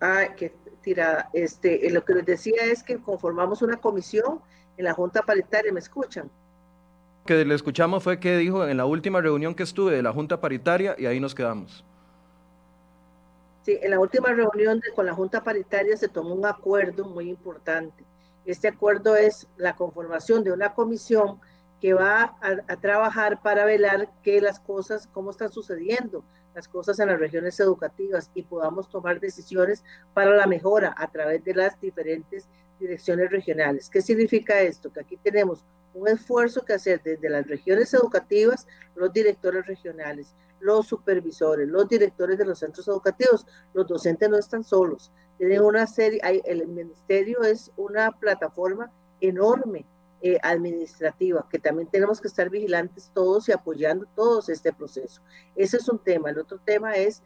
Ah, 0.00 0.28
qué 0.36 0.54
tirada. 0.82 1.28
Este, 1.32 1.86
eh, 1.86 1.90
lo 1.90 2.04
que 2.04 2.14
les 2.14 2.26
decía 2.26 2.62
es 2.64 2.82
que 2.82 2.98
conformamos 2.98 3.62
una 3.62 3.76
comisión 3.76 4.40
en 4.76 4.84
la 4.84 4.94
Junta 4.94 5.22
Paritaria, 5.22 5.72
¿me 5.72 5.80
escuchan? 5.80 6.30
Que 7.26 7.44
le 7.44 7.54
escuchamos 7.54 8.02
fue 8.02 8.18
que 8.18 8.36
dijo 8.38 8.66
en 8.66 8.76
la 8.76 8.86
última 8.86 9.20
reunión 9.20 9.54
que 9.54 9.62
estuve 9.62 9.92
de 9.94 10.02
la 10.02 10.12
Junta 10.12 10.40
Paritaria 10.40 10.96
y 10.98 11.06
ahí 11.06 11.20
nos 11.20 11.34
quedamos. 11.34 11.84
Sí, 13.62 13.78
en 13.82 13.90
la 13.90 14.00
última 14.00 14.30
reunión 14.32 14.80
con 14.94 15.04
la 15.04 15.12
Junta 15.12 15.44
Paritaria 15.44 15.96
se 15.96 16.08
tomó 16.08 16.34
un 16.34 16.46
acuerdo 16.46 17.04
muy 17.04 17.28
importante 17.28 18.04
este 18.44 18.68
acuerdo 18.68 19.16
es 19.16 19.46
la 19.56 19.76
conformación 19.76 20.44
de 20.44 20.52
una 20.52 20.74
comisión 20.74 21.40
que 21.80 21.94
va 21.94 22.36
a, 22.40 22.76
trabajar 22.76 23.40
para 23.40 23.64
velar 23.64 24.10
que 24.22 24.40
las 24.40 24.60
cosas, 24.60 25.08
cómo 25.12 25.30
están 25.30 25.50
sucediendo 25.50 26.24
las 26.54 26.68
cosas 26.68 26.98
en 26.98 27.08
las 27.08 27.18
regiones 27.18 27.58
educativas 27.60 28.30
y 28.34 28.42
podamos 28.42 28.88
tomar 28.88 29.20
decisiones 29.20 29.84
para 30.14 30.34
la 30.34 30.46
mejora 30.46 30.94
a 30.96 31.10
través 31.10 31.44
de 31.44 31.54
las 31.54 31.80
diferentes 31.80 32.48
direcciones 32.78 33.30
regionales. 33.30 33.88
¿Qué 33.90 34.02
significa 34.02 34.60
esto? 34.60 34.92
Que 34.92 35.00
aquí 35.00 35.16
tenemos 35.16 35.64
un 35.94 36.08
esfuerzo 36.08 36.64
que 36.64 36.74
hacer 36.74 37.02
desde 37.02 37.28
las 37.28 37.46
regiones 37.46 37.92
educativas, 37.94 38.66
los 38.94 39.12
directores 39.12 39.66
regionales, 39.66 40.34
los 40.60 40.86
supervisores, 40.86 41.68
los 41.68 41.88
directores 41.88 42.38
de 42.38 42.44
los 42.44 42.58
centros 42.58 42.86
educativos. 42.88 43.46
Los 43.74 43.86
docentes 43.86 44.28
no 44.28 44.38
están 44.38 44.64
solos. 44.64 45.10
Tienen 45.38 45.62
una 45.62 45.86
serie, 45.86 46.20
el 46.44 46.66
ministerio 46.66 47.42
es 47.42 47.72
una 47.76 48.12
plataforma 48.12 48.90
enorme 49.20 49.84
eh, 50.22 50.38
administrativa 50.42 51.46
que 51.50 51.58
también 51.58 51.88
tenemos 51.88 52.20
que 52.20 52.28
estar 52.28 52.50
vigilantes 52.50 53.10
todos 53.14 53.48
y 53.48 53.52
apoyando 53.52 54.06
todos 54.14 54.48
este 54.48 54.72
proceso. 54.72 55.22
Ese 55.56 55.78
es 55.78 55.88
un 55.88 55.98
tema. 55.98 56.30
El 56.30 56.38
otro 56.38 56.58
tema 56.58 56.94
es 56.94 57.22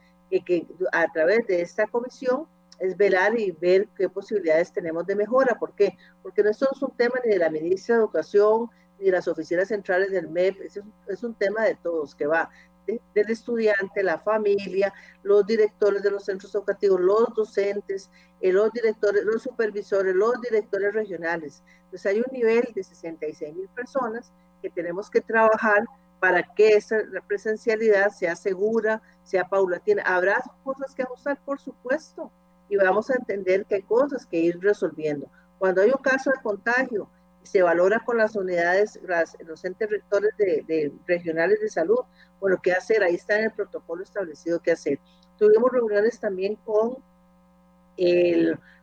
que 0.46 0.66
a 0.92 1.10
través 1.12 1.46
de 1.46 1.60
esta 1.60 1.86
comisión 1.86 2.46
es 2.78 2.96
velar 2.96 3.38
y 3.38 3.52
ver 3.52 3.88
qué 3.96 4.08
posibilidades 4.08 4.72
tenemos 4.72 5.06
de 5.06 5.16
mejora. 5.16 5.56
¿Por 5.58 5.74
qué? 5.74 5.96
Porque 6.22 6.42
no 6.42 6.50
es 6.50 6.60
un 6.62 6.96
tema 6.96 7.14
ni 7.24 7.32
de 7.32 7.38
la 7.38 7.50
ministra 7.50 7.96
de 7.96 8.00
Educación, 8.00 8.70
ni 8.98 9.06
de 9.06 9.12
las 9.12 9.28
oficinas 9.28 9.68
centrales 9.68 10.10
del 10.10 10.28
MEP, 10.28 10.60
es, 10.62 10.80
es 11.08 11.22
un 11.24 11.34
tema 11.34 11.64
de 11.64 11.74
todos, 11.76 12.14
que 12.14 12.26
va 12.26 12.50
del 12.86 13.30
estudiante, 13.30 14.02
la 14.02 14.18
familia, 14.18 14.92
los 15.22 15.46
directores 15.46 16.02
de 16.02 16.10
los 16.10 16.24
centros 16.24 16.54
educativos, 16.54 17.00
los 17.00 17.34
docentes, 17.34 18.10
eh, 18.40 18.52
los 18.52 18.72
directores, 18.72 19.24
los 19.24 19.42
supervisores, 19.42 20.14
los 20.14 20.40
directores 20.40 20.92
regionales. 20.92 21.62
Entonces 21.84 22.06
hay 22.06 22.18
un 22.18 22.32
nivel 22.32 22.68
de 22.74 22.82
66 22.82 23.54
mil 23.54 23.68
personas 23.68 24.32
que 24.62 24.70
tenemos 24.70 25.10
que 25.10 25.20
trabajar 25.20 25.84
para 26.20 26.42
que 26.42 26.68
esa 26.68 26.96
presencialidad 27.26 28.08
sea 28.10 28.34
segura, 28.34 29.02
sea 29.24 29.44
paulatina. 29.44 30.02
Habrá 30.02 30.42
cosas 30.62 30.94
que 30.94 31.02
ajustar, 31.02 31.38
por 31.44 31.60
supuesto, 31.60 32.30
y 32.68 32.76
vamos 32.76 33.10
a 33.10 33.14
entender 33.14 33.66
que 33.66 33.76
hay 33.76 33.82
cosas 33.82 34.24
que 34.24 34.38
ir 34.38 34.58
resolviendo. 34.60 35.26
Cuando 35.58 35.82
hay 35.82 35.90
un 35.90 36.02
caso 36.02 36.30
de 36.30 36.40
contagio, 36.42 37.08
se 37.44 37.62
valora 37.62 38.00
con 38.00 38.16
las 38.16 38.34
unidades, 38.34 38.98
los 39.46 39.64
entes 39.64 39.90
rectores 39.90 40.32
de, 40.38 40.92
regionales 41.06 41.60
de 41.60 41.68
salud, 41.68 42.00
bueno, 42.40 42.58
qué 42.62 42.72
hacer, 42.72 43.02
ahí 43.02 43.14
está 43.14 43.38
en 43.38 43.44
el 43.44 43.52
protocolo 43.52 44.02
establecido 44.02 44.60
qué 44.60 44.72
hacer. 44.72 44.98
Tuvimos 45.38 45.70
reuniones 45.70 46.18
también 46.18 46.56
con 46.56 46.96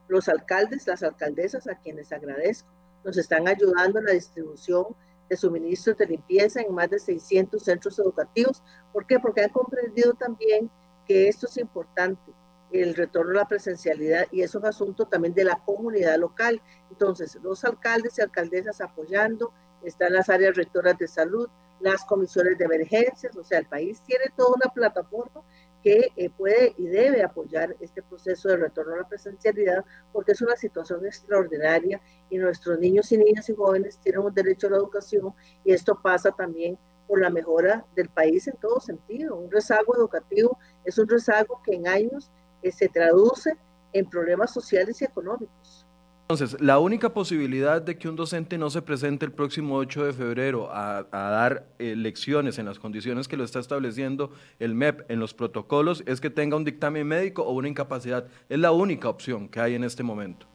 los 0.07 0.29
alcaldes, 0.29 0.87
las 0.87 1.03
alcaldesas, 1.03 1.67
a 1.67 1.75
quienes 1.75 2.11
agradezco, 2.11 2.69
nos 3.03 3.17
están 3.17 3.47
ayudando 3.47 3.99
en 3.99 4.05
la 4.05 4.13
distribución 4.13 4.85
de 5.27 5.37
suministros 5.37 5.97
de 5.97 6.05
limpieza 6.05 6.61
en 6.61 6.73
más 6.73 6.89
de 6.89 6.99
600 6.99 7.63
centros 7.63 7.97
educativos. 7.97 8.61
¿Por 8.93 9.07
qué? 9.07 9.19
Porque 9.19 9.41
han 9.41 9.49
comprendido 9.49 10.13
también 10.13 10.69
que 11.07 11.27
esto 11.27 11.47
es 11.47 11.57
importante 11.57 12.31
el 12.71 12.95
retorno 12.95 13.31
a 13.31 13.43
la 13.43 13.47
presencialidad 13.47 14.27
y 14.31 14.41
es 14.41 14.55
un 14.55 14.65
asunto 14.65 15.05
también 15.05 15.33
de 15.33 15.43
la 15.43 15.59
comunidad 15.65 16.17
local. 16.17 16.61
Entonces, 16.89 17.37
los 17.41 17.63
alcaldes 17.63 18.17
y 18.17 18.21
alcaldesas 18.21 18.81
apoyando, 18.81 19.53
están 19.83 20.13
las 20.13 20.29
áreas 20.29 20.55
rectoras 20.55 20.97
de 20.97 21.07
salud, 21.07 21.49
las 21.79 22.05
comisiones 22.05 22.57
de 22.57 22.65
emergencias, 22.65 23.35
o 23.35 23.43
sea, 23.43 23.59
el 23.59 23.65
país 23.65 24.01
tiene 24.05 24.25
toda 24.35 24.55
una 24.55 24.71
plataforma 24.71 25.41
que 25.83 26.09
eh, 26.15 26.29
puede 26.29 26.75
y 26.77 26.87
debe 26.87 27.23
apoyar 27.23 27.75
este 27.79 28.03
proceso 28.03 28.49
de 28.49 28.57
retorno 28.57 28.93
a 28.93 28.97
la 28.99 29.07
presencialidad 29.07 29.83
porque 30.13 30.33
es 30.33 30.41
una 30.41 30.55
situación 30.55 31.05
extraordinaria 31.05 31.99
y 32.29 32.37
nuestros 32.37 32.79
niños 32.79 33.11
y 33.11 33.17
niñas 33.17 33.49
y 33.49 33.55
jóvenes 33.55 33.97
tienen 33.97 34.21
un 34.21 34.33
derecho 34.33 34.67
a 34.67 34.71
la 34.71 34.77
educación 34.77 35.33
y 35.63 35.73
esto 35.73 35.99
pasa 35.99 36.31
también 36.31 36.77
por 37.07 37.19
la 37.19 37.29
mejora 37.29 37.85
del 37.95 38.09
país 38.09 38.47
en 38.47 38.55
todo 38.57 38.79
sentido. 38.79 39.35
Un 39.35 39.51
rezago 39.51 39.95
educativo 39.95 40.57
es 40.85 40.97
un 40.97 41.09
rezago 41.09 41.61
que 41.65 41.73
en 41.73 41.87
años 41.87 42.31
que 42.61 42.71
se 42.71 42.87
traduce 42.87 43.55
en 43.93 44.09
problemas 44.09 44.53
sociales 44.53 45.01
y 45.01 45.05
económicos. 45.05 45.85
Entonces, 46.33 46.61
la 46.61 46.79
única 46.79 47.13
posibilidad 47.13 47.81
de 47.81 47.97
que 47.97 48.07
un 48.07 48.15
docente 48.15 48.57
no 48.57 48.69
se 48.69 48.81
presente 48.81 49.25
el 49.25 49.33
próximo 49.33 49.75
8 49.75 50.05
de 50.05 50.13
febrero 50.13 50.69
a, 50.71 51.03
dar 51.11 51.65
eh, 51.77 51.93
lecciones 51.93 52.57
en 52.57 52.65
las 52.65 52.79
condiciones 52.79 53.27
que 53.27 53.35
lo 53.35 53.43
está 53.43 53.59
estableciendo 53.59 54.31
el 54.57 54.73
MEP 54.73 55.11
en 55.11 55.19
los 55.19 55.33
protocolos 55.33 56.03
es 56.05 56.21
que 56.21 56.29
tenga 56.29 56.55
un 56.55 56.63
dictamen 56.63 57.05
médico 57.05 57.43
o 57.43 57.51
una 57.51 57.67
incapacidad. 57.67 58.27
Es 58.47 58.59
la 58.59 58.71
única 58.71 59.09
opción 59.09 59.49
que 59.49 59.59
hay 59.59 59.75
en 59.75 59.83
este 59.83 60.03
momento. 60.03 60.45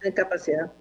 Una 0.00 0.08
incapacidad. 0.08 0.72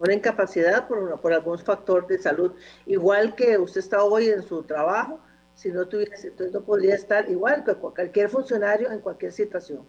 Una 0.00 0.14
incapacidad 0.14 0.88
por, 0.88 1.20
por 1.20 1.32
algún 1.32 1.60
factor 1.60 2.04
de 2.08 2.18
salud. 2.18 2.54
Igual 2.84 3.36
que 3.36 3.58
usted 3.58 3.78
está 3.78 4.02
hoy 4.02 4.26
en 4.26 4.42
su 4.42 4.64
trabajo, 4.64 5.20
si 5.54 5.70
no 5.70 5.86
tuviese, 5.86 6.28
entonces 6.28 6.52
no 6.52 6.62
podría 6.62 6.96
estar 6.96 7.30
igual 7.30 7.62
que 7.62 7.74
cualquier 7.74 8.28
funcionario 8.28 8.90
en 8.90 8.98
cualquier 8.98 9.30
situación. 9.30 9.86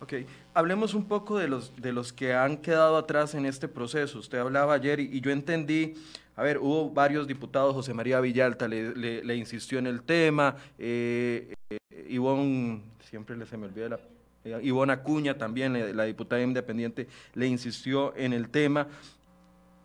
Ok, 0.00 0.14
hablemos 0.54 0.94
un 0.94 1.06
poco 1.06 1.38
de 1.38 1.48
los, 1.48 1.74
de 1.74 1.92
los 1.92 2.12
que 2.12 2.32
han 2.32 2.58
quedado 2.58 2.96
atrás 2.96 3.34
en 3.34 3.44
este 3.46 3.66
proceso. 3.66 4.20
Usted 4.20 4.38
hablaba 4.38 4.74
ayer 4.74 5.00
y, 5.00 5.20
yo 5.20 5.32
entendí, 5.32 5.94
a 6.36 6.42
ver, 6.44 6.58
hubo 6.58 6.88
varios 6.90 7.26
diputados, 7.26 7.74
José 7.74 7.94
María 7.94 8.20
Villalta 8.20 8.68
le, 8.68 9.36
insistió 9.36 9.76
en 9.80 9.88
el 9.88 10.02
tema, 10.02 10.54
eh, 10.78 11.52
eh, 11.70 12.06
Ivonne, 12.08 12.82
siempre 13.00 13.44
se 13.46 13.56
me 13.56 13.66
olvida 13.66 13.88
la... 13.88 14.00
Eh, 14.44 14.72
Acuña 14.88 15.36
también, 15.36 15.96
la 15.96 16.04
diputada 16.04 16.40
independiente, 16.42 17.08
le 17.34 17.48
insistió 17.48 18.16
en 18.16 18.32
el 18.32 18.50
tema. 18.50 18.86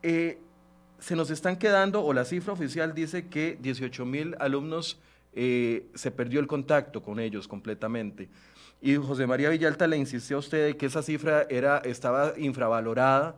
se 0.04 1.16
nos 1.16 1.32
están 1.32 1.58
quedando, 1.58 2.06
o 2.06 2.14
la 2.14 2.24
cifra 2.24 2.54
oficial 2.54 2.94
dice 2.94 3.30
que 3.30 3.58
18 3.60 4.06
mil 4.06 4.36
alumnos 4.40 5.00
se 5.34 6.12
perdió 6.16 6.40
el 6.40 6.46
contacto 6.46 7.02
con 7.02 7.20
ellos 7.20 7.48
completamente. 7.48 8.30
Y 8.86 8.98
José 8.98 9.26
María 9.26 9.48
Villalta 9.50 9.88
le 9.88 9.96
insistió 9.96 10.36
a 10.36 10.40
usted 10.40 10.66
de 10.66 10.76
que 10.76 10.88
esa 10.88 11.02
cifra 11.02 11.48
era, 11.50 11.78
estaba 11.86 12.34
infravalorada 12.36 13.38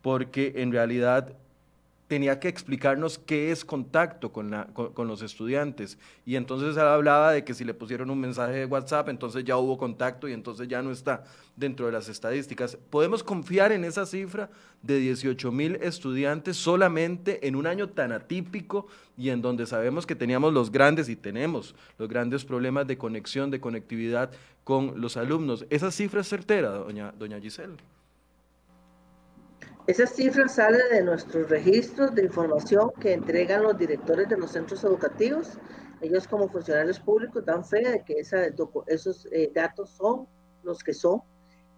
porque 0.00 0.54
en 0.56 0.72
realidad 0.72 1.36
tenía 2.08 2.38
que 2.38 2.48
explicarnos 2.48 3.18
qué 3.18 3.50
es 3.50 3.64
contacto 3.64 4.32
con, 4.32 4.50
los 5.08 5.22
estudiantes. 5.22 5.98
Y 6.24 6.36
entonces 6.36 6.76
él 6.76 6.82
hablaba 6.82 7.32
de 7.32 7.44
que 7.44 7.54
si 7.54 7.64
le 7.64 7.74
pusieron 7.74 8.10
un 8.10 8.20
mensaje 8.20 8.54
de 8.54 8.66
WhatsApp, 8.66 9.08
entonces 9.08 9.44
ya 9.44 9.56
hubo 9.56 9.76
contacto 9.76 10.28
y 10.28 10.32
entonces 10.32 10.68
ya 10.68 10.82
no 10.82 10.92
está 10.92 11.24
dentro 11.56 11.86
de 11.86 11.92
las 11.92 12.08
estadísticas. 12.08 12.76
¿Podemos 12.90 13.24
confiar 13.24 13.72
en 13.72 13.84
esa 13.84 14.06
cifra 14.06 14.50
de 14.82 14.98
18 14.98 15.50
mil 15.50 15.76
estudiantes 15.76 16.56
solamente 16.56 17.46
en 17.48 17.56
un 17.56 17.66
año 17.66 17.88
tan 17.88 18.12
atípico 18.12 18.86
y 19.16 19.30
en 19.30 19.42
donde 19.42 19.66
sabemos 19.66 20.06
que 20.06 20.14
teníamos 20.14 20.52
los 20.52 20.70
grandes 20.70 21.08
y 21.08 21.16
tenemos 21.16 21.74
los 21.98 22.08
grandes 22.08 22.44
problemas 22.44 22.86
de 22.86 22.98
conexión, 22.98 23.50
de 23.50 23.60
conectividad 23.60 24.30
con 24.62 25.00
los 25.00 25.16
alumnos? 25.16 25.66
¿Esa 25.70 25.90
cifra 25.90 26.20
es 26.20 26.28
certera, 26.28 26.70
doña, 26.70 27.12
doña 27.18 27.40
Giselle? 27.40 27.76
Esas 29.86 30.10
cifras 30.10 30.56
salen 30.56 30.82
de 30.90 31.02
nuestros 31.02 31.48
registros 31.48 32.12
de 32.12 32.24
información 32.24 32.90
que 33.00 33.12
entregan 33.12 33.62
los 33.62 33.78
directores 33.78 34.28
de 34.28 34.36
los 34.36 34.50
centros 34.50 34.82
educativos. 34.82 35.58
Ellos 36.00 36.26
como 36.26 36.48
funcionarios 36.48 36.98
públicos 36.98 37.44
dan 37.44 37.64
fe 37.64 37.88
de 37.88 38.02
que 38.04 38.16
esos 38.18 39.28
eh, 39.30 39.50
datos 39.54 39.90
son 39.90 40.26
los 40.64 40.82
que 40.82 40.92
son. 40.92 41.22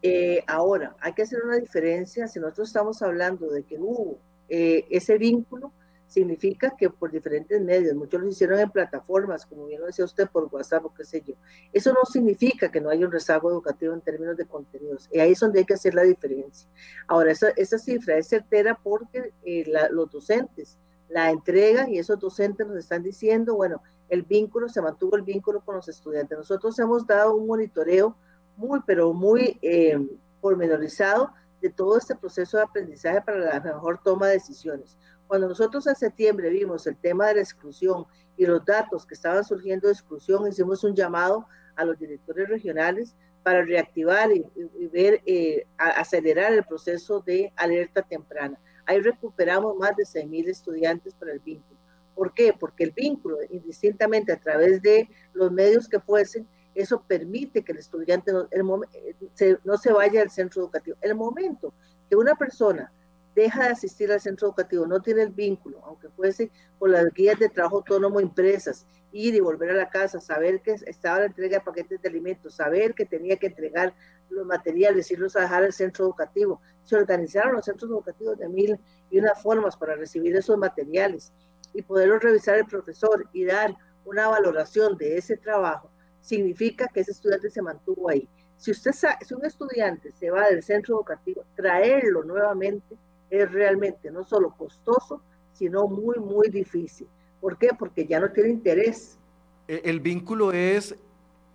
Eh, 0.01 0.43
ahora, 0.47 0.97
hay 1.01 1.13
que 1.13 1.23
hacer 1.23 1.43
una 1.45 1.57
diferencia. 1.57 2.27
Si 2.29 2.41
nosotros 2.41 2.69
estamos 2.69 3.03
hablando 3.03 3.51
de 3.51 3.65
que 3.65 3.77
hubo 3.79 4.19
eh, 4.49 4.87
ese 4.89 5.19
vínculo, 5.19 5.73
significa 6.09 6.75
que 6.77 6.89
por 6.89 7.11
diferentes 7.13 7.61
medios, 7.61 7.95
muchos 7.95 8.21
lo 8.21 8.29
hicieron 8.29 8.59
en 8.59 8.71
plataformas, 8.71 9.45
como 9.47 9.67
bien 9.67 9.81
lo 9.81 9.87
decía 9.87 10.05
usted, 10.05 10.29
por 10.29 10.49
WhatsApp 10.51 10.87
o 10.87 10.95
qué 10.95 11.05
sé 11.05 11.23
yo. 11.25 11.35
Eso 11.73 11.93
no 11.93 12.05
significa 12.11 12.71
que 12.71 12.81
no 12.81 12.89
haya 12.89 13.07
un 13.07 13.13
rezago 13.13 13.51
educativo 13.51 13.93
en 13.93 14.01
términos 14.01 14.37
de 14.37 14.47
contenidos. 14.47 15.09
Y 15.13 15.21
ahí 15.21 15.33
es 15.33 15.41
donde 15.41 15.61
hay 15.61 15.65
que 15.67 15.75
hacer 15.75 15.95
la 15.95 16.03
diferencia. 16.03 16.69
Ahora, 17.07 17.31
esa, 17.31 17.51
esa 17.51 17.79
cifra 17.79 18.17
es 18.17 18.29
certera 18.29 18.79
porque 18.83 19.33
eh, 19.45 19.71
los 19.91 20.11
docentes 20.11 20.79
la 21.11 21.31
entregan 21.31 21.93
y 21.93 21.99
esos 21.99 22.19
docentes 22.19 22.67
nos 22.67 22.77
están 22.79 23.03
diciendo, 23.03 23.55
bueno, 23.55 23.83
el 24.09 24.23
vínculo, 24.23 24.69
se 24.71 24.81
mantuvo 24.81 25.17
el 25.17 25.23
vínculo 25.23 25.61
con 25.61 25.77
los 25.77 25.89
estudiantes. 25.89 26.39
Nosotros 26.39 26.79
hemos 26.79 27.07
dado 27.07 27.37
un 27.37 27.47
monitoreo 27.47 28.17
muy, 28.57 28.81
pero 28.87 29.13
muy 29.13 29.59
eh, 29.61 29.99
pormenorizado 30.41 31.31
de 31.61 31.71
todo 31.71 31.99
este 31.99 32.15
proceso 32.15 32.57
de 32.57 32.63
aprendizaje 32.63 33.21
para 33.21 33.39
la 33.39 33.61
mejor 33.61 34.01
toma 34.03 34.29
de 34.29 34.35
decisiones. 34.35 34.97
Cuando 35.29 35.47
nosotros 35.47 35.87
en 35.87 35.95
septiembre 35.95 36.49
vimos 36.49 36.87
el 36.87 36.97
tema 36.97 37.29
de 37.29 37.35
la 37.35 37.41
exclusión 37.43 38.07
y 38.39 38.47
los 38.47 38.65
datos 38.65 39.05
que 39.05 39.13
estaban 39.13 39.45
surgiendo 39.45 39.87
de 39.87 39.93
exclusión, 39.93 40.49
hicimos 40.49 40.83
un 40.85 40.97
llamado 40.97 41.47
a 41.77 41.85
los 41.85 41.99
directores 41.99 42.49
regionales 42.49 43.15
para 43.43 43.63
reactivar 43.63 44.31
y, 44.33 44.43
ver, 44.89 45.21
eh, 45.27 45.67
acelerar 45.77 46.55
el 46.55 46.65
proceso 46.65 47.21
de 47.21 47.53
alerta 47.57 48.01
temprana. 48.03 48.59
Ahí 48.87 49.01
recuperamos 49.01 49.77
más 49.77 49.95
de 49.97 50.05
6.000 50.05 50.49
estudiantes 50.49 51.15
para 51.15 51.33
el 51.33 51.41
vínculo. 51.41 51.79
¿Por 52.15 52.33
qué? 52.33 52.55
Porque 52.59 52.85
el 52.85 52.93
vínculo, 52.93 53.37
indistintamente 53.51 54.33
a 54.33 54.41
través 54.41 54.81
de 54.81 55.09
los 55.35 55.53
medios 55.53 55.89
que 55.89 56.01
fuesen, 56.01 56.49
eso 56.75 57.03
permite 57.07 57.63
que 57.63 57.73
el 57.73 57.79
estudiante 57.79 58.33
no, 58.33 58.49
se, 59.35 59.59
no 59.63 59.77
se 59.77 59.93
vaya 59.93 60.23
al 60.23 60.31
centro 60.31 60.63
educativo. 60.63 60.97
El 61.03 61.15
momento 61.15 61.75
que 62.09 62.17
una 62.17 62.35
persona 62.35 62.91
deja 63.39 63.65
de 63.65 63.71
asistir 63.71 64.11
al 64.11 64.21
centro 64.21 64.49
educativo, 64.49 64.87
no 64.87 65.01
tiene 65.01 65.23
el 65.23 65.31
vínculo, 65.31 65.81
aunque 65.85 66.09
fuese 66.11 66.51
con 66.79 66.93
las 66.93 67.13
guías 67.13 67.39
de 67.39 67.49
trabajo 67.49 67.77
autónomo 67.77 68.21
impresas, 68.21 68.87
ir 69.13 69.35
y 69.35 69.41
volver 69.41 69.71
a 69.71 69.75
la 69.75 69.89
casa, 69.89 70.21
saber 70.21 70.61
que 70.61 70.73
estaba 70.73 71.21
la 71.21 71.27
entrega 71.27 71.59
de 71.59 71.65
paquetes 71.65 72.03
de 72.03 72.09
alimentos, 72.09 72.55
saber 72.55 72.95
que 72.95 73.07
tenía 73.07 73.37
que 73.37 73.47
entregar 73.47 73.95
los 74.29 74.45
materiales, 74.45 75.11
irlos 75.11 75.37
a 75.37 75.43
dejar 75.43 75.65
al 75.65 75.73
centro 75.73 76.05
educativo. 76.05 76.61
Se 76.85 76.97
organizaron 76.97 77.55
los 77.55 77.65
centros 77.65 77.91
educativos 77.91 78.39
de 78.39 78.49
mil 78.49 78.79
y 79.11 79.19
unas 79.19 79.41
formas 79.43 79.77
para 79.77 79.95
recibir 79.95 80.37
esos 80.37 80.59
materiales 80.59 81.33
y 81.73 81.83
poderlos 81.83 82.23
revisar 82.23 82.57
el 82.57 82.67
profesor 82.67 83.27
y 83.33 83.45
dar 83.45 83.75
una 84.05 84.29
valoración 84.29 84.97
de 84.97 85.19
ese 85.19 85.37
trabajo, 85.37 85.91
significa 86.21 86.89
que 86.89 87.01
ese 87.01 87.13
estudiante 87.13 87.51
se 87.51 87.63
mantuvo 87.63 88.09
ahí. 88.09 88.29
Si 88.57 88.73
usted 88.73 88.91
si 88.93 89.35
un 89.35 89.45
estudiante 89.45 90.11
se 90.13 90.31
va 90.31 90.49
del 90.49 90.63
centro 90.63 90.97
educativo, 90.97 91.45
traerlo 91.55 92.25
nuevamente 92.25 92.97
es 93.31 93.51
realmente 93.53 94.11
no 94.11 94.25
solo 94.25 94.55
costoso, 94.57 95.23
sino 95.53 95.87
muy, 95.87 96.19
muy 96.19 96.49
difícil. 96.49 97.07
¿Por 97.41 97.59
qué? 97.59 97.71
Porque 97.79 98.07
ya 98.07 98.21
no 98.21 98.31
tiene 98.31 98.51
interés. 98.51 99.19
E, 99.67 99.83
el 99.85 100.01
vínculo 100.01 100.53
es 100.53 100.97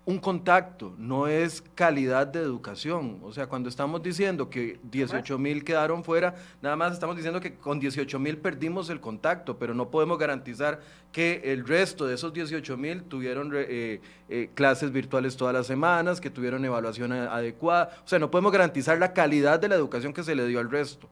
un 0.06 0.20
contacto, 0.20 0.94
no 0.98 1.28
es 1.28 1.64
calidad 1.76 2.28
de 2.28 2.42
educación. 2.42 3.20
O 3.24 3.32
sea, 3.32 3.48
cuando 3.48 3.70
estamos 3.70 4.04
diciendo 4.04 4.50
que 4.50 4.78
18 4.92 5.38
mil 5.38 5.64
quedaron 5.64 6.04
fuera, 6.04 6.36
nada 6.62 6.76
más 6.76 6.94
estamos 6.94 7.16
diciendo 7.16 7.40
que 7.40 7.56
con 7.56 7.80
18 7.80 8.20
mil 8.20 8.38
perdimos 8.38 8.90
el 8.90 9.00
contacto, 9.00 9.58
pero 9.58 9.74
no 9.74 9.90
podemos 9.90 10.18
garantizar 10.18 10.82
que 11.14 11.42
el 11.46 11.66
resto 11.66 12.06
de 12.06 12.16
esos 12.16 12.34
18 12.34 12.76
mil 12.76 13.04
tuvieron 13.04 13.52
eh, 13.56 14.02
eh, 14.28 14.50
clases 14.54 14.92
virtuales 14.92 15.38
todas 15.38 15.54
las 15.54 15.68
semanas, 15.68 16.20
que 16.20 16.30
tuvieron 16.30 16.66
evaluación 16.66 17.14
adecuada. 17.14 17.90
O 18.04 18.08
sea, 18.08 18.20
no 18.20 18.30
podemos 18.30 18.52
garantizar 18.52 19.00
la 19.00 19.14
calidad 19.14 19.60
de 19.60 19.70
la 19.70 19.76
educación 19.76 20.12
que 20.12 20.24
se 20.24 20.36
le 20.36 20.46
dio 20.48 20.60
al 20.60 20.70
resto. 20.70 21.08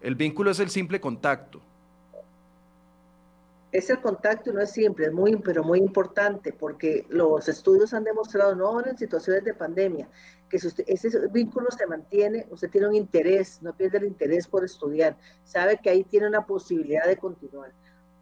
El 0.00 0.14
vínculo 0.14 0.50
es 0.50 0.60
el 0.60 0.70
simple 0.70 1.00
contacto. 1.00 1.60
Es 3.70 3.90
el 3.90 4.00
contacto 4.00 4.50
y 4.50 4.54
no 4.54 4.62
es 4.62 4.70
simple, 4.70 5.06
es 5.06 5.12
muy, 5.12 5.36
pero 5.36 5.62
muy 5.62 5.78
importante, 5.78 6.54
porque 6.54 7.04
los 7.10 7.48
estudios 7.48 7.92
han 7.92 8.04
demostrado, 8.04 8.54
no 8.54 8.66
ahora 8.66 8.90
en 8.90 8.96
situaciones 8.96 9.44
de 9.44 9.52
pandemia, 9.52 10.08
que 10.48 10.56
ese 10.56 11.28
vínculo 11.28 11.70
se 11.70 11.86
mantiene, 11.86 12.46
usted 12.50 12.70
tiene 12.70 12.88
un 12.88 12.94
interés, 12.94 13.60
no 13.60 13.74
pierde 13.76 13.98
el 13.98 14.04
interés 14.04 14.48
por 14.48 14.64
estudiar, 14.64 15.18
sabe 15.44 15.78
que 15.82 15.90
ahí 15.90 16.04
tiene 16.04 16.28
una 16.28 16.46
posibilidad 16.46 17.06
de 17.06 17.18
continuar. 17.18 17.72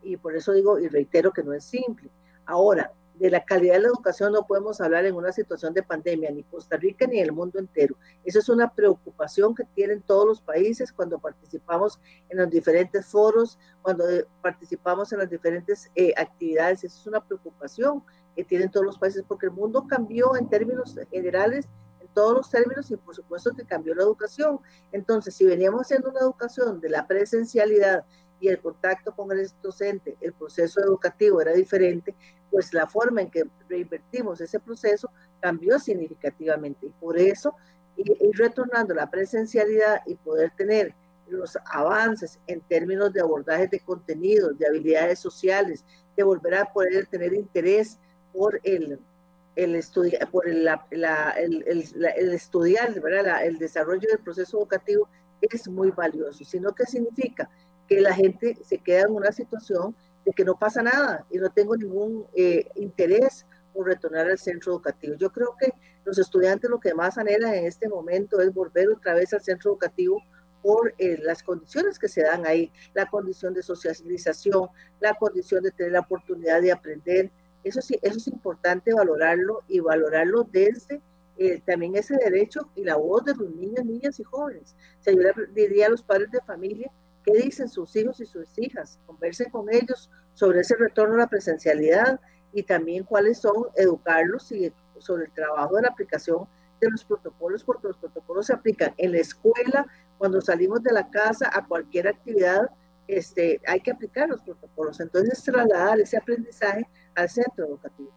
Y 0.02 0.16
por 0.16 0.34
eso 0.34 0.52
digo 0.52 0.80
y 0.80 0.88
reitero 0.88 1.32
que 1.32 1.44
no 1.44 1.52
es 1.52 1.64
simple. 1.64 2.10
Ahora, 2.44 2.92
de 3.18 3.30
la 3.30 3.44
calidad 3.44 3.74
de 3.74 3.80
la 3.80 3.88
educación 3.88 4.32
no 4.32 4.46
podemos 4.46 4.80
hablar 4.80 5.06
en 5.06 5.14
una 5.14 5.32
situación 5.32 5.72
de 5.72 5.82
pandemia, 5.82 6.30
ni 6.30 6.42
Costa 6.44 6.76
Rica 6.76 7.06
ni 7.06 7.18
el 7.20 7.32
mundo 7.32 7.58
entero. 7.58 7.96
Eso 8.24 8.38
es 8.38 8.48
una 8.48 8.72
preocupación 8.72 9.54
que 9.54 9.64
tienen 9.74 10.02
todos 10.02 10.26
los 10.26 10.40
países 10.40 10.92
cuando 10.92 11.18
participamos 11.18 11.98
en 12.28 12.38
los 12.38 12.50
diferentes 12.50 13.06
foros, 13.06 13.58
cuando 13.82 14.08
eh, 14.08 14.26
participamos 14.42 15.12
en 15.12 15.20
las 15.20 15.30
diferentes 15.30 15.90
eh, 15.94 16.12
actividades. 16.16 16.84
Eso 16.84 17.00
es 17.00 17.06
una 17.06 17.24
preocupación 17.24 18.02
que 18.34 18.44
tienen 18.44 18.70
todos 18.70 18.84
los 18.84 18.98
países 18.98 19.24
porque 19.26 19.46
el 19.46 19.52
mundo 19.52 19.86
cambió 19.88 20.36
en 20.36 20.48
términos 20.48 20.98
generales 21.10 21.66
en 22.00 22.08
todos 22.08 22.34
los 22.34 22.50
términos 22.50 22.90
y 22.90 22.96
por 22.96 23.14
supuesto 23.14 23.52
que 23.54 23.64
cambió 23.64 23.94
la 23.94 24.02
educación. 24.02 24.60
Entonces, 24.92 25.34
si 25.34 25.46
veníamos 25.46 25.82
haciendo 25.82 26.10
una 26.10 26.20
educación 26.20 26.80
de 26.80 26.90
la 26.90 27.06
presencialidad 27.06 28.04
y 28.40 28.48
el 28.48 28.60
contacto 28.60 29.14
con 29.14 29.32
el 29.32 29.48
docente, 29.62 30.16
el 30.20 30.32
proceso 30.32 30.80
educativo 30.80 31.40
era 31.40 31.52
diferente, 31.52 32.14
pues 32.50 32.72
la 32.72 32.86
forma 32.86 33.22
en 33.22 33.30
que 33.30 33.44
reinvertimos 33.68 34.40
ese 34.40 34.60
proceso 34.60 35.10
cambió 35.40 35.78
significativamente. 35.78 36.86
Y 36.86 36.90
por 36.90 37.18
eso, 37.18 37.54
ir, 37.96 38.16
retornando 38.34 38.94
la 38.94 39.10
presencialidad 39.10 40.02
y 40.06 40.14
poder 40.16 40.52
tener 40.56 40.94
los 41.28 41.58
avances 41.72 42.38
en 42.46 42.60
términos 42.62 43.12
de 43.12 43.20
abordajes 43.20 43.70
de 43.70 43.80
contenidos, 43.80 44.56
de 44.58 44.66
habilidades 44.66 45.18
sociales, 45.18 45.84
de 46.16 46.22
volver 46.22 46.54
a 46.54 46.72
poder 46.72 47.06
tener 47.06 47.34
interés 47.34 47.98
por 48.32 48.60
el, 48.62 49.00
el, 49.56 49.74
estudiar, 49.74 50.30
por 50.30 50.48
el, 50.48 50.68
el, 50.90 51.94
el, 52.16 52.32
estudiar, 52.32 53.00
¿verdad? 53.00 53.44
el 53.44 53.58
desarrollo 53.58 54.08
del 54.08 54.18
proceso 54.18 54.58
educativo 54.58 55.08
es 55.40 55.68
muy 55.68 55.90
valioso, 55.90 56.44
sino 56.44 56.72
que 56.72 56.84
significa 56.86 57.48
que 57.86 58.00
la 58.00 58.14
gente 58.14 58.56
se 58.64 58.78
queda 58.78 59.02
en 59.02 59.14
una 59.14 59.32
situación 59.32 59.94
de 60.24 60.32
que 60.32 60.44
no 60.44 60.58
pasa 60.58 60.82
nada 60.82 61.24
y 61.30 61.38
no 61.38 61.50
tengo 61.50 61.76
ningún 61.76 62.26
eh, 62.34 62.68
interés 62.74 63.46
por 63.72 63.86
retornar 63.86 64.28
al 64.28 64.38
centro 64.38 64.72
educativo. 64.72 65.14
Yo 65.16 65.30
creo 65.30 65.54
que 65.58 65.72
los 66.04 66.18
estudiantes 66.18 66.70
lo 66.70 66.80
que 66.80 66.94
más 66.94 67.18
anhelan 67.18 67.54
en 67.54 67.66
este 67.66 67.88
momento 67.88 68.40
es 68.40 68.52
volver 68.52 68.88
otra 68.88 69.14
vez 69.14 69.32
al 69.32 69.42
centro 69.42 69.70
educativo 69.72 70.22
por 70.62 70.94
eh, 70.98 71.18
las 71.22 71.42
condiciones 71.42 71.98
que 71.98 72.08
se 72.08 72.22
dan 72.22 72.44
ahí, 72.44 72.72
la 72.94 73.06
condición 73.06 73.54
de 73.54 73.62
socialización, 73.62 74.68
la 75.00 75.14
condición 75.14 75.62
de 75.62 75.70
tener 75.70 75.92
la 75.92 76.00
oportunidad 76.00 76.60
de 76.60 76.72
aprender. 76.72 77.30
Eso 77.62 77.80
sí, 77.80 77.98
eso 78.02 78.18
es 78.18 78.26
importante 78.26 78.92
valorarlo 78.92 79.62
y 79.68 79.78
valorarlo 79.78 80.44
desde 80.50 81.00
eh, 81.38 81.60
también 81.66 81.94
ese 81.94 82.16
derecho 82.16 82.70
y 82.74 82.82
la 82.82 82.96
voz 82.96 83.24
de 83.24 83.34
los 83.34 83.54
niños, 83.54 83.84
niñas 83.84 84.18
y 84.18 84.24
jóvenes. 84.24 84.74
O 85.00 85.02
sea, 85.02 85.14
a 85.14 85.88
los 85.88 86.02
padres 86.02 86.30
de 86.30 86.40
familia 86.40 86.90
qué 87.26 87.32
dicen 87.42 87.68
sus 87.68 87.94
hijos 87.96 88.20
y 88.20 88.26
sus 88.26 88.56
hijas, 88.58 88.98
conversen 89.04 89.50
con 89.50 89.66
ellos 89.70 90.10
sobre 90.34 90.60
ese 90.60 90.76
retorno 90.76 91.16
a 91.16 91.18
la 91.18 91.26
presencialidad 91.26 92.20
y 92.52 92.62
también 92.62 93.04
cuáles 93.04 93.40
son, 93.40 93.66
educarlos 93.74 94.50
y 94.52 94.72
sobre 94.98 95.24
el 95.24 95.32
trabajo 95.32 95.76
de 95.76 95.82
la 95.82 95.88
aplicación 95.88 96.46
de 96.80 96.90
los 96.90 97.04
protocolos, 97.04 97.64
porque 97.64 97.88
los 97.88 97.96
protocolos 97.96 98.46
se 98.46 98.52
aplican 98.52 98.94
en 98.96 99.12
la 99.12 99.18
escuela, 99.18 99.86
cuando 100.18 100.40
salimos 100.40 100.82
de 100.82 100.92
la 100.92 101.10
casa 101.10 101.50
a 101.52 101.66
cualquier 101.66 102.08
actividad, 102.08 102.70
este, 103.08 103.60
hay 103.66 103.80
que 103.80 103.90
aplicar 103.90 104.28
los 104.28 104.40
protocolos. 104.42 105.00
Entonces, 105.00 105.42
trasladar 105.42 106.00
ese 106.00 106.16
aprendizaje 106.16 106.86
al 107.14 107.28
centro 107.28 107.66
educativo. 107.66 108.10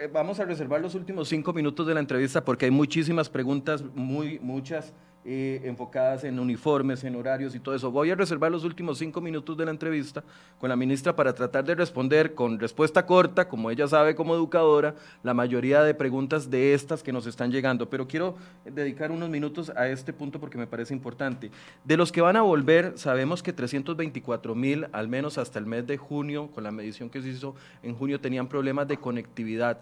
Eh, 0.00 0.08
vamos 0.12 0.40
a 0.40 0.44
reservar 0.44 0.80
los 0.80 0.94
últimos 0.94 1.28
cinco 1.28 1.52
minutos 1.52 1.86
de 1.86 1.94
la 1.94 2.00
entrevista 2.00 2.44
porque 2.44 2.64
hay 2.64 2.70
muchísimas 2.70 3.28
preguntas, 3.28 3.82
muy, 3.94 4.38
muchas 4.38 4.92
enfocadas 5.24 6.24
en 6.24 6.38
uniformes, 6.38 7.04
en 7.04 7.14
horarios 7.14 7.54
y 7.54 7.60
todo 7.60 7.74
eso. 7.74 7.90
Voy 7.90 8.10
a 8.10 8.14
reservar 8.14 8.50
los 8.50 8.64
últimos 8.64 8.98
cinco 8.98 9.20
minutos 9.20 9.56
de 9.56 9.64
la 9.64 9.70
entrevista 9.70 10.24
con 10.58 10.68
la 10.68 10.76
ministra 10.76 11.14
para 11.14 11.32
tratar 11.32 11.64
de 11.64 11.74
responder 11.74 12.34
con 12.34 12.58
respuesta 12.58 13.06
corta, 13.06 13.48
como 13.48 13.70
ella 13.70 13.86
sabe 13.86 14.14
como 14.14 14.34
educadora, 14.34 14.94
la 15.22 15.34
mayoría 15.34 15.82
de 15.82 15.94
preguntas 15.94 16.50
de 16.50 16.74
estas 16.74 17.02
que 17.02 17.12
nos 17.12 17.26
están 17.26 17.52
llegando. 17.52 17.88
Pero 17.88 18.08
quiero 18.08 18.36
dedicar 18.64 19.12
unos 19.12 19.28
minutos 19.28 19.70
a 19.76 19.88
este 19.88 20.12
punto 20.12 20.40
porque 20.40 20.58
me 20.58 20.66
parece 20.66 20.92
importante. 20.92 21.50
De 21.84 21.96
los 21.96 22.10
que 22.10 22.20
van 22.20 22.36
a 22.36 22.42
volver, 22.42 22.94
sabemos 22.96 23.42
que 23.42 23.52
324 23.52 24.54
mil, 24.54 24.86
al 24.92 25.08
menos 25.08 25.38
hasta 25.38 25.58
el 25.58 25.66
mes 25.66 25.86
de 25.86 25.96
junio, 25.96 26.50
con 26.52 26.64
la 26.64 26.72
medición 26.72 27.10
que 27.10 27.22
se 27.22 27.28
hizo 27.28 27.54
en 27.82 27.94
junio, 27.94 28.20
tenían 28.20 28.48
problemas 28.48 28.88
de 28.88 28.96
conectividad. 28.96 29.78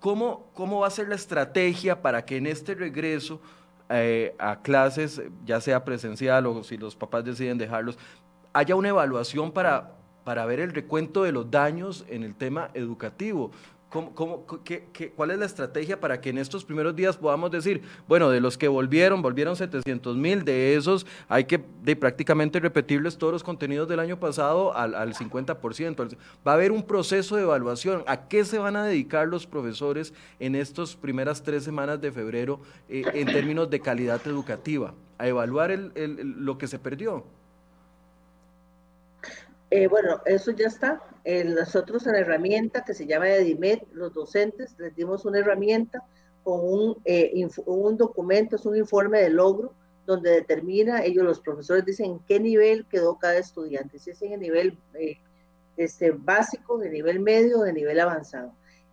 ¿Cómo, 0.00 0.50
¿Cómo 0.54 0.80
va 0.80 0.86
a 0.86 0.90
ser 0.90 1.08
la 1.08 1.14
estrategia 1.14 2.00
para 2.00 2.24
que 2.24 2.38
en 2.38 2.46
este 2.46 2.74
regreso 2.74 3.40
eh, 3.90 4.34
a 4.38 4.62
clases, 4.62 5.20
ya 5.44 5.60
sea 5.60 5.84
presencial 5.84 6.46
o 6.46 6.62
si 6.62 6.76
los 6.76 6.94
papás 6.94 7.24
deciden 7.24 7.58
dejarlos, 7.58 7.98
haya 8.52 8.76
una 8.76 8.90
evaluación 8.90 9.50
para, 9.52 9.94
para 10.24 10.46
ver 10.46 10.60
el 10.60 10.72
recuento 10.72 11.24
de 11.24 11.32
los 11.32 11.50
daños 11.50 12.04
en 12.08 12.22
el 12.22 12.36
tema 12.36 12.70
educativo. 12.74 13.50
¿Cómo, 13.90 14.46
qué, 14.62 15.12
cuál 15.16 15.32
es 15.32 15.38
la 15.38 15.46
estrategia 15.46 15.98
para 15.98 16.20
que 16.20 16.30
en 16.30 16.38
estos 16.38 16.64
primeros 16.64 16.94
días 16.94 17.16
podamos 17.16 17.50
decir, 17.50 17.82
bueno, 18.06 18.30
de 18.30 18.40
los 18.40 18.56
que 18.56 18.68
volvieron, 18.68 19.20
volvieron 19.20 19.56
700 19.56 20.16
mil, 20.16 20.44
de 20.44 20.76
esos 20.76 21.06
hay 21.28 21.44
que 21.44 21.60
de 21.82 21.96
prácticamente 21.96 22.60
repetirles 22.60 23.18
todos 23.18 23.32
los 23.32 23.42
contenidos 23.42 23.88
del 23.88 23.98
año 23.98 24.20
pasado 24.20 24.76
al, 24.76 24.94
al 24.94 25.14
50%? 25.14 26.16
Va 26.46 26.52
a 26.52 26.54
haber 26.54 26.70
un 26.70 26.84
proceso 26.84 27.34
de 27.34 27.42
evaluación. 27.42 28.04
¿A 28.06 28.28
qué 28.28 28.44
se 28.44 28.60
van 28.60 28.76
a 28.76 28.84
dedicar 28.84 29.26
los 29.26 29.44
profesores 29.44 30.14
en 30.38 30.54
estas 30.54 30.94
primeras 30.94 31.42
tres 31.42 31.64
semanas 31.64 32.00
de 32.00 32.12
febrero 32.12 32.60
eh, 32.88 33.02
en 33.14 33.26
términos 33.26 33.68
de 33.70 33.80
calidad 33.80 34.20
educativa? 34.24 34.94
¿A 35.18 35.26
evaluar 35.26 35.76
lo 35.96 36.58
que 36.58 36.68
se 36.68 36.78
perdió? 36.78 37.24
Eh, 39.70 39.86
bueno, 39.86 40.20
eso 40.24 40.50
ya 40.50 40.66
está. 40.66 41.00
nosotros 41.24 42.06
en 42.06 42.12
la 42.12 42.20
herramienta 42.20 42.84
que 42.84 42.94
se 42.94 43.06
llama 43.06 43.30
EDIMED, 43.30 43.82
los 43.92 44.12
docentes 44.12 44.74
les 44.78 44.94
dimos 44.96 45.24
una 45.24 45.38
herramienta 45.38 46.02
con 46.42 46.60
un, 46.62 46.96
eh, 47.04 47.32
un 47.66 47.96
documento, 47.96 48.56
es 48.56 48.66
un 48.66 48.76
informe 48.76 49.20
de 49.20 49.30
logro, 49.30 49.74
donde 50.06 50.30
determina, 50.30 51.04
ellos 51.04 51.24
los 51.24 51.40
profesores 51.40 51.84
dicen 51.84 52.06
en 52.06 52.18
qué 52.20 52.40
nivel 52.40 52.86
quedó 52.86 53.18
cada 53.18 53.36
estudiante, 53.38 53.98
si 53.98 54.10
es 54.10 54.20
en 54.22 54.32
el 54.32 54.40
nivel 54.40 54.78
eh, 54.94 55.18
este, 55.76 56.10
básico, 56.10 56.78
de 56.78 56.90
nivel 56.90 57.20
medio 57.20 57.60
de 57.60 57.72
nivel 57.72 58.00
avanzado. 58.00 58.52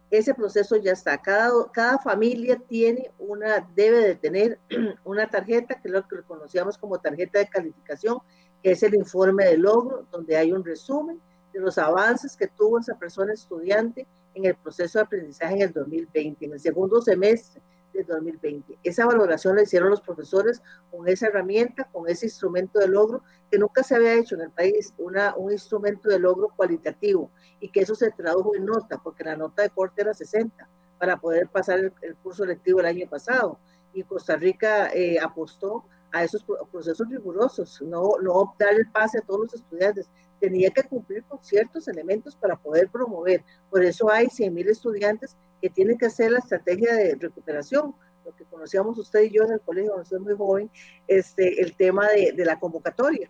Ese 0.10 0.34
proceso 0.34 0.78
ya 0.78 0.94
está. 0.94 1.18
Cada, 1.18 1.52
cada 1.74 1.98
familia 1.98 2.62
tiene 2.70 3.12
una, 3.20 3.68
debe 3.76 4.00
de 4.00 4.16
tener 4.16 4.60
una 5.04 5.28
tarjeta, 5.28 5.82
que 5.82 5.88
es 5.88 5.94
lo 5.94 6.08
que 6.08 6.22
conocíamos 6.22 6.78
como 6.78 7.00
tarjeta 7.00 7.40
de 7.40 7.48
calificación, 7.48 8.20
que 8.68 8.74
es 8.74 8.84
el 8.84 8.96
informe 8.96 9.46
de 9.46 9.58
logro, 9.58 10.06
donde 10.12 10.36
hay 10.36 10.52
un 10.52 10.62
resumen 10.62 11.22
de 11.54 11.62
los 11.62 11.78
avances 11.78 12.36
que 12.36 12.48
tuvo 12.48 12.80
esa 12.80 13.00
persona 13.00 13.32
estudiante 13.32 14.06
en 14.34 14.44
el 14.44 14.56
proceso 14.56 15.00
de 15.00 15.06
aprendizaje 15.06 15.56
en 15.56 15.62
el 15.62 15.72
2020, 15.72 16.46
en 16.46 16.52
el 16.52 16.60
segundo 16.60 17.02
semestre 17.02 17.62
del 17.94 18.06
2020. 18.08 18.78
Esa 18.84 19.06
valoración 19.06 19.56
la 19.56 19.64
hicieron 19.64 19.90
los 19.90 20.02
profesores 20.02 20.62
con 20.92 21.08
esa 21.08 21.28
herramienta, 21.28 21.86
con 21.94 22.10
ese 22.10 22.26
instrumento 22.26 22.80
de 22.80 22.90
logro, 22.90 23.22
que 23.50 23.58
nunca 23.58 23.84
se 23.84 23.96
había 23.96 24.16
hecho 24.16 24.36
en 24.36 24.42
el 24.42 24.52
país, 24.52 24.94
una, 24.98 25.34
un 25.38 25.54
instrumento 25.54 26.10
de 26.10 26.20
logro 26.20 26.50
cualitativo, 26.54 27.32
y 27.62 27.70
que 27.70 27.80
eso 27.80 27.96
se 27.96 28.12
tradujo 28.12 28.54
en 28.54 28.66
nota, 28.66 29.00
porque 29.02 29.24
la 29.24 29.38
nota 29.38 29.62
de 29.62 29.70
corte 29.70 30.02
era 30.02 30.14
60 30.14 30.68
para 31.00 31.16
poder 31.16 31.48
pasar 31.48 31.80
el, 31.80 32.16
curso 32.22 32.44
lectivo 32.44 32.82
el 32.82 32.88
año 32.88 33.08
pasado. 33.08 33.60
Y 33.94 34.04
Costa 34.04 34.36
Rica 34.36 34.92
eh, 34.94 35.18
apostó 35.22 35.86
a 36.12 36.24
esos 36.24 36.46
procesos 36.72 37.08
rigurosos, 37.10 37.82
no, 37.82 38.12
no 38.22 38.56
dar 38.58 38.74
el 38.74 38.90
pase 38.92 39.20
a 39.20 39.22
todos 39.22 39.42
los 39.42 39.54
estudiantes. 39.56 40.10
Tenía 40.40 40.70
que 40.70 40.84
cumplir 40.84 41.24
con 41.24 41.44
ciertos 41.44 41.88
elementos 41.88 42.36
para 42.36 42.56
poder 42.56 42.90
promover. 42.90 43.44
Por 43.70 43.84
eso 43.84 44.10
hay 44.12 44.28
100.000 44.28 44.70
estudiantes 44.70 45.36
que 45.62 45.70
tienen 45.70 45.98
que 45.98 46.06
hacer 46.06 46.32
la 46.32 46.40
estrategia 46.40 46.94
de 46.96 47.16
recuperación, 47.16 47.96
lo 48.26 48.36
que 48.36 48.46
conocíamos 48.46 48.98
usted 49.00 49.22
y 49.24 49.32
yo 49.32 49.44
en 49.44 49.54
el 49.54 49.62
colegio 49.62 49.92
cuando 49.92 50.10
soy 50.10 50.20
muy 50.20 50.36
joven, 50.36 50.70
este, 51.08 51.62
el 51.62 51.76
tema 51.76 52.08
de, 52.10 52.34
de 52.34 52.46
la 52.46 52.60
convocatoria, 52.60 53.30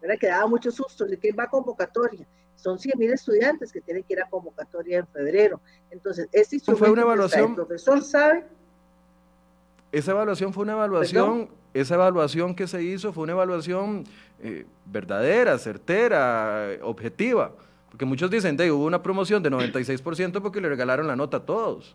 ¿verdad? 0.00 0.16
que 0.18 0.28
daba 0.28 0.46
mucho 0.46 0.70
susto, 0.70 1.04
de 1.04 1.18
que 1.18 1.32
va 1.32 1.44
a 1.44 1.50
convocatoria. 1.50 2.26
Son 2.56 2.78
100.000 2.78 3.12
estudiantes 3.12 3.70
que 3.70 3.82
tienen 3.82 4.02
que 4.02 4.14
ir 4.14 4.22
a 4.22 4.28
convocatoria 4.28 4.98
en 4.98 5.06
febrero. 5.08 5.60
Entonces, 5.90 6.26
este 6.32 6.56
instrumento 6.56 6.84
fue 6.86 6.92
una 6.92 7.02
evaluación. 7.02 7.50
el 7.50 7.54
profesor 7.54 8.02
sabe. 8.02 8.46
Esa 9.96 10.10
evaluación 10.10 10.52
fue 10.52 10.64
una 10.64 10.72
evaluación 10.72 11.48
esa 11.72 11.94
evaluación 11.94 12.54
que 12.54 12.66
se 12.66 12.82
hizo 12.82 13.12
fue 13.12 13.24
una 13.24 13.32
evaluación 13.32 14.04
eh, 14.42 14.64
verdadera, 14.86 15.58
certera, 15.58 16.70
objetiva. 16.82 17.52
Porque 17.90 18.06
muchos 18.06 18.30
dicen, 18.30 18.56
de, 18.56 18.72
hubo 18.72 18.86
una 18.86 19.02
promoción 19.02 19.42
de 19.42 19.50
96% 19.50 20.40
porque 20.40 20.60
le 20.60 20.68
regalaron 20.70 21.06
la 21.06 21.16
nota 21.16 21.38
a 21.38 21.44
todos. 21.44 21.94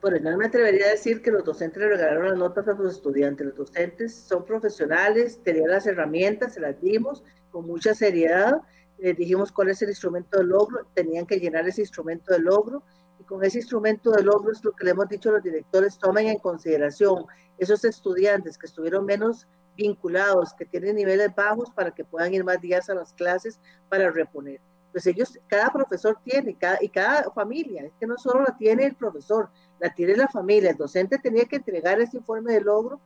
Bueno, 0.00 0.18
yo 0.18 0.30
no 0.30 0.36
me 0.36 0.46
atrevería 0.46 0.86
a 0.86 0.90
decir 0.90 1.22
que 1.22 1.30
los 1.30 1.44
docentes 1.44 1.80
le 1.80 1.88
regalaron 1.88 2.30
las 2.30 2.38
notas 2.38 2.66
a 2.68 2.72
los 2.72 2.94
estudiantes. 2.94 3.46
Los 3.46 3.56
docentes 3.56 4.14
son 4.14 4.44
profesionales, 4.44 5.40
tenían 5.42 5.70
las 5.70 5.86
herramientas, 5.86 6.54
se 6.54 6.60
las 6.60 6.80
dimos 6.80 7.22
con 7.50 7.66
mucha 7.66 7.94
seriedad. 7.94 8.60
Les 8.98 9.16
dijimos 9.16 9.52
cuál 9.52 9.70
es 9.70 9.80
el 9.82 9.90
instrumento 9.90 10.38
de 10.38 10.44
logro, 10.44 10.84
tenían 10.94 11.26
que 11.26 11.38
llenar 11.38 11.66
ese 11.66 11.82
instrumento 11.82 12.32
de 12.32 12.40
logro 12.40 12.82
y 13.18 13.24
con 13.24 13.44
ese 13.44 13.58
instrumento 13.58 14.10
de 14.10 14.22
logro 14.22 14.52
es 14.52 14.64
lo 14.64 14.72
que 14.72 14.84
le 14.84 14.92
hemos 14.92 15.08
dicho 15.08 15.30
a 15.30 15.32
los 15.32 15.42
directores, 15.42 15.98
tomen 15.98 16.28
en 16.28 16.38
consideración 16.38 17.26
esos 17.58 17.84
estudiantes 17.84 18.56
que 18.56 18.66
estuvieron 18.66 19.04
menos 19.04 19.46
vinculados, 19.76 20.54
que 20.54 20.64
tienen 20.64 20.96
niveles 20.96 21.34
bajos 21.34 21.70
para 21.70 21.92
que 21.92 22.04
puedan 22.04 22.34
ir 22.34 22.44
más 22.44 22.60
días 22.60 22.90
a 22.90 22.94
las 22.94 23.12
clases 23.12 23.60
para 23.88 24.10
reponer. 24.10 24.60
Pues 24.92 25.06
ellos, 25.06 25.38
cada 25.46 25.70
profesor 25.70 26.18
tiene, 26.24 26.56
cada, 26.56 26.78
y 26.80 26.88
cada 26.88 27.30
familia, 27.30 27.84
es 27.84 27.92
que 28.00 28.06
no 28.06 28.16
solo 28.18 28.40
la 28.40 28.56
tiene 28.56 28.84
el 28.84 28.94
profesor, 28.96 29.50
la 29.78 29.94
tiene 29.94 30.16
la 30.16 30.28
familia. 30.28 30.70
El 30.70 30.76
docente 30.76 31.18
tenía 31.18 31.44
que 31.44 31.56
entregar 31.56 32.00
ese 32.00 32.16
informe 32.16 32.52
de 32.52 32.60
logro 32.62 33.00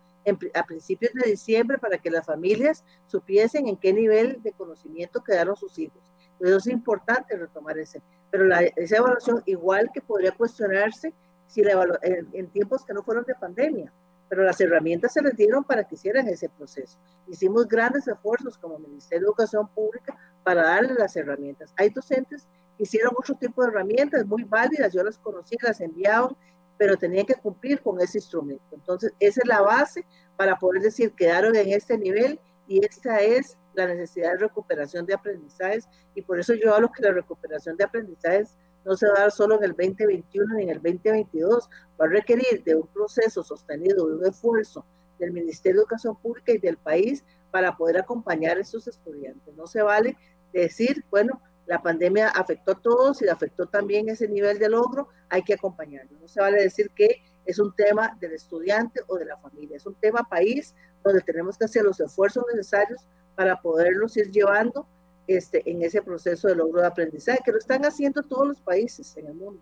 a 0.55 0.63
principios 0.65 1.13
de 1.15 1.31
diciembre 1.31 1.79
para 1.79 1.99
que 1.99 2.11
las 2.11 2.25
familias 2.25 2.85
supiesen 3.07 3.67
en 3.67 3.77
qué 3.77 3.93
nivel 3.93 4.41
de 4.43 4.53
conocimiento 4.53 5.23
quedaron 5.23 5.57
sus 5.57 5.79
hijos. 5.79 6.01
Eso 6.41 6.57
es 6.57 6.67
importante 6.69 7.37
retomar 7.37 7.79
ese. 7.79 8.01
Pero 8.33 8.47
la, 8.47 8.63
esa 8.63 8.97
evaluación, 8.97 9.43
igual 9.47 9.91
que 9.95 10.01
podría 10.01 10.33
cuestionarse 10.33 11.15
si 11.47 11.63
la 11.63 11.87
en, 12.03 12.49
tiempos 12.49 12.85
que 12.85 12.95
no 12.95 13.05
fueron 13.05 13.25
de 13.25 13.35
pandemia, 13.35 13.93
pero 14.29 14.43
las 14.43 14.61
herramientas 14.61 15.13
se 15.13 15.21
les 15.21 15.37
dieron 15.37 15.63
para 15.63 15.85
que 15.85 15.95
hicieran 15.95 16.27
ese 16.27 16.49
proceso. 16.49 16.99
Hicimos 17.29 17.69
grandes 17.69 18.09
esfuerzos 18.09 18.57
como 18.57 18.79
Ministerio 18.79 19.21
de 19.21 19.27
Educación 19.27 19.69
Pública 19.69 20.17
para 20.43 20.63
darle 20.63 20.95
las 20.95 21.15
herramientas. 21.15 21.73
Hay 21.77 21.91
docentes 21.91 22.47
que 22.79 22.85
hicieron 22.85 23.13
otro 23.17 23.35
tipo 23.35 23.63
de 23.63 23.69
herramientas 23.69 24.25
muy 24.27 24.45
válidas, 24.45 24.95
yo 24.95 25.05
las 25.05 25.19
conocí, 25.19 25.57
las 25.61 25.83
enviaban, 25.83 26.35
pero 26.79 26.97
tenían 26.97 27.27
que 27.27 27.35
cumplir 27.35 27.83
con 27.83 28.01
ese 28.01 28.19
instrumento. 28.19 28.65
Entonces, 28.73 29.13
esa 29.21 29.43
es 29.43 29.47
la 29.47 29.61
base 29.61 30.05
para 30.37 30.57
poder 30.57 30.83
decir, 30.83 31.13
quedaron 31.13 31.55
en 31.55 31.71
este 31.71 31.99
nivel 31.99 32.41
y 32.67 32.85
esta 32.85 33.21
es 33.21 33.59
la 33.75 33.87
necesidad 33.87 34.33
de 34.33 34.39
recuperación 34.39 35.07
de 35.07 35.15
aprendizajes 35.15 35.89
y 36.15 36.23
por 36.23 36.39
eso 36.39 36.55
yo 36.55 36.75
hablo 36.75 36.91
que 36.93 37.03
la 37.03 37.13
recuperación 37.13 37.77
de 37.77 37.85
aprendizajes 37.85 38.57
no 38.85 38.97
se 38.97 39.07
va 39.07 39.15
a 39.17 39.21
dar 39.21 39.31
solo 39.31 39.57
en 39.57 39.65
el 39.65 39.71
2021 39.71 40.55
ni 40.57 40.63
en 40.65 40.71
el 40.71 40.83
2022, 40.83 41.71
va 42.01 42.07
a 42.07 42.09
requerir 42.09 42.63
de 42.65 42.75
un 42.75 42.87
proceso 42.89 43.43
sostenido, 43.43 44.09
de 44.09 44.17
un 44.17 44.27
esfuerzo 44.27 44.85
del 45.19 45.33
Ministerio 45.33 45.81
de 45.81 45.83
Educación 45.83 46.17
Pública 46.17 46.53
y 46.53 46.59
del 46.59 46.77
país 46.77 47.25
para 47.51 47.77
poder 47.77 47.99
acompañar 47.99 48.57
a 48.57 48.61
estos 48.61 48.89
estudiantes. 48.89 49.55
No 49.55 49.67
se 49.67 49.83
vale 49.83 50.17
decir, 50.53 51.05
bueno, 51.11 51.41
la 51.67 51.81
pandemia 51.81 52.29
afectó 52.29 52.73
a 52.73 52.81
todos 52.81 53.23
y 53.23 53.29
afectó 53.29 53.67
también 53.67 54.09
ese 54.09 54.27
nivel 54.27 54.59
de 54.59 54.69
logro, 54.69 55.09
hay 55.29 55.43
que 55.43 55.55
acompañarlo. 55.55 56.19
No 56.21 56.27
se 56.27 56.41
vale 56.41 56.61
decir 56.61 56.91
que 56.95 57.23
es 57.45 57.59
un 57.59 57.75
tema 57.75 58.17
del 58.21 58.33
estudiante 58.33 59.01
o 59.07 59.17
de 59.17 59.27
la 59.27 59.37
familia, 59.37 59.77
es 59.77 59.87
un 59.87 59.95
tema 59.95 60.27
país 60.29 60.75
donde 61.05 61.21
tenemos 61.21 61.57
que 61.57 61.65
hacer 61.65 61.83
los 61.85 62.01
esfuerzos 62.01 62.45
necesarios 62.53 63.07
para 63.35 63.61
poderlos 63.61 64.17
ir 64.17 64.31
llevando 64.31 64.87
este, 65.27 65.69
en 65.71 65.83
ese 65.83 66.03
proceso 66.03 66.49
de 66.49 66.57
logro 66.57 66.81
de 66.81 66.87
aprendizaje, 66.87 67.41
que 67.45 67.53
lo 67.53 67.59
están 67.59 67.85
haciendo 67.85 68.23
todos 68.23 68.47
los 68.49 68.61
países 68.61 69.17
en 69.17 69.27
el 69.29 69.35
mundo. 69.35 69.61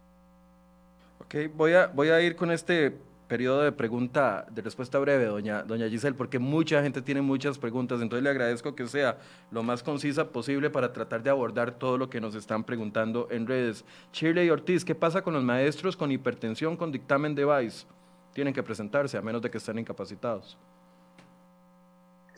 Ok, 1.20 1.34
voy 1.54 1.74
a, 1.74 1.86
voy 1.86 2.08
a 2.08 2.20
ir 2.20 2.34
con 2.34 2.50
este 2.50 2.96
periodo 3.30 3.62
de 3.62 3.70
pregunta, 3.70 4.44
de 4.50 4.60
respuesta 4.60 4.98
breve, 4.98 5.26
doña, 5.26 5.62
doña 5.62 5.88
Giselle, 5.88 6.16
porque 6.16 6.40
mucha 6.40 6.82
gente 6.82 7.00
tiene 7.00 7.20
muchas 7.20 7.58
preguntas, 7.58 8.02
entonces 8.02 8.24
le 8.24 8.30
agradezco 8.30 8.74
que 8.74 8.88
sea 8.88 9.18
lo 9.52 9.62
más 9.62 9.84
concisa 9.84 10.30
posible 10.30 10.68
para 10.68 10.92
tratar 10.92 11.22
de 11.22 11.30
abordar 11.30 11.78
todo 11.78 11.96
lo 11.96 12.10
que 12.10 12.20
nos 12.20 12.34
están 12.34 12.64
preguntando 12.64 13.28
en 13.30 13.46
redes. 13.46 13.84
Shirley 14.12 14.50
Ortiz, 14.50 14.84
¿qué 14.84 14.96
pasa 14.96 15.22
con 15.22 15.34
los 15.34 15.44
maestros 15.44 15.96
con 15.96 16.10
hipertensión 16.10 16.76
con 16.76 16.90
dictamen 16.90 17.36
de 17.36 17.44
VICE? 17.44 17.86
Tienen 18.34 18.52
que 18.52 18.64
presentarse, 18.64 19.16
a 19.16 19.22
menos 19.22 19.40
de 19.40 19.48
que 19.48 19.58
estén 19.58 19.78
incapacitados. 19.78 20.58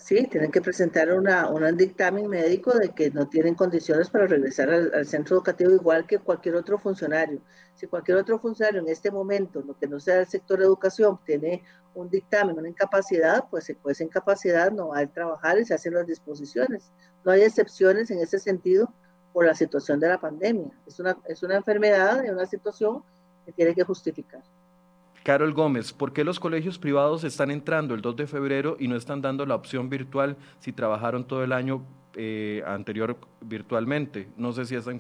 Sí, 0.03 0.27
tienen 0.27 0.51
que 0.51 0.61
presentar 0.61 1.13
una, 1.13 1.49
un 1.49 1.77
dictamen 1.77 2.27
médico 2.27 2.73
de 2.77 2.89
que 2.89 3.13
no 3.13 3.29
tienen 3.29 3.55
condiciones 3.55 4.11
para 4.11 4.27
regresar 4.27 4.69
al, 4.69 5.07
centro 5.07 5.37
educativo 5.37 5.71
igual 5.71 6.09
que 6.09 6.19
cualquier 6.19 6.57
otro 6.57 6.77
funcionario. 6.77 7.41
Si 7.77 7.87
cualquier 7.87 8.17
otro 8.17 8.41
funcionario 8.41 8.81
en 8.81 8.89
este 8.89 9.13
momento, 9.13 9.63
lo 9.65 9.79
que 9.79 9.87
no 9.87 10.01
sea 10.01 10.19
el 10.19 10.27
sector 10.27 10.59
de 10.59 10.65
educación, 10.65 11.21
tiene 11.25 11.63
un 11.95 12.11
dictamen, 12.11 12.59
una 12.59 12.69
incapacidad, 12.69 13.45
pues 13.49 13.63
se 13.63 13.77
puede 13.77 13.93
esa 13.93 14.03
incapacidad 14.03 14.73
no 14.73 14.89
va 14.89 14.99
a 14.99 15.07
trabajar 15.07 15.61
y 15.61 15.65
se 15.65 15.75
hacen 15.75 15.95
las 15.95 16.09
disposiciones. 16.09 16.91
No 17.25 17.31
hay 17.31 17.43
excepciones 17.43 18.11
en 18.11 18.19
ese 18.19 18.41
sentido 18.41 18.93
por 19.33 19.47
la 19.47 19.55
situación 19.55 20.01
de 20.01 20.09
la 20.09 20.21
pandemia. 20.21 20.73
Es 20.85 20.99
una, 20.99 21.17
es 21.29 21.45
una 21.45 21.55
enfermedad, 21.55 22.25
es 22.25 22.33
una 22.33 22.47
situación 22.47 23.05
que 23.47 23.53
tiene 23.53 23.73
que 23.73 23.85
justificar. 23.85 24.43
Carol 25.23 25.53
Gómez, 25.53 25.93
¿por 25.93 26.13
qué 26.13 26.25
los 26.25 26.41
colegios 26.41 26.79
privados 26.79 27.23
están 27.23 27.53
entrando 27.53 27.95
el 27.95 28.03
2 28.03 28.17
de 28.17 28.27
febrero 28.27 28.77
y 28.81 28.89
no 28.89 28.97
están 28.97 29.23
dando 29.23 29.47
la 29.47 29.55
opción 29.55 29.89
virtual 29.89 30.37
si 30.59 30.73
trabajaron 30.73 31.25
todo 31.27 31.45
el 31.45 31.53
año 31.53 31.85
eh, 32.15 32.63
anterior 32.67 33.17
virtualmente? 33.41 34.29
No 34.37 34.53
sé, 34.53 34.65
si 34.65 34.75
esa 34.75 34.91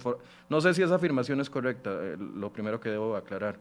no 0.49 0.61
sé 0.61 0.75
si 0.75 0.83
esa 0.83 0.95
afirmación 0.95 1.41
es 1.41 1.51
correcta, 1.51 1.91
eh, 2.01 2.17
lo 2.19 2.53
primero 2.53 2.79
que 2.79 2.91
debo 2.91 3.17
aclarar. 3.17 3.59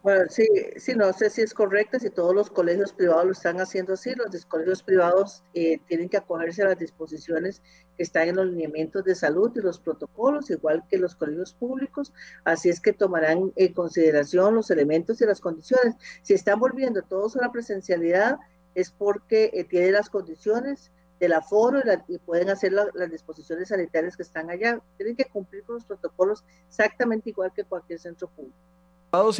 Bueno, 0.00 0.26
sí, 0.30 0.46
sí, 0.76 0.94
no 0.94 1.12
sé 1.12 1.28
si 1.28 1.42
es 1.42 1.52
correcto, 1.52 1.98
si 1.98 2.08
todos 2.08 2.32
los 2.32 2.50
colegios 2.50 2.92
privados 2.92 3.24
lo 3.26 3.32
están 3.32 3.60
haciendo 3.60 3.94
así, 3.94 4.14
los 4.14 4.46
colegios 4.46 4.84
privados 4.84 5.42
eh, 5.54 5.80
tienen 5.88 6.08
que 6.08 6.16
acogerse 6.16 6.62
a 6.62 6.66
las 6.66 6.78
disposiciones 6.78 7.62
que 7.96 8.04
están 8.04 8.28
en 8.28 8.36
los 8.36 8.46
lineamientos 8.46 9.04
de 9.04 9.16
salud 9.16 9.50
y 9.56 9.60
los 9.60 9.80
protocolos, 9.80 10.50
igual 10.50 10.84
que 10.88 10.98
los 10.98 11.16
colegios 11.16 11.52
públicos, 11.52 12.12
así 12.44 12.68
es 12.68 12.80
que 12.80 12.92
tomarán 12.92 13.52
en 13.56 13.72
consideración 13.74 14.54
los 14.54 14.70
elementos 14.70 15.20
y 15.20 15.26
las 15.26 15.40
condiciones. 15.40 15.96
Si 16.22 16.32
están 16.32 16.60
volviendo 16.60 17.02
todos 17.02 17.36
a 17.36 17.40
la 17.40 17.50
presencialidad, 17.50 18.38
es 18.76 18.92
porque 18.92 19.50
eh, 19.52 19.64
tienen 19.64 19.94
las 19.94 20.10
condiciones 20.10 20.92
del 21.18 21.32
aforo 21.32 21.80
y, 21.80 22.14
y 22.14 22.18
pueden 22.18 22.50
hacer 22.50 22.72
las 22.72 23.10
disposiciones 23.10 23.70
sanitarias 23.70 24.16
que 24.16 24.22
están 24.22 24.48
allá. 24.48 24.80
Tienen 24.96 25.16
que 25.16 25.24
cumplir 25.24 25.64
con 25.64 25.74
los 25.74 25.84
protocolos 25.84 26.44
exactamente 26.68 27.30
igual 27.30 27.52
que 27.52 27.64
cualquier 27.64 27.98
centro 27.98 28.28
público 28.28 28.56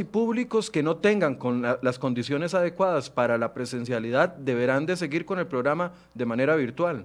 y 0.01 0.05
públicos 0.05 0.71
que 0.71 0.83
no 0.83 0.97
tengan 0.97 1.35
con 1.35 1.62
las 1.62 1.99
condiciones 1.99 2.55
adecuadas 2.55 3.11
para 3.11 3.37
la 3.37 3.53
presencialidad 3.53 4.31
deberán 4.31 4.87
de 4.87 4.97
seguir 4.97 5.27
con 5.27 5.39
el 5.39 5.47
programa 5.47 5.93
de 6.14 6.25
manera 6.25 6.57
virtual. 6.57 7.05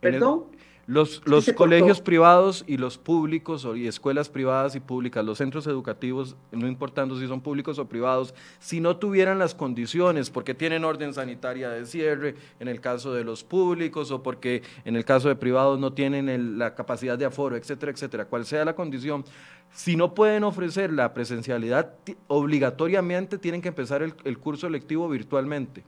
¿Perdón? 0.00 0.44
Los, 0.86 1.22
los 1.24 1.50
colegios 1.52 2.00
privados 2.00 2.64
y 2.66 2.76
los 2.76 2.96
públicos 2.96 3.66
y 3.74 3.86
escuelas 3.86 4.28
privadas 4.28 4.76
y 4.76 4.80
públicas, 4.80 5.24
los 5.24 5.38
centros 5.38 5.66
educativos, 5.66 6.36
no 6.52 6.68
importando 6.68 7.18
si 7.18 7.26
son 7.26 7.40
públicos 7.40 7.78
o 7.78 7.88
privados, 7.88 8.34
si 8.58 8.80
no 8.80 8.96
tuvieran 8.96 9.38
las 9.38 9.54
condiciones, 9.54 10.30
porque 10.30 10.54
tienen 10.54 10.84
orden 10.84 11.12
sanitaria 11.12 11.70
de 11.70 11.86
cierre 11.86 12.36
en 12.60 12.68
el 12.68 12.80
caso 12.80 13.12
de 13.12 13.24
los 13.24 13.42
públicos 13.42 14.10
o 14.10 14.22
porque 14.22 14.62
en 14.84 14.96
el 14.96 15.04
caso 15.04 15.28
de 15.28 15.36
privados 15.36 15.78
no 15.78 15.92
tienen 15.92 16.58
la 16.58 16.74
capacidad 16.74 17.18
de 17.18 17.24
aforo, 17.24 17.56
etcétera, 17.56 17.92
etcétera, 17.92 18.26
cual 18.26 18.46
sea 18.46 18.64
la 18.64 18.74
condición, 18.74 19.24
si 19.72 19.96
no 19.96 20.14
pueden 20.14 20.44
ofrecer 20.44 20.92
la 20.92 21.12
presencialidad, 21.12 21.94
obligatoriamente 22.28 23.38
tienen 23.38 23.60
que 23.60 23.68
empezar 23.68 24.02
el, 24.02 24.38
curso 24.38 24.68
lectivo 24.68 25.08
virtualmente. 25.08 25.84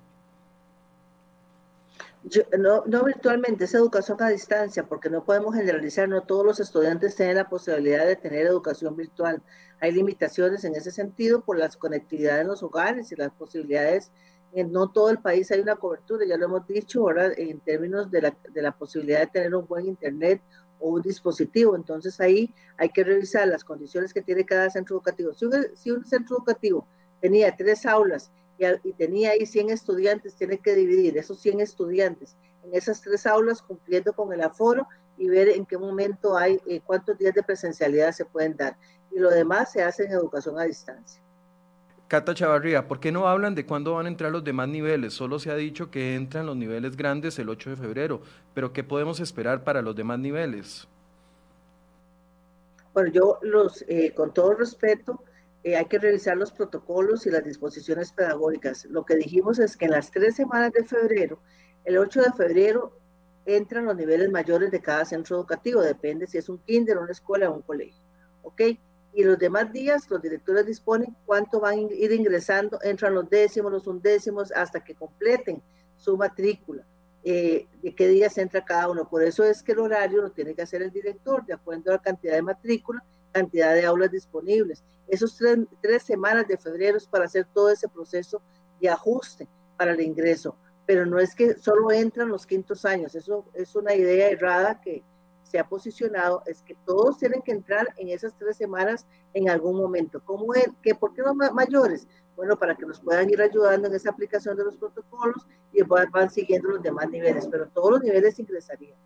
No, 2.59 2.85
no 2.87 3.05
virtualmente, 3.05 3.64
es 3.64 3.74
educación 3.74 4.20
a 4.22 4.29
distancia, 4.29 4.85
porque 4.85 5.11
no 5.11 5.24
podemos 5.24 5.55
generalizar, 5.55 6.09
no 6.09 6.22
todos 6.22 6.45
los 6.45 6.61
estudiantes 6.61 7.16
tienen 7.16 7.37
la 7.37 7.49
posibilidad 7.49 8.07
de 8.07 8.16
tener 8.16 8.47
educación 8.47 8.97
virtual. 8.97 9.43
Hay 9.81 9.93
limitaciones 9.93 10.64
en 10.64 10.74
ese 10.74 10.91
sentido 10.91 11.41
por 11.43 11.59
las 11.59 11.76
conectividades 11.76 12.43
en 12.43 12.49
los 12.49 12.62
hogares 12.62 13.12
y 13.12 13.16
las 13.16 13.31
posibilidades. 13.33 14.11
En 14.53 14.72
no 14.72 14.91
todo 14.91 15.11
el 15.11 15.18
país 15.18 15.51
hay 15.51 15.61
una 15.61 15.76
cobertura, 15.76 16.24
ya 16.26 16.37
lo 16.37 16.47
hemos 16.47 16.66
dicho, 16.66 17.01
ahora 17.01 17.31
en 17.37 17.61
términos 17.61 18.11
de 18.11 18.22
la, 18.22 18.37
de 18.53 18.62
la 18.62 18.72
posibilidad 18.72 19.20
de 19.20 19.26
tener 19.26 19.55
un 19.55 19.66
buen 19.66 19.87
internet 19.87 20.41
o 20.81 20.91
un 20.91 21.03
dispositivo. 21.03 21.76
Entonces 21.76 22.20
ahí 22.20 22.55
hay 22.76 22.89
que 22.91 23.05
revisar 23.05 23.47
las 23.49 23.64
condiciones 23.64 24.12
que 24.12 24.22
tiene 24.22 24.45
cada 24.45 24.70
centro 24.70 24.97
educativo. 24.97 25.33
Si 25.35 25.91
un, 25.91 26.05
centro 26.05 26.37
educativo 26.37 26.87
tenía 27.20 27.55
tres 27.57 27.87
aulas 27.87 28.31
y, 28.59 28.93
tenía 28.93 29.31
ahí 29.31 29.47
100 29.47 29.71
estudiantes, 29.71 30.35
tiene 30.35 30.59
que 30.59 30.75
dividir 30.75 31.17
esos 31.17 31.41
100 31.41 31.61
estudiantes 31.61 32.37
en 32.65 32.75
esas 32.75 33.01
tres 33.01 33.27
aulas 33.27 33.63
cumpliendo 33.63 34.13
con 34.13 34.33
el 34.33 34.43
aforo 34.43 34.87
y 35.17 35.29
ver 35.29 35.49
en 35.49 35.67
qué 35.67 35.79
momento 35.79 36.37
hay, 36.37 36.61
eh, 36.67 36.81
cuántos 36.85 37.19
días 37.19 37.35
de 37.35 37.43
presencialidad 37.43 38.13
se 38.13 38.25
pueden 38.25 38.57
dar. 38.57 38.77
Y 39.11 39.19
lo 39.19 39.31
demás 39.31 39.73
se 39.73 39.83
hace 39.83 40.05
en 40.05 40.13
educación 40.13 40.59
a 40.59 40.65
distancia. 40.65 41.21
Cata 42.09 42.35
Chavarría, 42.35 42.89
¿por 42.89 43.01
qué 43.01 43.13
no 43.13 43.29
hablan 43.29 43.55
de 43.55 43.67
cuándo 43.67 43.95
van 43.95 44.07
a 44.07 44.09
entrar 44.09 44.33
los 44.33 44.43
demás 44.43 44.69
niveles? 44.69 45.13
Solo 45.13 45.39
se 45.39 45.51
ha 45.51 45.57
dicho 45.57 45.91
que 45.91 46.15
entran 46.15 46.47
los 46.47 46.57
niveles 46.57 46.97
grandes 46.97 47.39
el 47.39 47.51
8 47.51 47.71
de 47.71 47.77
febrero, 47.77 48.23
pero 48.55 48.73
¿qué 48.73 48.83
podemos 48.83 49.21
esperar 49.21 49.63
para 49.63 49.83
los 49.83 49.95
demás 49.95 50.19
niveles? 50.19 50.89
Bueno, 52.95 53.11
yo 53.13 53.39
los, 53.43 53.85
eh, 53.89 54.15
con 54.15 54.33
todo 54.33 54.55
respeto, 54.55 55.23
eh, 55.65 55.77
hay 55.77 55.87
que 55.87 55.99
revisar 55.99 56.37
los 56.37 56.53
protocolos 56.53 57.27
y 57.27 57.31
las 57.31 57.45
disposiciones 57.45 58.13
pedagógicas. 58.13 58.85
Lo 58.87 59.05
que 59.05 59.17
dijimos 59.17 59.59
es 59.59 59.77
que 59.77 59.87
en 59.87 59.93
las 59.93 60.11
tres 60.11 60.37
semanas 60.37 60.73
de 60.73 60.85
febrero, 60.85 61.41
el 61.85 61.99
8 61.99 62.23
de 62.23 62.33
febrero, 62.33 62.99
entran 63.47 63.87
los 63.87 63.97
niveles 63.97 64.31
mayores 64.31 64.71
de 64.71 64.81
cada 64.81 65.05
centro 65.05 65.37
educativo, 65.37 65.81
depende 65.81 66.27
si 66.27 66.39
es 66.39 66.49
un 66.49 66.59
kinder, 66.59 66.99
una 66.99 67.13
escuela 67.13 67.51
o 67.51 67.55
un 67.55 67.63
colegio. 67.63 68.03
¿Ok? 68.43 68.63
y 69.19 69.25
los 69.25 69.37
demás 69.37 69.73
días 69.73 70.09
los 70.11 70.23
directores 70.23 70.65
disponen 70.65 71.17
cuánto 71.27 71.59
van 71.59 71.79
a 71.79 71.81
ir 71.81 72.13
ingresando, 72.13 72.79
entran 72.83 73.15
los 73.15 73.29
décimos, 73.29 73.73
los 73.73 73.87
undécimos, 73.89 74.53
hasta 74.53 74.85
que 74.85 74.95
completen 74.95 75.63
su 75.97 76.17
matrícula, 76.17 76.85
eh, 77.25 77.67
de 77.83 77.95
qué 77.97 78.07
días 78.07 78.39
entra 78.39 78.65
cada 78.65 78.89
uno. 78.89 79.09
Por 79.09 79.25
eso 79.25 79.43
es 79.43 79.63
que 79.63 79.73
el 79.73 79.81
horario 79.81 80.23
lo 80.23 80.31
tiene 80.31 80.55
que 80.55 80.63
hacer 80.63 80.83
el 80.83 80.93
director, 80.93 81.45
de 81.45 81.55
acuerdo 81.55 81.91
a 81.91 81.95
la 81.95 82.03
cantidad 82.03 82.35
de 82.35 82.43
matrícula, 82.43 83.03
cantidad 83.33 83.74
de 83.74 83.87
aulas 83.87 84.11
disponibles. 84.11 84.85
Esos 85.09 85.37
tres, 85.37 85.59
tres 85.81 86.03
semanas 86.03 86.47
de 86.49 86.59
febrero 86.59 86.97
es 86.97 87.07
para 87.07 87.24
hacer 87.24 87.47
todo 87.53 87.70
ese 87.70 87.89
proceso 87.89 88.43
de 88.81 88.89
ajuste 88.89 89.49
para 89.76 89.93
el 89.93 90.01
ingreso. 90.01 90.57
Pero 90.87 91.05
no 91.07 91.18
es 91.18 91.35
que 91.35 91.55
solo 91.55 91.91
entran 91.93 92.29
los 92.29 92.47
quintos 92.47 92.85
años, 92.85 93.14
eso 93.14 93.45
es 93.55 93.74
una 93.74 93.95
idea 93.95 94.31
errada 94.31 94.81
que, 94.81 95.03
se 95.49 95.59
ha 95.59 95.66
posicionado 95.66 96.43
es 96.47 96.62
que 96.62 96.76
todos 96.85 97.18
tienen 97.18 97.41
que 97.43 97.53
entrar 97.53 97.89
en 97.97 98.09
esas 98.09 98.37
tres 98.37 98.57
semanas 98.57 99.07
en 99.33 99.49
algún 99.49 99.76
momento. 99.76 100.20
¿Cómo 100.24 100.55
es? 100.55 100.68
¿Que 100.83 100.95
¿Por 100.95 101.14
qué 101.14 101.22
los 101.22 101.35
mayores? 101.35 102.07
Bueno, 102.37 102.57
para 102.59 102.74
que 102.74 102.87
nos 102.87 103.01
puedan 103.01 103.31
ir 103.31 103.41
ayudando 103.41 103.89
en 103.89 103.95
esa 103.95 104.11
aplicación 104.11 104.57
de 104.57 104.64
los 104.64 104.76
protocolos 104.76 105.47
y 105.72 105.83
van 105.83 106.31
siguiendo 106.31 106.68
los 106.68 106.83
demás 106.83 107.09
niveles, 107.11 107.49
pero 107.51 107.66
todos 107.68 107.93
los 107.93 108.03
niveles 108.03 108.39
ingresarían. 108.39 108.97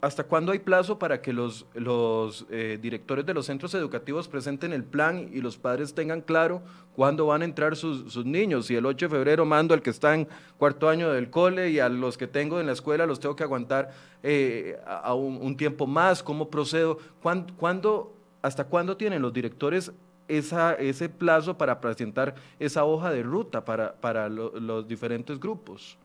¿Hasta 0.00 0.24
cuándo 0.24 0.52
hay 0.52 0.60
plazo 0.60 0.98
para 0.98 1.20
que 1.20 1.32
los, 1.32 1.66
los 1.74 2.46
eh, 2.48 2.78
directores 2.80 3.26
de 3.26 3.34
los 3.34 3.46
centros 3.46 3.74
educativos 3.74 4.28
presenten 4.28 4.72
el 4.72 4.84
plan 4.84 5.28
y 5.32 5.40
los 5.40 5.58
padres 5.58 5.94
tengan 5.94 6.20
claro 6.20 6.62
cuándo 6.94 7.26
van 7.26 7.42
a 7.42 7.44
entrar 7.44 7.74
sus, 7.76 8.12
sus 8.12 8.24
niños? 8.24 8.66
Si 8.66 8.76
el 8.76 8.86
8 8.86 9.06
de 9.06 9.10
febrero 9.10 9.44
mando 9.44 9.74
al 9.74 9.82
que 9.82 9.90
está 9.90 10.14
en 10.14 10.28
cuarto 10.58 10.88
año 10.88 11.12
del 11.12 11.28
cole 11.28 11.70
y 11.70 11.80
a 11.80 11.88
los 11.88 12.16
que 12.16 12.28
tengo 12.28 12.60
en 12.60 12.66
la 12.66 12.72
escuela 12.72 13.04
los 13.04 13.18
tengo 13.18 13.34
que 13.34 13.42
aguantar 13.42 13.90
eh, 14.22 14.78
a, 14.86 15.12
un, 15.14 15.56
tiempo 15.56 15.86
más, 15.88 16.22
¿cómo 16.22 16.48
procedo? 16.48 16.98
¿Cuándo, 17.20 18.14
hasta 18.42 18.64
cuándo 18.64 18.96
tienen 18.96 19.22
los 19.22 19.32
directores 19.32 19.92
esa, 20.28 20.74
ese 20.74 21.08
plazo 21.08 21.58
para 21.58 21.80
presentar 21.80 22.36
esa 22.60 22.84
hoja 22.84 23.10
de 23.10 23.24
ruta 23.24 23.64
para, 23.64 23.96
para 23.96 24.28
los 24.28 24.86
diferentes 24.86 25.38
grupos? 25.40 25.98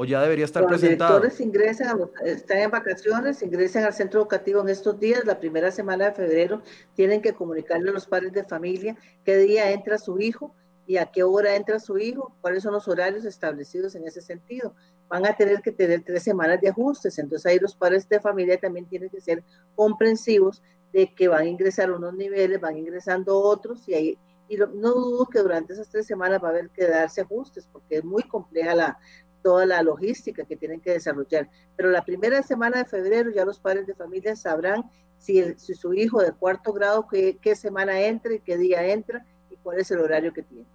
O 0.00 0.04
ya 0.06 0.22
debería 0.22 0.46
estar 0.46 0.62
Los 0.62 0.70
presentado? 0.70 1.20
Los 1.20 1.36
directores 1.36 1.46
ingresan, 1.46 2.10
están 2.24 2.56
en 2.56 2.70
vacaciones, 2.70 3.42
ingresan 3.42 3.84
al 3.84 3.92
centro 3.92 4.20
educativo 4.20 4.62
en 4.62 4.70
estos 4.70 4.98
días, 4.98 5.26
la 5.26 5.38
primera 5.38 5.70
semana 5.70 6.06
de 6.06 6.12
febrero, 6.12 6.62
tienen 6.94 7.20
que 7.20 7.34
comunicarle 7.34 7.90
a 7.90 7.92
los 7.92 8.06
padres 8.06 8.32
de 8.32 8.42
familia 8.42 8.96
qué 9.26 9.36
día 9.36 9.70
entra 9.70 9.98
su 9.98 10.18
hijo 10.18 10.54
y 10.86 10.96
a 10.96 11.04
qué 11.04 11.22
hora 11.22 11.54
entra 11.54 11.78
su 11.78 11.98
hijo, 11.98 12.34
cuáles 12.40 12.62
son 12.62 12.72
los 12.72 12.88
horarios 12.88 13.26
establecidos 13.26 13.94
en 13.94 14.06
ese 14.06 14.22
sentido. 14.22 14.74
Van 15.10 15.26
a 15.26 15.36
tener 15.36 15.60
que 15.60 15.70
tener 15.70 16.02
tres 16.02 16.22
semanas 16.22 16.62
de 16.62 16.70
ajustes, 16.70 17.18
entonces 17.18 17.44
ahí 17.44 17.58
los 17.58 17.74
padres 17.74 18.08
de 18.08 18.20
familia 18.20 18.56
también 18.58 18.86
tienen 18.86 19.10
que 19.10 19.20
ser 19.20 19.44
comprensivos 19.76 20.62
de 20.94 21.14
que 21.14 21.28
van 21.28 21.42
a 21.42 21.44
ingresar 21.44 21.92
unos 21.92 22.14
niveles, 22.14 22.58
van 22.58 22.78
ingresando 22.78 23.38
otros 23.38 23.86
y 23.86 23.92
ahí 23.92 24.18
y 24.48 24.56
no 24.56 24.94
dudo 24.94 25.26
que 25.26 25.38
durante 25.38 25.74
esas 25.74 25.88
tres 25.88 26.06
semanas 26.06 26.42
va 26.42 26.48
a 26.48 26.50
haber 26.50 26.70
que 26.70 26.84
darse 26.84 27.20
ajustes 27.20 27.68
porque 27.72 27.98
es 27.98 28.04
muy 28.04 28.24
compleja 28.24 28.74
la, 28.74 28.98
toda 29.42 29.66
la 29.66 29.82
logística 29.82 30.44
que 30.44 30.56
tienen 30.56 30.80
que 30.80 30.92
desarrollar. 30.92 31.48
Pero 31.76 31.90
la 31.90 32.04
primera 32.04 32.42
semana 32.42 32.78
de 32.78 32.84
febrero 32.84 33.30
ya 33.30 33.44
los 33.44 33.58
padres 33.58 33.86
de 33.86 33.94
familia 33.94 34.36
sabrán 34.36 34.84
si, 35.18 35.54
su 35.58 35.94
hijo 35.94 36.22
de 36.22 36.32
cuarto 36.32 36.72
grado, 36.72 37.06
qué, 37.08 37.38
qué 37.40 37.54
semana 37.54 38.00
entra 38.00 38.34
y 38.34 38.40
qué 38.40 38.56
día 38.56 38.86
entra 38.86 39.24
y 39.50 39.56
cuál 39.56 39.78
es 39.78 39.90
el 39.90 40.00
horario 40.00 40.32
que 40.32 40.42
tiene, 40.42 40.66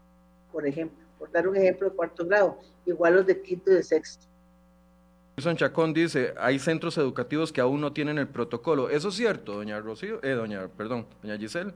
por 0.51 0.66
ejemplo. 0.66 1.03
Por 1.18 1.32
dar 1.32 1.47
un 1.47 1.55
ejemplo 1.55 1.89
de 1.89 1.95
cuarto 1.95 2.26
grado, 2.26 2.59
igual 2.86 3.16
los 3.16 3.26
de 3.26 3.41
quinto 3.41 3.72
y 3.72 3.76
de 3.76 3.84
sexto. 3.84 4.28
Wilson 5.38 5.57
Chacón 5.57 5.93
dice, 5.93 6.34
hay 6.38 6.59
centros 6.59 6.97
educativos 6.97 7.51
que 7.51 7.59
aún 7.59 7.82
no 7.82 7.91
tienen 7.91 8.18
el 8.18 8.28
protocolo. 8.28 8.89
¿Eso 8.89 9.09
es 9.09 9.16
cierto, 9.16 9.53
doña? 9.53 9.82
Eh, 10.22 10.32
doña, 10.32 10.68
perdón, 10.70 11.07
doña 11.22 11.38
Giselle. 11.38 11.74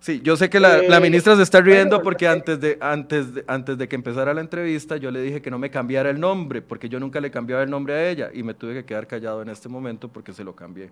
Sí, 0.00 0.22
yo 0.22 0.34
sé 0.34 0.48
que 0.48 0.58
la, 0.60 0.78
eh, 0.78 1.00
ministra 1.00 1.36
se 1.36 1.42
está 1.42 1.60
riendo 1.60 2.02
porque 2.02 2.26
antes 2.26 2.58
de, 2.58 2.78
antes, 2.80 3.34
de, 3.34 3.44
antes 3.46 3.76
de 3.76 3.86
que 3.86 3.96
empezara 3.96 4.32
la 4.32 4.40
entrevista 4.40 4.96
yo 4.96 5.10
le 5.10 5.20
dije 5.20 5.42
que 5.42 5.50
no 5.50 5.58
me 5.58 5.70
cambiara 5.70 6.08
el 6.08 6.18
nombre, 6.18 6.62
porque 6.62 6.88
yo 6.88 6.98
nunca 6.98 7.20
le 7.20 7.30
cambiaba 7.30 7.62
el 7.62 7.68
nombre 7.68 7.92
a 7.92 8.08
ella 8.08 8.30
y 8.32 8.42
me 8.42 8.54
tuve 8.54 8.72
que 8.72 8.84
quedar 8.86 9.06
callado 9.06 9.42
en 9.42 9.50
este 9.50 9.68
momento 9.68 10.08
porque 10.08 10.32
se 10.32 10.42
lo 10.42 10.56
cambié. 10.56 10.90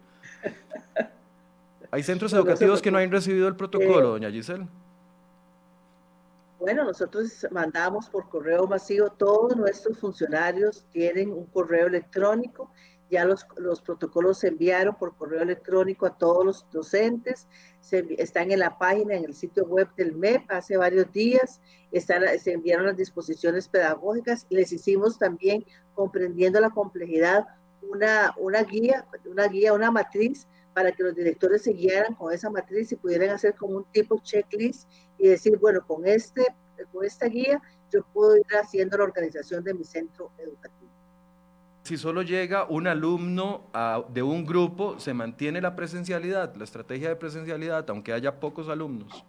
¿Hay 1.91 2.03
centros 2.03 2.33
educativos 2.35 2.83
que 2.83 2.91
no 2.91 2.99
han 2.99 3.11
recibido 3.11 3.49
el 3.49 3.57
protocolo, 3.57 4.11
doña 4.11 4.31
Giselle? 4.31 4.67
Bueno, 6.61 6.85
nosotros 6.85 7.47
mandamos 7.51 8.11
por 8.11 8.29
correo 8.29 8.67
masivo, 8.67 9.09
todos 9.09 9.57
nuestros 9.57 9.97
funcionarios 9.99 10.85
tienen 10.93 11.31
un 11.31 11.47
correo 11.47 11.87
electrónico 11.87 12.71
ya 13.11 13.25
los, 13.25 13.47
los, 13.57 13.81
protocolos 13.81 14.39
se 14.39 14.49
enviaron 14.49 14.95
por 14.97 15.17
correo 15.17 15.43
electrónico 15.43 16.07
a 16.07 16.17
todos 16.17 16.45
los 16.45 16.67
docentes, 16.71 17.47
se, 17.81 18.05
están 18.19 18.51
en 18.51 18.61
la 18.61 18.79
página, 18.79 19.15
en 19.15 19.25
el 19.25 19.35
sitio 19.35 19.65
web 19.65 19.89
del 19.97 20.15
MEP 20.15 20.51
hace 20.51 20.77
varios 20.77 21.11
días, 21.13 21.61
están, 21.93 22.23
se 22.39 22.53
enviaron 22.53 22.87
las 22.87 22.97
disposiciones 22.97 23.69
pedagógicas, 23.69 24.47
les 24.51 24.73
hicimos 24.73 25.19
también, 25.19 25.65
comprendiendo 25.95 26.61
la 26.61 26.71
complejidad, 26.71 27.47
una, 27.83 28.35
una 28.37 28.63
guía, 28.63 29.07
una 29.25 29.49
guía, 29.49 29.73
una 29.73 29.91
matriz 29.91 30.47
para 30.75 30.93
que 30.93 31.03
los 31.03 31.15
directores 31.15 31.63
se 31.63 31.73
guiaran 31.73 32.15
con 32.15 32.33
esa 32.33 32.51
matriz 32.51 32.93
y 32.93 32.97
pudieran 32.97 33.31
hacer 33.31 33.55
como 33.55 33.79
un 33.79 33.85
tipo 33.91 34.21
checklist 34.23 34.89
y 35.19 35.29
decir, 35.29 35.59
bueno, 35.59 35.85
con, 35.87 36.07
este, 36.07 36.47
con 36.93 37.05
esta 37.05 37.27
guía 37.27 37.61
yo 37.91 38.05
puedo 38.13 38.37
ir 38.37 38.47
haciendo 38.61 38.99
la 38.99 39.05
organización 39.05 39.65
de 39.65 39.75
mi 39.75 39.85
centro 39.85 40.31
educativo. 40.39 40.78
Si 41.89 41.97
solo 41.97 42.21
llega 42.21 42.67
un 42.69 42.87
alumno 42.87 43.63
de 44.13 44.23
un 44.23 44.45
grupo, 44.45 45.01
¿se 45.01 45.15
mantiene 45.15 45.63
la 45.63 45.75
presencialidad, 45.75 46.55
la 46.55 46.65
estrategia 46.65 47.09
de 47.09 47.17
presencialidad, 47.17 47.89
aunque 47.89 48.13
haya 48.13 48.39
pocos 48.39 48.69
alumnos? 48.69 49.25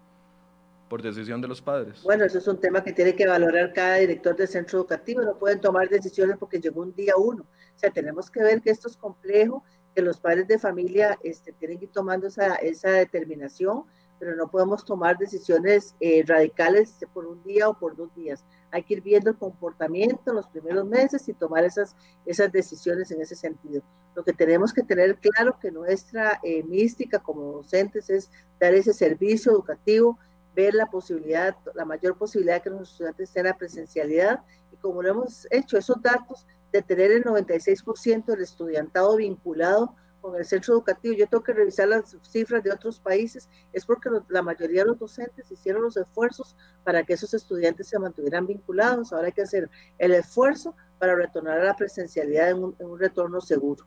por 0.90 1.02
decisión 1.02 1.40
de 1.40 1.48
los 1.48 1.62
padres? 1.62 2.02
Bueno, 2.04 2.26
eso 2.26 2.40
es 2.40 2.48
un 2.48 2.60
tema 2.60 2.84
que 2.84 2.92
tiene 2.92 3.16
que 3.16 3.28
valorar 3.28 3.72
cada 3.74 3.98
director 3.98 4.36
del 4.36 4.48
centro 4.48 4.80
educativo. 4.80 5.22
No 5.22 5.38
pueden 5.38 5.62
tomar 5.62 5.88
decisiones 5.88 6.36
porque 6.38 6.60
llegó 6.60 6.82
un 6.82 6.94
día 6.96 7.14
uno. 7.16 7.44
O 7.44 7.80
sea, 7.80 7.92
tenemos 7.92 8.30
que 8.30 8.42
ver 8.42 8.60
que 8.60 8.72
esto 8.72 8.90
es 8.90 8.98
complejo, 8.98 9.64
que 9.96 10.02
los 10.02 10.20
padres 10.20 10.48
de 10.48 10.58
familia 10.58 11.18
este, 11.24 11.54
tienen 11.54 11.78
que 11.78 11.86
ir 11.86 11.92
tomando 11.92 12.28
esa, 12.28 12.56
esa 12.56 12.90
determinación, 12.90 13.84
pero 14.20 14.36
no 14.36 14.50
podemos 14.50 14.84
tomar 14.84 15.18
decisiones 15.18 15.96
eh, 16.00 16.24
radicales 16.26 16.96
por 17.14 17.28
un 17.28 17.42
día 17.44 17.70
o 17.70 17.78
por 17.78 17.96
dos 17.96 18.14
días. 18.16 18.44
Hay 18.72 18.84
que 18.84 18.96
ir 18.96 19.02
viendo 19.02 19.32
el 19.32 19.38
comportamiento 19.38 20.22
en 20.28 20.36
los 20.36 20.48
primeros 20.48 20.86
meses 20.86 21.28
y 21.28 21.34
tomar 21.34 21.64
esas, 21.64 21.96
esas 22.26 22.52
decisiones 22.52 23.12
en 23.12 23.22
ese 23.22 23.36
sentido. 23.36 23.82
Lo 24.16 24.24
que 24.24 24.34
tenemos 24.34 24.74
que 24.74 24.84
tener 24.84 25.18
claro 25.18 25.58
que 25.60 25.72
nuestra 25.72 26.40
eh, 26.44 26.64
mística 26.64 27.20
como 27.20 27.54
docentes 27.54 28.10
es 28.10 28.30
dar 28.60 28.74
ese 28.74 28.94
servicio 28.94 29.52
educativo 29.52 30.18
ver 30.56 30.74
la 30.74 30.88
posibilidad, 30.88 31.56
la 31.74 31.86
mayor 31.86 32.18
posibilidad 32.18 32.56
de 32.56 32.62
que 32.62 32.70
los 32.70 32.92
estudiantes 32.92 33.30
estén 33.30 33.48
a 33.48 33.58
presencialidad 33.58 34.42
y 34.72 34.78
como 34.78 35.02
lo 35.02 35.10
hemos 35.10 35.48
hecho, 35.52 35.78
esos 35.78 36.02
datos 36.02 36.46
de 36.72 36.82
tener 36.82 37.12
el 37.12 37.24
96% 37.24 38.26
del 38.26 38.42
estudiantado 38.42 39.16
vinculado 39.16 39.96
con 40.22 40.36
el 40.36 40.46
centro 40.46 40.74
educativo. 40.74 41.16
Yo 41.16 41.28
tengo 41.28 41.44
que 41.44 41.54
revisar 41.54 41.88
las 41.88 42.18
cifras 42.24 42.64
de 42.64 42.72
otros 42.72 43.00
países, 43.00 43.50
es 43.74 43.86
porque 43.86 44.10
la 44.30 44.42
mayoría 44.42 44.84
de 44.84 44.90
los 44.90 45.00
docentes 45.00 45.52
hicieron 45.52 45.84
los 45.84 45.98
esfuerzos 45.98 46.56
para 46.84 47.04
que 47.04 47.14
esos 47.14 47.34
estudiantes 47.34 47.88
se 47.88 48.00
mantuvieran 48.00 48.48
vinculados. 48.48 49.14
Ahora 49.14 49.28
hay 49.28 49.34
que 49.34 49.44
hacer 49.44 49.70
el 49.98 50.14
esfuerzo 50.14 50.76
para 51.00 51.16
retornar 51.16 51.60
a 51.60 51.64
la 51.64 51.76
presencialidad 51.76 52.50
en 52.50 52.64
un 52.64 53.00
retorno 53.00 53.42
seguro 53.42 53.86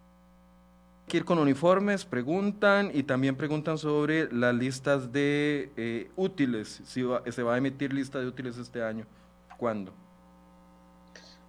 ir 1.16 1.24
con 1.24 1.39
uniformes, 1.39 2.05
preguntan 2.05 2.91
y 2.93 3.03
también 3.03 3.37
preguntan 3.37 3.78
sobre 3.78 4.33
las 4.33 4.55
listas 4.55 5.12
de 5.12 5.70
eh, 5.76 6.11
útiles, 6.16 6.80
si 6.85 7.05
se 7.30 7.43
va 7.43 7.55
a 7.55 7.59
emitir 7.59 7.93
lista 7.93 8.18
de 8.18 8.26
útiles 8.26 8.57
este 8.57 8.83
año, 8.83 9.07
¿cuándo? 9.59 9.93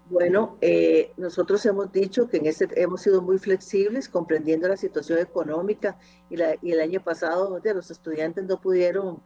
Bueno, 0.09 0.57
eh, 0.59 1.13
nosotros 1.15 1.65
hemos 1.65 1.91
dicho 1.91 2.27
que 2.27 2.37
en 2.37 2.45
este 2.45 2.67
hemos 2.81 3.01
sido 3.01 3.21
muy 3.21 3.37
flexibles, 3.39 4.09
comprendiendo 4.09 4.67
la 4.67 4.75
situación 4.75 5.19
económica 5.19 5.97
y, 6.29 6.35
el 6.41 6.81
año 6.81 7.01
pasado 7.01 7.59
de 7.61 7.73
los 7.73 7.89
estudiantes 7.89 8.43
no 8.43 8.59
pudieron, 8.59 9.23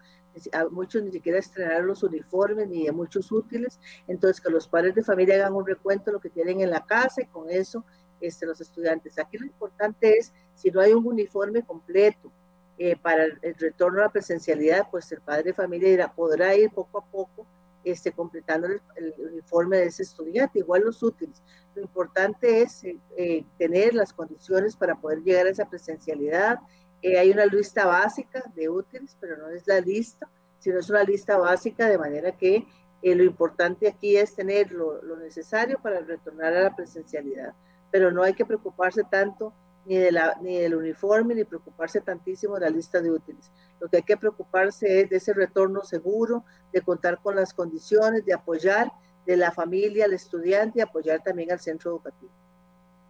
muchos 0.69 1.01
ni 1.01 1.11
siquiera 1.11 1.39
estrenar 1.39 1.83
los 1.83 2.03
uniformes 2.03 2.69
ni 2.69 2.85
de 2.85 2.91
muchos 2.91 3.31
útiles, 3.31 3.79
entonces 4.07 4.39
que 4.39 4.51
los 4.51 4.67
padres 4.67 4.93
de 4.93 5.03
familia 5.03 5.35
hagan 5.35 5.55
un 5.55 5.65
recuento 5.65 6.05
de 6.05 6.13
lo 6.13 6.19
que 6.21 6.29
tienen 6.29 6.61
en 6.61 6.69
la 6.69 6.85
casa 6.85 7.23
y 7.23 7.25
con 7.25 7.49
eso 7.49 7.83
este, 8.21 8.45
los 8.45 8.61
estudiantes. 8.61 9.17
Aquí 9.17 9.39
lo 9.39 9.45
importante 9.45 10.17
es, 10.17 10.31
si 10.53 10.69
no 10.69 10.79
hay 10.79 10.93
un 10.93 11.07
uniforme 11.07 11.63
completo 11.63 12.31
eh, 12.77 12.95
para 12.95 13.25
el, 13.25 13.55
retorno 13.55 14.01
a 14.01 14.05
la 14.05 14.11
presencialidad, 14.11 14.87
pues 14.91 15.11
el 15.11 15.21
padre 15.21 15.43
de 15.43 15.53
familia 15.53 16.13
podrá 16.15 16.55
ir 16.55 16.69
poco 16.69 16.99
a 16.99 17.05
poco 17.05 17.47
este, 17.83 18.11
completando 18.11 18.67
el, 18.67 19.13
uniforme 19.17 19.77
de 19.77 19.85
ese 19.85 20.03
estudiante, 20.03 20.59
igual 20.59 20.83
los 20.83 21.01
útiles. 21.03 21.41
Lo 21.75 21.81
importante 21.81 22.61
es 22.61 22.83
eh, 22.83 22.97
eh, 23.17 23.43
tener 23.57 23.93
las 23.93 24.13
condiciones 24.13 24.75
para 24.75 24.95
poder 24.95 25.23
llegar 25.23 25.47
a 25.47 25.51
esa 25.51 25.69
presencialidad. 25.69 26.59
hay 27.03 27.31
una 27.31 27.45
lista 27.45 27.85
básica 27.85 28.43
de 28.55 28.69
útiles, 28.69 29.15
pero 29.19 29.37
no 29.37 29.49
es 29.49 29.67
la 29.67 29.79
lista, 29.79 30.27
sino 30.59 30.79
es 30.79 30.89
una 30.89 31.03
lista 31.03 31.37
básica, 31.37 31.87
de 31.87 31.97
manera 31.97 32.31
que 32.31 32.65
lo 33.03 33.23
importante 33.23 33.87
aquí 33.87 34.17
es 34.17 34.35
tener 34.35 34.71
lo, 34.71 35.01
necesario 35.17 35.79
para 35.81 35.99
retornar 36.01 36.53
a 36.53 36.63
la 36.63 36.75
presencialidad 36.75 37.53
pero 37.91 38.11
no 38.11 38.23
hay 38.23 38.33
que 38.33 38.45
preocuparse 38.45 39.03
tanto 39.03 39.53
ni, 39.87 39.97
de 39.97 40.11
la, 40.11 40.37
ni 40.41 40.57
del 40.57 40.75
uniforme, 40.75 41.33
ni 41.33 41.45
preocuparse 41.45 42.01
tantísimo 42.01 42.55
de 42.55 42.61
la 42.61 42.69
lista 42.69 43.01
de 43.01 43.11
útiles. 43.11 43.49
Lo 43.79 43.87
que 43.87 43.97
hay 43.97 44.03
que 44.03 44.17
preocuparse 44.17 45.01
es 45.01 45.09
de 45.09 45.17
ese 45.17 45.33
retorno 45.33 45.83
seguro, 45.83 46.43
de 46.73 46.81
contar 46.81 47.19
con 47.21 47.35
las 47.35 47.53
condiciones, 47.53 48.25
de 48.25 48.33
apoyar 48.33 48.91
de 49.25 49.37
la 49.37 49.51
familia 49.51 50.05
al 50.05 50.13
estudiante 50.13 50.79
y 50.79 50.81
apoyar 50.81 51.23
también 51.23 51.51
al 51.51 51.59
centro 51.59 51.91
educativo. 51.91 52.31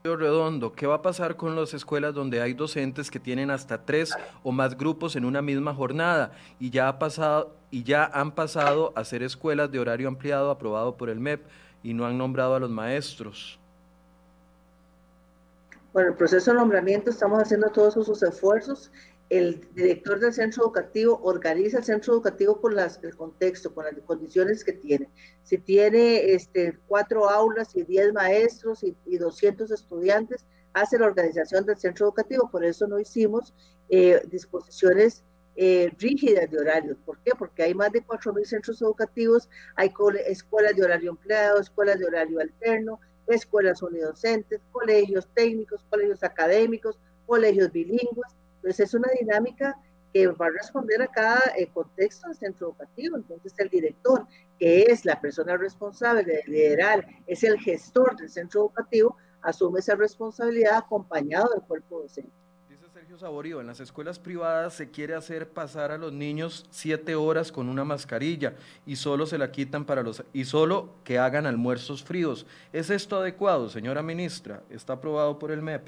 Redondo, 0.04 0.72
¿qué 0.72 0.88
va 0.88 0.96
a 0.96 1.02
pasar 1.02 1.36
con 1.36 1.56
las 1.56 1.74
escuelas 1.74 2.14
donde 2.14 2.42
hay 2.42 2.54
docentes 2.54 3.12
que 3.12 3.20
tienen 3.20 3.52
hasta 3.52 3.84
tres 3.84 4.16
o 4.42 4.54
más 4.54 4.78
grupos 4.78 5.18
en 5.18 5.26
una 5.26 5.42
misma 5.42 5.74
jornada 5.74 6.32
y 6.60 6.70
ya, 6.70 6.88
ha 6.88 6.98
pasado, 6.98 7.58
y 7.72 7.84
ya 7.84 8.06
han 8.06 8.32
pasado 8.34 8.94
a 8.96 9.04
ser 9.04 9.22
escuelas 9.22 9.70
de 9.72 9.80
horario 9.80 10.08
ampliado 10.08 10.50
aprobado 10.50 10.96
por 10.96 11.10
el 11.10 11.20
MEP 11.20 11.46
y 11.84 11.94
no 11.94 12.06
han 12.06 12.18
nombrado 12.18 12.56
a 12.56 12.60
los 12.60 12.70
maestros? 12.70 13.60
Bueno, 15.94 16.10
el 16.10 16.16
proceso 16.16 16.52
de 16.52 16.58
nombramiento 16.58 17.10
estamos 17.10 17.42
haciendo 17.42 17.70
todos 17.70 17.98
esos 17.98 18.22
esfuerzos. 18.24 18.92
El 19.30 19.68
director 19.74 20.20
del 20.20 20.34
centro 20.34 20.64
educativo 20.64 21.20
organiza 21.24 21.80
el 21.80 21.84
centro 21.84 22.14
educativo 22.14 22.62
con 22.62 22.78
el 22.78 23.16
contexto, 23.18 23.74
con 23.74 23.86
las 23.86 23.94
condiciones 24.06 24.64
que 24.64 24.74
tiene. 24.74 25.10
Si 25.44 25.58
tiene 25.58 26.34
este, 26.34 26.78
cuatro 26.88 27.30
aulas 27.30 27.76
y 27.76 27.84
diez 27.84 28.14
maestros 28.14 28.84
y, 28.84 28.96
y 29.06 29.18
200 29.18 29.72
estudiantes, 29.72 30.46
hace 30.74 31.00
la 31.00 31.08
organización 31.08 31.66
del 31.66 31.78
centro 31.78 32.06
educativo. 32.06 32.50
Por 32.50 32.64
eso 32.64 32.88
no 32.88 33.00
hicimos 33.00 33.54
eh, 33.90 34.22
disposiciones 34.30 35.24
eh, 35.56 35.92
rígidas 35.98 36.50
de 36.52 36.60
horarios. 36.60 36.98
¿Por 37.06 37.18
qué? 37.20 37.32
Porque 37.38 37.64
hay 37.64 37.74
más 37.74 37.92
de 37.92 38.04
4.000 38.04 38.46
centros 38.46 38.82
educativos, 38.82 39.50
hay 39.76 39.92
escuelas 40.28 40.76
de 40.76 40.84
horario 40.84 41.12
empleado, 41.12 41.60
escuelas 41.60 41.98
de 42.00 42.06
horario 42.06 42.40
alterno, 42.40 43.00
escuelas 43.28 43.82
unidocentes, 43.82 44.62
colegios 44.72 45.28
técnicos, 45.34 45.86
colegios 45.90 46.24
académicos, 46.24 47.00
colegios 47.26 47.72
bilingües. 47.72 48.36
Entonces 48.58 48.88
es 48.88 48.94
una 48.94 49.10
dinámica 49.20 49.78
que 50.14 50.28
va 50.28 50.48
a 50.48 50.52
responder 50.52 51.02
a 51.02 51.08
cada 51.08 51.42
eh, 51.58 51.70
contexto 51.74 52.28
del 52.28 52.38
centro 52.38 52.68
educativo. 52.68 53.18
Entonces 53.18 53.54
el 53.58 53.70
director, 53.70 54.26
que 54.58 54.84
es 54.84 55.06
la 55.06 55.20
persona 55.20 55.58
responsable 55.58 56.24
de 56.24 56.44
liderar, 56.48 57.06
es 57.28 57.44
el 57.44 57.60
gestor 57.60 58.16
del 58.18 58.30
centro 58.30 58.62
educativo, 58.62 59.18
asume 59.42 59.80
esa 59.80 59.96
responsabilidad 59.96 60.78
acompañado 60.78 61.50
del 61.54 61.62
cuerpo 61.64 62.02
docente. 62.02 62.32
Saborío, 63.16 63.62
en 63.62 63.68
las 63.68 63.80
escuelas 63.80 64.20
privadas 64.20 64.74
se 64.74 64.92
quiere 64.92 65.16
hacer 65.16 65.50
pasar 65.50 65.92
a 65.92 65.98
los 65.98 66.12
niños 66.12 66.66
siete 66.70 67.16
horas 67.16 67.52
con 67.52 67.70
una 67.70 67.86
mascarilla 67.86 68.54
y 68.86 68.98
solo 68.98 69.26
se 69.26 69.38
la 69.38 69.50
quitan 69.50 69.86
para 69.86 70.04
los 70.04 70.24
y 70.34 70.44
solo 70.44 70.90
que 71.04 71.18
hagan 71.18 71.46
almuerzos 71.48 72.04
fríos. 72.04 72.46
¿Es 72.74 72.90
esto 72.90 73.18
adecuado, 73.18 73.70
señora 73.70 74.04
ministra? 74.04 74.62
¿Está 74.70 74.94
aprobado 74.94 75.40
por 75.40 75.52
el 75.52 75.62
MEP? 75.62 75.88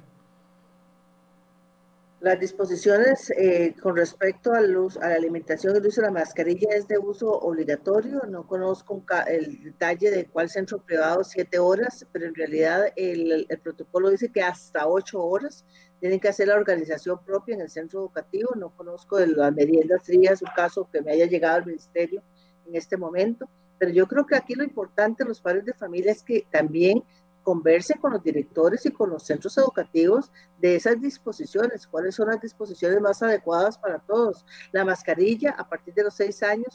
Las 2.21 2.37
disposiciones 2.37 3.29
eh, 3.29 3.73
con 3.81 3.95
respecto 3.95 4.51
uso, 4.77 5.01
a 5.01 5.07
la 5.07 5.15
alimentación 5.15 5.73
y 5.73 5.77
el 5.77 5.85
uso 5.85 6.01
de 6.01 6.07
la 6.07 6.11
mascarilla 6.11 6.67
es 6.75 6.85
de 6.89 6.97
uso 6.97 7.31
obligatorio. 7.31 8.21
No 8.27 8.45
conozco 8.45 9.01
el 9.25 9.63
detalle 9.63 10.11
de 10.11 10.25
cuál 10.25 10.49
centro 10.49 10.79
privado 10.79 11.23
siete 11.23 11.59
horas, 11.59 12.05
pero 12.11 12.25
en 12.25 12.35
realidad 12.35 12.91
el, 12.97 13.45
el 13.47 13.59
protocolo 13.59 14.09
dice 14.09 14.33
que 14.33 14.41
hasta 14.41 14.85
ocho 14.89 15.23
horas 15.23 15.63
tienen 16.01 16.19
que 16.19 16.27
hacer 16.27 16.49
la 16.49 16.55
organización 16.55 17.23
propia 17.23 17.55
en 17.55 17.61
el 17.61 17.69
centro 17.69 18.01
educativo. 18.01 18.49
No 18.53 18.75
conozco 18.75 19.15
de 19.15 19.27
las 19.27 19.53
meriendas 19.53 20.03
frías, 20.03 20.41
un 20.41 20.51
caso 20.53 20.89
que 20.91 21.01
me 21.01 21.13
haya 21.13 21.25
llegado 21.25 21.55
al 21.55 21.65
ministerio 21.67 22.21
en 22.67 22.75
este 22.75 22.97
momento, 22.97 23.49
pero 23.77 23.93
yo 23.93 24.07
creo 24.07 24.25
que 24.25 24.35
aquí 24.35 24.55
lo 24.55 24.65
importante, 24.65 25.23
los 25.23 25.39
padres 25.39 25.63
de 25.63 25.73
familia, 25.73 26.11
es 26.11 26.21
que 26.21 26.45
también 26.51 27.01
converse 27.49 27.95
con 27.95 28.13
los 28.13 28.23
directores 28.23 28.85
y 28.85 28.91
con 28.91 29.09
los 29.09 29.23
centros 29.23 29.57
educativos 29.57 30.31
de 30.59 30.75
esas 30.75 31.01
disposiciones, 31.01 31.87
cuáles 31.87 32.13
son 32.13 32.27
las 32.27 32.39
disposiciones 32.39 33.01
más 33.01 33.23
adecuadas 33.23 33.75
para 33.75 33.97
todos. 33.97 34.45
La 34.71 34.85
mascarilla 34.85 35.55
a 35.57 35.67
partir 35.67 35.95
de 35.95 36.03
los 36.03 36.13
seis 36.13 36.43
años, 36.43 36.67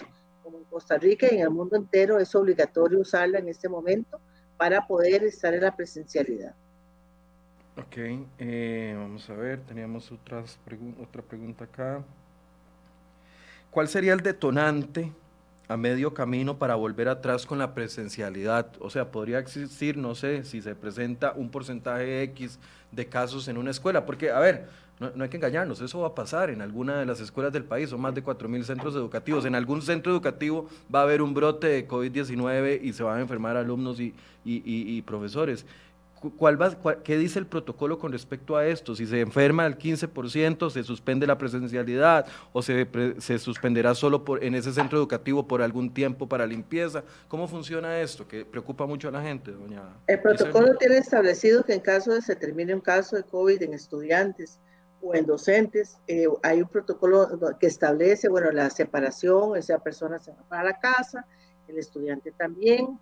como 0.42 0.58
en 0.58 0.64
Costa 0.64 0.98
Rica 0.98 1.28
y 1.30 1.36
en 1.36 1.42
el 1.42 1.50
mundo 1.50 1.76
entero, 1.76 2.18
es 2.18 2.34
obligatorio 2.34 2.98
usarla 2.98 3.38
en 3.38 3.48
este 3.48 3.68
momento 3.68 4.18
para 4.56 4.84
poder 4.84 5.22
estar 5.22 5.54
en 5.54 5.62
la 5.62 5.76
presencialidad. 5.76 6.56
Ok, 7.76 7.96
eh, 8.38 8.96
vamos 8.98 9.30
a 9.30 9.34
ver, 9.34 9.60
teníamos 9.60 10.10
otras 10.10 10.58
otra 11.00 11.22
pregunta 11.22 11.66
acá. 11.66 12.02
¿Cuál 13.70 13.86
sería 13.86 14.12
el 14.12 14.22
detonante 14.22 15.12
a 15.68 15.76
medio 15.76 16.14
camino 16.14 16.58
para 16.58 16.74
volver 16.74 17.08
atrás 17.08 17.46
con 17.46 17.58
la 17.58 17.74
presencialidad? 17.74 18.68
O 18.80 18.90
sea, 18.90 19.10
podría 19.10 19.38
existir, 19.38 19.96
no 19.96 20.14
sé, 20.14 20.44
si 20.44 20.62
se 20.62 20.74
presenta 20.74 21.32
un 21.32 21.50
porcentaje 21.50 22.22
X 22.22 22.58
de 22.92 23.06
casos 23.06 23.48
en 23.48 23.56
una 23.56 23.70
escuela, 23.70 24.04
porque, 24.04 24.30
a 24.30 24.40
ver, 24.40 24.68
no, 25.00 25.10
no 25.14 25.24
hay 25.24 25.30
que 25.30 25.36
engañarnos, 25.36 25.80
eso 25.80 26.00
va 26.00 26.08
a 26.08 26.14
pasar 26.14 26.50
en 26.50 26.62
alguna 26.62 27.00
de 27.00 27.06
las 27.06 27.20
escuelas 27.20 27.52
del 27.52 27.64
país, 27.64 27.90
son 27.90 28.00
más 28.00 28.14
de 28.14 28.22
4.000 28.22 28.62
centros 28.62 28.94
educativos. 28.94 29.44
En 29.44 29.54
algún 29.54 29.82
centro 29.82 30.12
educativo 30.12 30.68
va 30.94 31.00
a 31.00 31.02
haber 31.02 31.20
un 31.20 31.34
brote 31.34 31.66
de 31.66 31.88
COVID-19 31.88 32.80
y 32.82 32.92
se 32.92 33.02
van 33.02 33.18
a 33.18 33.20
enfermar 33.22 33.56
alumnos 33.56 33.98
y, 33.98 34.14
y, 34.44 34.56
y, 34.64 34.96
y 34.96 35.02
profesores 35.02 35.66
¿Cuál 36.30 36.60
va, 36.60 37.02
¿Qué 37.02 37.16
dice 37.18 37.38
el 37.38 37.46
protocolo 37.46 37.98
con 37.98 38.12
respecto 38.12 38.56
a 38.56 38.66
esto? 38.66 38.94
Si 38.94 39.06
se 39.06 39.20
enferma 39.20 39.66
el 39.66 39.78
15%, 39.78 40.70
se 40.70 40.82
suspende 40.82 41.26
la 41.26 41.38
presencialidad 41.38 42.26
o 42.52 42.62
se, 42.62 42.88
se 43.18 43.38
suspenderá 43.38 43.94
solo 43.94 44.24
por, 44.24 44.42
en 44.42 44.54
ese 44.54 44.72
centro 44.72 44.98
educativo 44.98 45.46
por 45.46 45.62
algún 45.62 45.92
tiempo 45.92 46.28
para 46.28 46.46
limpieza. 46.46 47.04
¿Cómo 47.28 47.48
funciona 47.48 48.00
esto? 48.00 48.26
Que 48.26 48.44
preocupa 48.44 48.86
mucho 48.86 49.08
a 49.08 49.10
la 49.10 49.22
gente, 49.22 49.52
doña. 49.52 49.82
El 50.06 50.20
protocolo 50.20 50.76
tiene 50.76 50.98
establecido 50.98 51.64
que 51.64 51.74
en 51.74 51.80
caso 51.80 52.12
de 52.12 52.22
se 52.22 52.36
termine 52.36 52.74
un 52.74 52.80
caso 52.80 53.16
de 53.16 53.24
COVID 53.24 53.62
en 53.62 53.74
estudiantes 53.74 54.58
o 55.02 55.14
en 55.14 55.26
docentes, 55.26 55.98
eh, 56.06 56.26
hay 56.42 56.62
un 56.62 56.68
protocolo 56.68 57.28
que 57.60 57.66
establece, 57.66 58.28
bueno, 58.28 58.50
la 58.50 58.70
separación, 58.70 59.56
esa 59.56 59.78
persona 59.78 60.18
se 60.18 60.30
va 60.30 60.42
para 60.48 60.64
la 60.64 60.78
casa, 60.80 61.26
el 61.68 61.78
estudiante 61.78 62.32
también, 62.32 62.98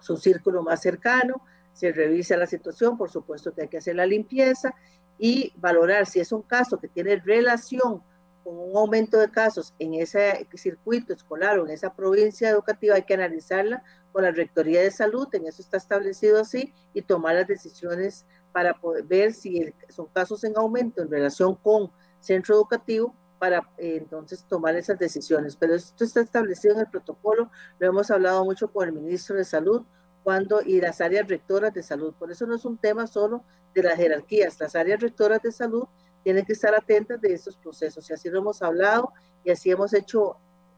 su 0.00 0.16
círculo 0.16 0.62
más 0.62 0.80
cercano, 0.80 1.42
se 1.78 1.92
revisa 1.92 2.36
la 2.36 2.46
situación, 2.46 2.98
por 2.98 3.08
supuesto 3.08 3.54
que 3.54 3.62
hay 3.62 3.68
que 3.68 3.78
hacer 3.78 3.94
la 3.94 4.04
limpieza 4.04 4.74
y 5.16 5.52
valorar 5.56 6.06
si 6.06 6.18
es 6.18 6.32
un 6.32 6.42
caso 6.42 6.78
que 6.78 6.88
tiene 6.88 7.16
relación 7.16 8.02
con 8.42 8.58
un 8.58 8.76
aumento 8.76 9.16
de 9.18 9.30
casos 9.30 9.72
en 9.78 9.94
ese 9.94 10.44
circuito 10.54 11.12
escolar 11.12 11.58
o 11.58 11.66
en 11.66 11.70
esa 11.70 11.94
provincia 11.94 12.48
educativa, 12.48 12.96
hay 12.96 13.04
que 13.04 13.14
analizarla 13.14 13.84
con 14.10 14.24
la 14.24 14.32
Rectoría 14.32 14.80
de 14.80 14.90
Salud, 14.90 15.28
en 15.32 15.46
eso 15.46 15.62
está 15.62 15.76
establecido 15.76 16.40
así, 16.40 16.74
y 16.94 17.02
tomar 17.02 17.36
las 17.36 17.46
decisiones 17.46 18.26
para 18.52 18.74
poder 18.74 19.04
ver 19.04 19.32
si 19.32 19.72
son 19.88 20.06
casos 20.06 20.42
en 20.42 20.56
aumento 20.56 21.00
en 21.00 21.10
relación 21.10 21.54
con 21.54 21.92
centro 22.18 22.56
educativo 22.56 23.14
para 23.38 23.58
eh, 23.78 23.98
entonces 23.98 24.44
tomar 24.48 24.74
esas 24.74 24.98
decisiones. 24.98 25.54
Pero 25.54 25.76
esto 25.76 26.02
está 26.02 26.22
establecido 26.22 26.74
en 26.74 26.80
el 26.80 26.88
protocolo, 26.88 27.52
lo 27.78 27.86
hemos 27.86 28.10
hablado 28.10 28.44
mucho 28.44 28.66
con 28.72 28.88
el 28.88 28.94
ministro 28.94 29.36
de 29.36 29.44
Salud, 29.44 29.84
cuando 30.28 30.60
y 30.60 30.78
las 30.78 31.00
áreas 31.00 31.26
rectoras 31.26 31.72
de 31.72 31.82
salud. 31.82 32.12
Por 32.18 32.30
eso 32.30 32.46
no 32.46 32.54
es 32.54 32.66
un 32.66 32.76
tema 32.76 33.06
solo 33.06 33.42
de 33.74 33.82
las 33.82 33.96
jerarquías. 33.96 34.60
Las 34.60 34.76
áreas 34.76 35.00
rectoras 35.00 35.40
de 35.40 35.50
salud 35.50 35.84
tienen 36.22 36.44
que 36.44 36.52
estar 36.52 36.74
atentas 36.74 37.18
de 37.22 37.32
estos 37.32 37.56
procesos. 37.56 38.10
Y 38.10 38.12
así 38.12 38.28
lo 38.28 38.40
hemos 38.40 38.60
hablado 38.60 39.10
y 39.42 39.50
así 39.50 39.70
hemos 39.70 39.94
hecho 39.94 40.36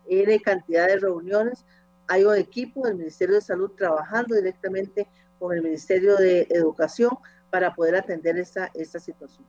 N 0.08 0.40
cantidad 0.42 0.86
de 0.86 1.00
reuniones. 1.00 1.64
Hay 2.06 2.22
un 2.22 2.36
equipo 2.36 2.86
del 2.86 2.94
Ministerio 2.94 3.34
de 3.34 3.40
Salud 3.40 3.72
trabajando 3.72 4.36
directamente 4.36 5.08
con 5.40 5.52
el 5.52 5.62
Ministerio 5.62 6.14
de 6.14 6.46
Educación 6.48 7.10
para 7.50 7.74
poder 7.74 7.96
atender 7.96 8.38
esta, 8.38 8.70
esta 8.72 9.00
situación. 9.00 9.44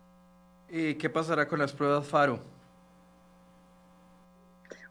¿Y 0.67 0.95
qué 0.95 1.11
pasará 1.11 1.47
con 1.47 1.59
las 1.59 1.73
pruebas 1.73 2.07
FARO? 2.07 2.39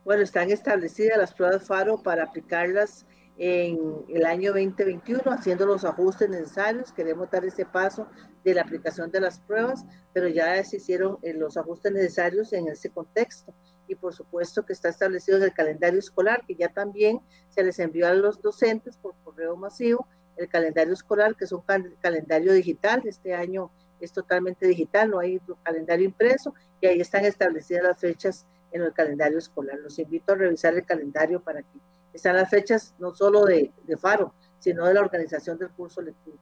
Bueno, 0.05 0.23
están 0.23 0.53
establecidas 0.53 1.19
las 1.19 1.35
pruebas 1.35 1.67
FARO 1.67 2.01
para 2.01 2.23
aplicarlas 2.23 3.07
en 3.43 4.05
el 4.09 4.27
año 4.27 4.53
2021 4.53 5.23
haciendo 5.33 5.65
los 5.65 5.87
ajustes 5.87 6.29
necesarios. 6.29 6.93
Queremos 6.93 7.31
dar 7.31 7.43
ese 7.47 7.65
paso 7.65 8.07
de 8.45 8.53
la 8.53 8.61
aplicación 8.61 9.11
de 9.11 9.21
las 9.21 9.41
pruebas, 9.41 9.87
pero 10.13 10.29
ya 10.29 10.63
se 10.63 10.77
hicieron 10.77 11.17
eh, 11.23 11.33
los 11.33 11.57
ajustes 11.57 11.91
necesarios 11.91 12.53
en 12.53 12.69
ese 12.69 12.91
contexto. 12.91 13.55
Y 13.89 13.95
por 13.95 14.15
supuesto 14.15 14.67
que 14.67 14.75
está 14.75 14.91
establecido 14.91 15.39
en 15.39 15.45
el 15.45 15.55
calendario 15.55 15.99
escolar, 15.99 16.45
que 16.47 16.55
ya 16.55 16.69
también 16.69 17.21
se 17.49 17.65
les 17.65 17.79
envió 17.79 18.09
a 18.09 18.13
los 18.13 18.43
docentes 18.43 18.99
por 18.99 19.15
correo 19.25 19.57
masivo 19.57 20.07
el 20.37 20.47
calendario 20.49 20.93
escolar, 20.93 21.35
que 21.35 21.47
es 21.47 21.53
un 21.53 21.63
calendario 22.01 22.53
digital. 22.53 23.01
Este 23.07 23.35
año 23.35 23.71
es 24.01 24.13
totalmente 24.13 24.67
digital, 24.67 25.11
no 25.11 25.19
hay 25.19 25.41
calendario 25.63 26.05
impreso 26.05 26.55
y 26.83 26.89
ahí 26.89 27.01
están 27.01 27.25
establecidas 27.25 27.85
las 27.85 27.99
fechas 27.99 28.47
en 28.73 28.83
el 28.83 28.93
calendario 28.93 29.39
escolar. 29.39 29.79
Los 29.79 29.99
invito 29.99 30.33
a 30.33 30.37
revisar 30.37 30.75
el 30.75 30.85
calendario 30.85 31.41
para 31.41 31.63
que 31.63 31.79
están 32.13 32.37
las 32.37 32.51
fechas 32.51 32.95
no 32.99 33.15
solo 33.15 33.45
de, 33.45 33.73
FARO, 33.99 34.35
sino 34.59 34.87
de 34.87 34.95
la 34.95 35.01
organización 35.01 35.59
del 35.59 35.71
curso 35.71 36.03
lectura. 36.03 36.37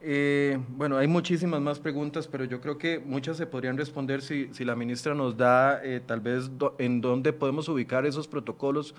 Eh, 0.00 0.58
bueno, 0.68 0.96
hay 0.96 1.08
muchísimas 1.08 1.60
más 1.60 1.80
preguntas, 1.80 2.28
pero 2.28 2.44
yo 2.44 2.60
creo 2.60 2.78
que 2.78 3.00
muchas 3.00 3.36
se 3.36 3.46
podrían 3.46 3.76
responder 3.76 4.22
si, 4.22 4.52
si 4.54 4.64
la 4.64 4.76
ministra 4.76 5.14
nos 5.14 5.36
da 5.36 5.82
eh, 5.82 6.00
tal 6.04 6.20
vez 6.20 6.50
en 6.78 7.00
dónde 7.00 7.32
podemos 7.32 7.68
ubicar 7.68 8.06
esos 8.06 8.28
protocolos 8.28 8.94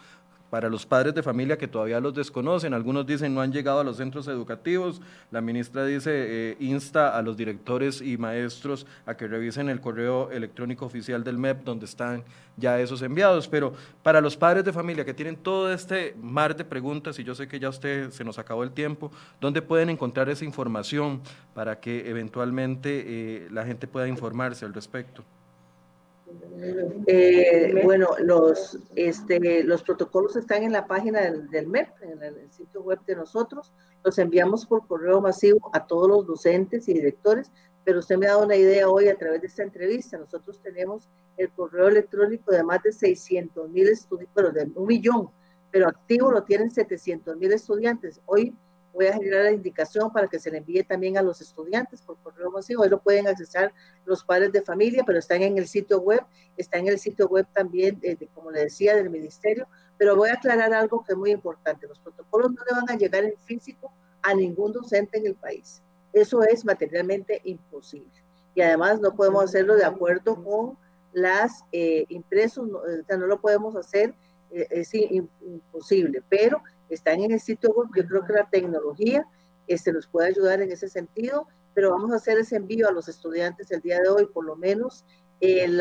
para 0.50 0.70
los 0.70 0.86
padres 0.86 1.14
de 1.14 1.24
familia 1.24 1.58
que 1.58 1.68
todavía 1.68 2.00
los 2.00 2.14
desconocen. 2.14 2.74
Algunos 2.74 3.06
dicen 3.06 3.34
no 3.34 3.42
han 3.42 3.52
llegado 3.52 3.80
a 3.80 3.84
los 3.84 3.98
centros 3.98 4.28
educativos. 4.28 5.02
La 5.32 5.42
ministra 5.42 5.86
dice 5.86 6.12
eh, 6.14 6.58
insta 6.60 7.18
a 7.18 7.22
los 7.22 7.38
directores 7.38 8.02
y 8.02 8.18
maestros 8.18 8.86
a 9.06 9.16
que 9.16 9.28
revisen 9.28 9.70
el 9.70 9.82
correo 9.82 10.32
electrónico 10.32 10.86
oficial 10.86 11.24
del 11.24 11.38
MEP 11.38 11.64
donde 11.64 11.86
están 11.86 12.24
ya 12.58 12.80
esos 12.80 13.02
enviados. 13.02 13.48
Pero 13.48 13.74
para 14.04 14.22
los 14.22 14.36
padres 14.36 14.64
de 14.66 14.74
familia 14.74 15.06
que 15.06 15.14
tienen 15.14 15.36
todo 15.36 15.72
este 15.72 16.16
mar 16.22 16.56
de 16.56 16.66
preguntas, 16.66 17.20
y 17.20 17.24
yo 17.24 17.36
sé 17.36 17.48
que 17.48 17.60
ya 17.60 17.70
usted 17.70 18.12
se 18.12 18.24
nos 18.24 18.40
acabó 18.40 18.64
el 18.64 18.72
tiempo, 18.72 19.12
¿dónde 19.40 19.62
pueden 19.62 19.90
encontrar 19.90 20.30
esa 20.30 20.46
información 20.46 21.22
para 21.54 21.80
que 21.80 22.10
eventualmente 22.10 23.04
eh, 23.08 23.48
la 23.52 23.66
gente 23.66 23.88
pueda 23.88 24.08
informarse 24.08 24.66
al 24.66 24.74
respecto? 24.74 25.24
Eh, 27.08 27.82
bueno, 27.84 28.10
los, 28.20 28.80
este, 28.96 29.64
los 29.64 29.84
protocolos 29.84 30.36
están 30.36 30.64
en 30.64 30.72
la 30.72 30.88
página 30.88 31.22
del, 31.22 31.68
MEP, 31.68 31.90
en 32.02 32.22
el, 32.24 32.52
sitio 32.52 32.82
web 32.82 33.00
de 33.06 33.16
nosotros. 33.16 33.74
Los 34.04 34.18
enviamos 34.20 34.66
por 34.66 34.86
correo 34.88 35.22
masivo 35.22 35.70
a 35.74 35.86
todos 35.86 36.08
los 36.10 36.28
docentes 36.28 36.88
y 36.88 36.94
directores, 36.94 37.52
pero 37.86 38.00
usted 38.00 38.18
me 38.18 38.28
ha 38.28 38.32
dado 38.32 38.46
una 38.46 38.56
idea 38.56 38.90
hoy 38.90 39.08
a 39.08 39.18
través 39.18 39.42
de 39.42 39.48
esta 39.48 39.64
entrevista. 39.64 40.18
Nosotros 40.18 40.60
tenemos 40.62 41.08
el 41.38 41.50
correo 41.52 41.88
electrónico 41.88 42.52
de 42.52 42.64
más 42.64 42.84
de 42.84 42.92
600 42.92 43.70
mil 43.70 43.88
estudiantes, 43.88 44.34
pero 44.36 44.52
de 44.52 44.70
un 44.76 44.88
millón, 44.88 45.30
pero 45.72 45.88
activo 45.88 46.32
lo 46.32 46.44
tienen 46.44 46.72
700 46.72 47.38
mil 47.38 47.52
estudiantes. 47.54 48.20
Hoy 48.26 48.54
voy 49.00 49.08
a 49.08 49.14
generar 49.14 49.46
la 49.46 49.52
indicación 49.52 50.12
para 50.12 50.28
que 50.28 50.40
se 50.40 50.52
le 50.52 50.58
envíe 50.58 50.84
también 50.84 51.18
a 51.18 51.22
los 51.22 51.40
estudiantes 51.40 52.02
por 52.02 52.18
correo 52.18 52.52
masivo. 52.52 52.84
Hoy 52.84 52.90
lo 52.90 53.00
pueden 53.00 53.30
accesar 53.30 53.72
los 54.06 54.26
padres 54.26 54.52
de 54.52 54.62
familia, 54.62 55.04
pero 55.06 55.20
están 55.20 55.42
en 55.42 55.58
el 55.58 55.70
sitio 55.70 56.02
web, 56.02 56.22
está 56.58 56.80
en 56.80 56.90
el 56.90 57.00
sitio 57.00 57.30
web 57.30 57.48
también, 57.54 57.98
de, 58.02 58.18
como 58.36 58.52
le 58.52 58.60
decía, 58.60 58.98
del 58.98 59.10
ministerio. 59.10 59.70
Pero 59.98 60.18
voy 60.18 60.32
a 60.32 60.34
aclarar 60.34 60.74
algo 60.74 61.02
que 61.06 61.14
es 61.14 61.18
muy 61.18 61.32
importante. 61.32 61.88
Los 61.88 61.98
protocolos 62.00 62.52
no 62.52 62.62
le 62.70 62.76
van 62.76 62.90
a 62.90 62.98
llegar 62.98 63.24
en 63.24 63.38
físico 63.46 63.90
a 64.22 64.34
ningún 64.34 64.74
docente 64.74 65.18
en 65.18 65.28
el 65.28 65.36
país. 65.36 65.82
Eso 66.12 66.44
es 66.44 66.66
materialmente 66.66 67.40
imposible. 67.46 68.12
Y 68.54 68.60
además 68.60 69.00
no 69.00 69.16
podemos 69.16 69.46
hacerlo 69.46 69.78
de 69.78 69.86
acuerdo 69.86 70.44
con 70.44 70.78
las 71.14 71.64
eh, 71.72 72.04
impresos, 72.10 72.68
no, 72.68 72.80
o 72.80 73.04
sea, 73.08 73.16
no 73.16 73.28
lo 73.28 73.40
podemos 73.40 73.78
hacer, 73.78 74.14
eh, 74.52 74.68
es 74.72 74.94
imposible, 74.94 76.22
pero 76.28 76.62
están 76.90 77.20
en 77.22 77.32
el 77.32 77.40
sitio 77.40 77.72
web. 77.72 77.90
Yo 77.96 78.06
creo 78.06 78.26
que 78.26 78.34
la 78.34 78.50
tecnología 78.50 79.26
este, 79.68 79.94
nos 79.94 80.08
puede 80.08 80.30
ayudar 80.30 80.62
en 80.62 80.72
ese 80.72 80.90
sentido, 80.90 81.48
pero 81.74 81.92
vamos 81.92 82.12
a 82.12 82.16
hacer 82.16 82.38
ese 82.38 82.56
envío 82.56 82.88
a 82.88 82.92
los 82.92 83.08
estudiantes 83.08 83.72
el 83.72 83.82
día 83.82 84.00
de 84.00 84.10
hoy, 84.10 84.26
por 84.26 84.46
lo 84.46 84.56
menos 84.56 85.06
el, 85.42 85.78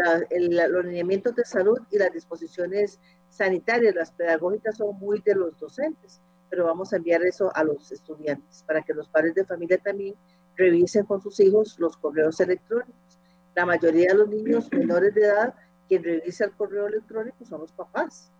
los 0.70 0.84
lineamientos 0.84 1.34
de 1.34 1.44
salud 1.44 1.78
y 1.90 1.98
las 1.98 2.12
disposiciones 2.12 3.00
sanitarias, 3.30 3.94
las 3.94 4.12
pedagógicas 4.12 4.76
son 4.76 4.98
muy 4.98 5.20
de 5.20 5.34
los 5.34 5.58
docentes, 5.58 6.20
pero 6.50 6.64
vamos 6.64 6.92
a 6.92 6.96
enviar 6.96 7.22
eso 7.22 7.50
a 7.54 7.64
los 7.64 7.90
estudiantes 7.92 8.62
para 8.66 8.82
que 8.82 8.94
los 8.94 9.08
padres 9.08 9.34
de 9.34 9.44
familia 9.44 9.78
también 9.78 10.14
revisen 10.56 11.04
con 11.04 11.20
sus 11.20 11.38
hijos 11.40 11.78
los 11.78 11.96
correos 11.96 12.40
electrónicos. 12.40 13.18
La 13.54 13.66
mayoría 13.66 14.08
de 14.08 14.18
los 14.18 14.28
niños 14.28 14.70
menores 14.72 15.14
de 15.14 15.22
edad, 15.22 15.54
quien 15.88 16.02
revisa 16.04 16.44
el 16.44 16.52
correo 16.52 16.86
electrónico 16.86 17.44
son 17.44 17.60
los 17.62 17.72
papás. 17.72 18.30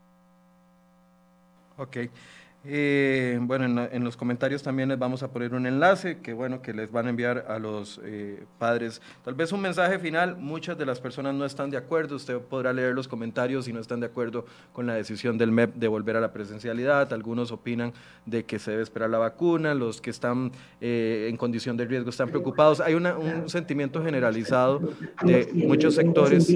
Ok. 1.76 1.96
Eh, 2.64 3.38
bueno, 3.40 3.88
en, 3.90 4.04
los 4.04 4.16
comentarios 4.16 4.62
también 4.62 4.88
les 4.88 4.98
vamos 4.98 5.22
a 5.22 5.30
poner 5.30 5.54
un 5.54 5.64
enlace 5.66 6.18
que 6.18 6.32
bueno 6.32 6.60
que 6.60 6.74
les 6.74 6.90
van 6.90 7.06
a 7.06 7.10
enviar 7.10 7.46
a 7.48 7.58
los 7.58 8.00
eh, 8.04 8.44
padres. 8.58 9.00
Tal 9.24 9.34
vez 9.34 9.52
un 9.52 9.60
mensaje 9.60 9.98
final. 9.98 10.36
Muchas 10.36 10.76
de 10.76 10.84
las 10.84 11.00
personas 11.00 11.34
no 11.34 11.44
están 11.44 11.70
de 11.70 11.76
acuerdo. 11.76 12.16
Usted 12.16 12.38
podrá 12.40 12.72
leer 12.72 12.94
los 12.94 13.06
comentarios 13.06 13.66
si 13.66 13.72
no 13.72 13.80
están 13.80 14.00
de 14.00 14.06
acuerdo 14.06 14.44
con 14.72 14.86
la 14.86 14.94
decisión 14.94 15.38
del 15.38 15.52
MEP 15.52 15.76
de 15.76 15.88
volver 15.88 16.16
a 16.16 16.20
la 16.20 16.32
presencialidad. 16.32 17.12
Algunos 17.12 17.52
opinan 17.52 17.92
de 18.26 18.44
que 18.44 18.58
se 18.58 18.72
debe 18.72 18.82
esperar 18.82 19.08
la 19.10 19.18
vacuna. 19.18 19.74
Los 19.74 20.00
que 20.00 20.10
están 20.10 20.50
eh, 20.80 21.28
en 21.30 21.36
condición 21.36 21.76
de 21.76 21.84
riesgo 21.84 22.10
están 22.10 22.28
preocupados. 22.28 22.80
Hay 22.80 22.94
un 22.94 23.48
sentimiento 23.48 24.02
generalizado 24.02 24.80
de 25.22 25.48
muchos 25.54 25.94
sectores. 25.94 26.52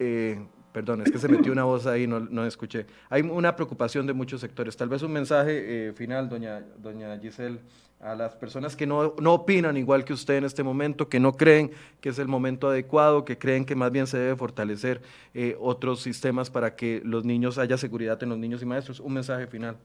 Eh, 0.00 0.38
Perdón, 0.72 1.02
es 1.02 1.10
que 1.10 1.18
se 1.18 1.28
metió 1.28 1.50
una 1.50 1.64
voz 1.64 1.86
ahí, 1.86 2.06
no, 2.06 2.20
no 2.20 2.44
escuché. 2.44 2.86
Hay 3.08 3.22
una 3.22 3.56
preocupación 3.56 4.06
de 4.06 4.12
muchos 4.12 4.40
sectores. 4.40 4.76
Tal 4.76 4.88
vez 4.88 5.02
un 5.02 5.12
mensaje 5.12 5.88
eh, 5.88 5.92
final, 5.92 6.28
doña, 6.28 6.62
doña 6.76 7.18
Giselle, 7.18 7.60
a 8.00 8.14
las 8.14 8.36
personas 8.36 8.76
que 8.76 8.86
no, 8.86 9.14
no, 9.18 9.34
opinan 9.34 9.76
igual 9.76 10.04
que 10.04 10.12
usted 10.12 10.34
en 10.34 10.44
este 10.44 10.62
momento, 10.62 11.08
que 11.08 11.18
no 11.18 11.32
creen 11.32 11.72
que 12.00 12.10
es 12.10 12.18
el 12.18 12.28
momento 12.28 12.68
adecuado, 12.68 13.24
que 13.24 13.38
creen 13.38 13.64
que 13.64 13.74
más 13.74 13.90
bien 13.90 14.06
se 14.06 14.18
debe 14.18 14.36
fortalecer 14.36 15.00
eh, 15.34 15.56
otros 15.58 16.00
sistemas 16.00 16.50
para 16.50 16.76
que 16.76 17.00
los 17.04 17.24
niños 17.24 17.58
haya 17.58 17.76
seguridad 17.76 18.22
en 18.22 18.28
los 18.28 18.38
niños 18.38 18.62
y 18.62 18.66
maestros. 18.66 19.00
Un 19.00 19.14
mensaje 19.14 19.46
final. 19.46 19.76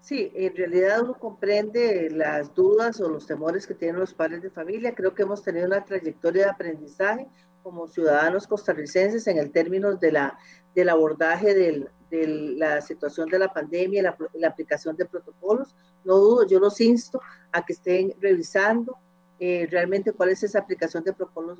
Sí, 0.00 0.32
en 0.34 0.54
realidad 0.54 1.02
uno 1.02 1.14
comprende 1.14 2.10
las 2.10 2.52
dudas 2.54 3.00
o 3.00 3.08
los 3.08 3.26
temores 3.26 3.66
que 3.66 3.74
tienen 3.74 4.00
los 4.00 4.12
padres 4.12 4.42
de 4.42 4.50
familia. 4.50 4.94
Creo 4.94 5.14
que 5.14 5.22
hemos 5.22 5.42
tenido 5.42 5.66
una 5.66 5.84
trayectoria 5.84 6.44
de 6.44 6.50
aprendizaje 6.50 7.28
como 7.62 7.88
ciudadanos 7.88 8.46
costarricenses 8.46 9.26
en 9.26 9.38
el 9.38 9.50
términos 9.50 10.00
de 10.00 10.12
la, 10.12 10.38
del 10.74 10.88
abordaje 10.88 11.54
del, 11.54 11.88
de 12.10 12.26
la 12.56 12.80
situación 12.80 13.28
de 13.28 13.38
la 13.38 13.52
pandemia, 13.52 14.02
la, 14.02 14.16
la 14.34 14.48
aplicación 14.48 14.96
de 14.96 15.06
protocolos. 15.06 15.74
No 16.04 16.16
dudo, 16.16 16.46
yo 16.46 16.58
los 16.58 16.80
insto 16.80 17.20
a 17.52 17.64
que 17.64 17.72
estén 17.72 18.14
revisando 18.20 18.98
eh, 19.38 19.66
realmente 19.70 20.12
cuál 20.12 20.28
es 20.28 20.42
esa 20.42 20.60
aplicación 20.60 21.02
de 21.02 21.12
protocolos, 21.12 21.58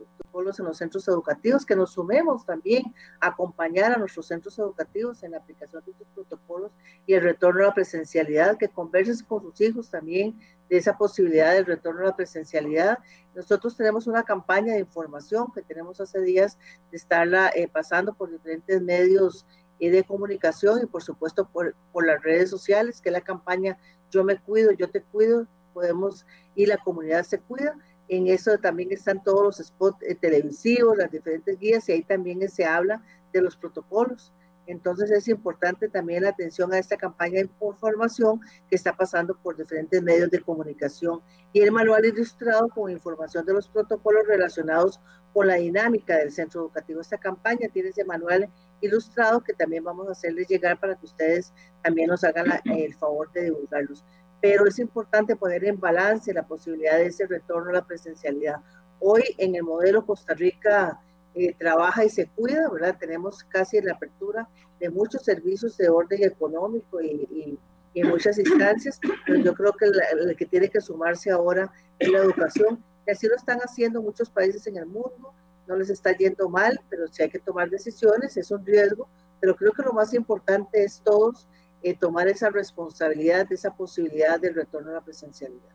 en 0.59 0.65
los 0.65 0.79
centros 0.79 1.09
educativos, 1.09 1.67
que 1.67 1.75
nos 1.75 1.93
sumemos 1.93 2.47
también 2.47 2.95
a 3.21 3.29
acompañar 3.29 3.93
a 3.93 3.97
nuestros 3.97 4.27
centros 4.27 4.59
educativos 4.59 5.23
en 5.23 5.33
la 5.33 5.39
aplicación 5.39 5.83
de 5.85 5.91
estos 5.93 6.07
protocolos 6.15 6.71
y 7.07 7.15
el 7.15 7.23
retorno 7.23 7.65
a 7.65 7.69
la 7.69 7.75
presencialidad, 7.75 8.57
que 8.57 8.69
converses 8.69 9.23
con 9.23 9.43
sus 9.43 9.61
hijos 9.61 9.91
también 9.91 10.39
de 10.69 10.77
esa 10.79 10.97
posibilidad 10.97 11.53
del 11.53 11.67
retorno 11.67 12.03
a 12.03 12.07
la 12.07 12.17
presencialidad. 12.17 12.99
Nosotros 13.35 13.77
tenemos 13.77 14.07
una 14.07 14.23
campaña 14.23 14.75
de 14.75 14.81
información 14.81 15.53
que 15.55 15.63
tenemos 15.63 16.01
hace 16.01 16.21
días 16.21 16.59
de 16.91 16.97
estarla 16.97 17.51
eh, 17.55 17.69
pasando 17.69 18.15
por 18.15 18.31
diferentes 18.31 18.81
medios 18.81 19.45
eh, 19.81 19.91
de 19.91 20.05
comunicación 20.05 20.81
y 20.83 20.87
por 20.87 21.03
supuesto 21.03 21.49
por, 21.49 21.75
las 22.07 22.23
redes 22.23 22.49
sociales, 22.49 23.01
que 23.01 23.11
la 23.11 23.21
campaña 23.21 23.77
Yo 24.11 24.23
me 24.23 24.39
cuido, 24.39 24.71
yo 24.73 24.89
te 24.89 25.03
cuido, 25.03 25.47
podemos 25.73 26.27
y 26.55 26.67
la 26.67 26.77
comunidad 26.79 27.25
se 27.25 27.39
cuida. 27.39 27.77
En 28.09 28.27
eso 28.27 28.59
también 28.59 28.93
están 28.93 29.23
todos 29.23 29.43
los 29.43 29.67
spots 29.67 30.03
eh, 30.03 30.15
televisivos, 30.15 30.99
las 30.99 31.11
diferentes 31.11 31.59
guías 31.59 31.89
y 31.89 31.93
ahí 31.93 32.03
también 32.03 32.49
se 32.49 32.65
habla 32.65 33.03
de 33.33 33.41
los 33.43 33.57
protocolos. 33.57 34.33
Entonces 34.67 35.11
es 35.11 35.29
importante 35.29 35.89
también 35.89 36.23
la 36.23 36.31
atención 36.31 36.73
a 36.73 36.79
esta 36.79 36.97
campaña 36.97 37.41
de 37.41 37.51
información 37.61 38.41
que 38.69 38.77
está 38.77 38.97
pasando 38.97 39.37
por 39.37 39.57
diferentes 39.57 40.01
medios 40.03 40.31
de 40.31 40.41
comunicación 40.41 41.21
y 41.53 41.61
el 41.61 41.73
manual 41.73 42.05
ilustrado 42.05 42.69
con 42.69 42.91
información 42.91 43.45
de 43.45 43.55
los 43.55 43.69
protocolos 43.69 44.27
relacionados 44.27 45.01
con 45.33 45.49
la 45.49 45.55
dinámica 45.55 46.17
del 46.17 46.31
centro 46.31 46.61
educativo. 46.61 47.01
Esta 47.01 47.19
campaña 47.19 47.69
tiene 47.73 47.89
ese 47.89 48.05
manual 48.05 48.49
ilustrado 48.81 49.41
que 49.41 49.53
también 49.53 49.83
vamos 49.83 50.09
a 50.09 50.13
hacerles 50.13 50.47
llegar 50.49 50.79
para 50.79 50.95
que 50.97 51.07
ustedes 51.07 51.53
también 51.83 52.09
nos 52.09 52.23
hagan 52.23 52.47
el 52.65 52.95
favor 52.95 53.33
de 53.33 53.45
divulgarlos 53.45 54.05
pero 54.43 54.67
es 54.67 54.81
importante 54.81 55.37
poner 55.37 55.65
en 55.65 55.79
balance 55.79 56.35
la 56.35 56.43
posibilidad 56.43 56.99
de 56.99 57.07
ese 57.07 57.27
retorno 57.27 57.71
a 57.71 57.75
la 57.75 57.87
presencialidad. 57.87 58.57
Hoy 58.99 59.23
en 59.39 59.55
el 59.55 59.63
modelo 59.63 60.05
Costa 60.05 60.35
Rica 60.35 61.01
eh, 61.37 61.55
trabaja 61.55 62.05
y 62.05 62.11
se 62.11 62.27
cuida, 62.27 62.69
¿verdad? 62.69 62.97
Tenemos 62.99 63.45
casi 63.45 63.81
la 63.81 63.93
apertura 63.93 64.49
de 64.81 64.91
muchos 64.91 65.23
servicios 65.25 65.77
de 65.79 65.89
orden 65.89 66.25
económico 66.25 67.01
y, 67.01 67.57
en 67.95 68.09
muchas 68.09 68.39
instancias, 68.39 68.99
pero 69.27 69.39
yo 69.39 69.55
creo 69.55 69.73
que 69.75 69.85
el 69.85 70.35
que 70.35 70.47
tiene 70.47 70.69
que 70.69 70.81
sumarse 70.81 71.31
ahora 71.31 71.71
es 71.99 72.09
la 72.09 72.19
educación, 72.19 72.83
y 73.07 73.11
así 73.11 73.29
lo 73.29 73.37
están 73.37 73.59
haciendo 73.59 74.01
muchos 74.01 74.31
países 74.31 74.67
en 74.67 74.79
el 74.79 74.87
mundo, 74.87 75.35
no 75.69 75.77
les 75.77 75.91
está 75.91 76.17
yendo 76.17 76.49
mal, 76.49 76.81
pero 76.89 77.07
si 77.09 77.23
hay 77.23 77.29
que 77.29 77.39
tomar 77.39 77.69
decisiones, 77.69 78.37
es 78.39 78.51
un 78.51 78.65
riesgo, 78.65 79.09
pero 79.41 79.55
creo 79.55 79.73
que 79.73 79.83
lo 79.83 79.93
más 79.93 80.15
importante 80.15 80.83
es 80.83 81.03
todos 81.05 81.47
eh, 81.83 81.95
tomar 81.95 82.29
esa 82.29 82.51
responsabilidad, 82.51 83.51
esa 83.53 83.75
posibilidad 83.75 84.41
del 84.41 84.55
retorno 84.55 84.91
a 84.91 84.95
la 84.95 85.01
presencialidad. 85.01 85.73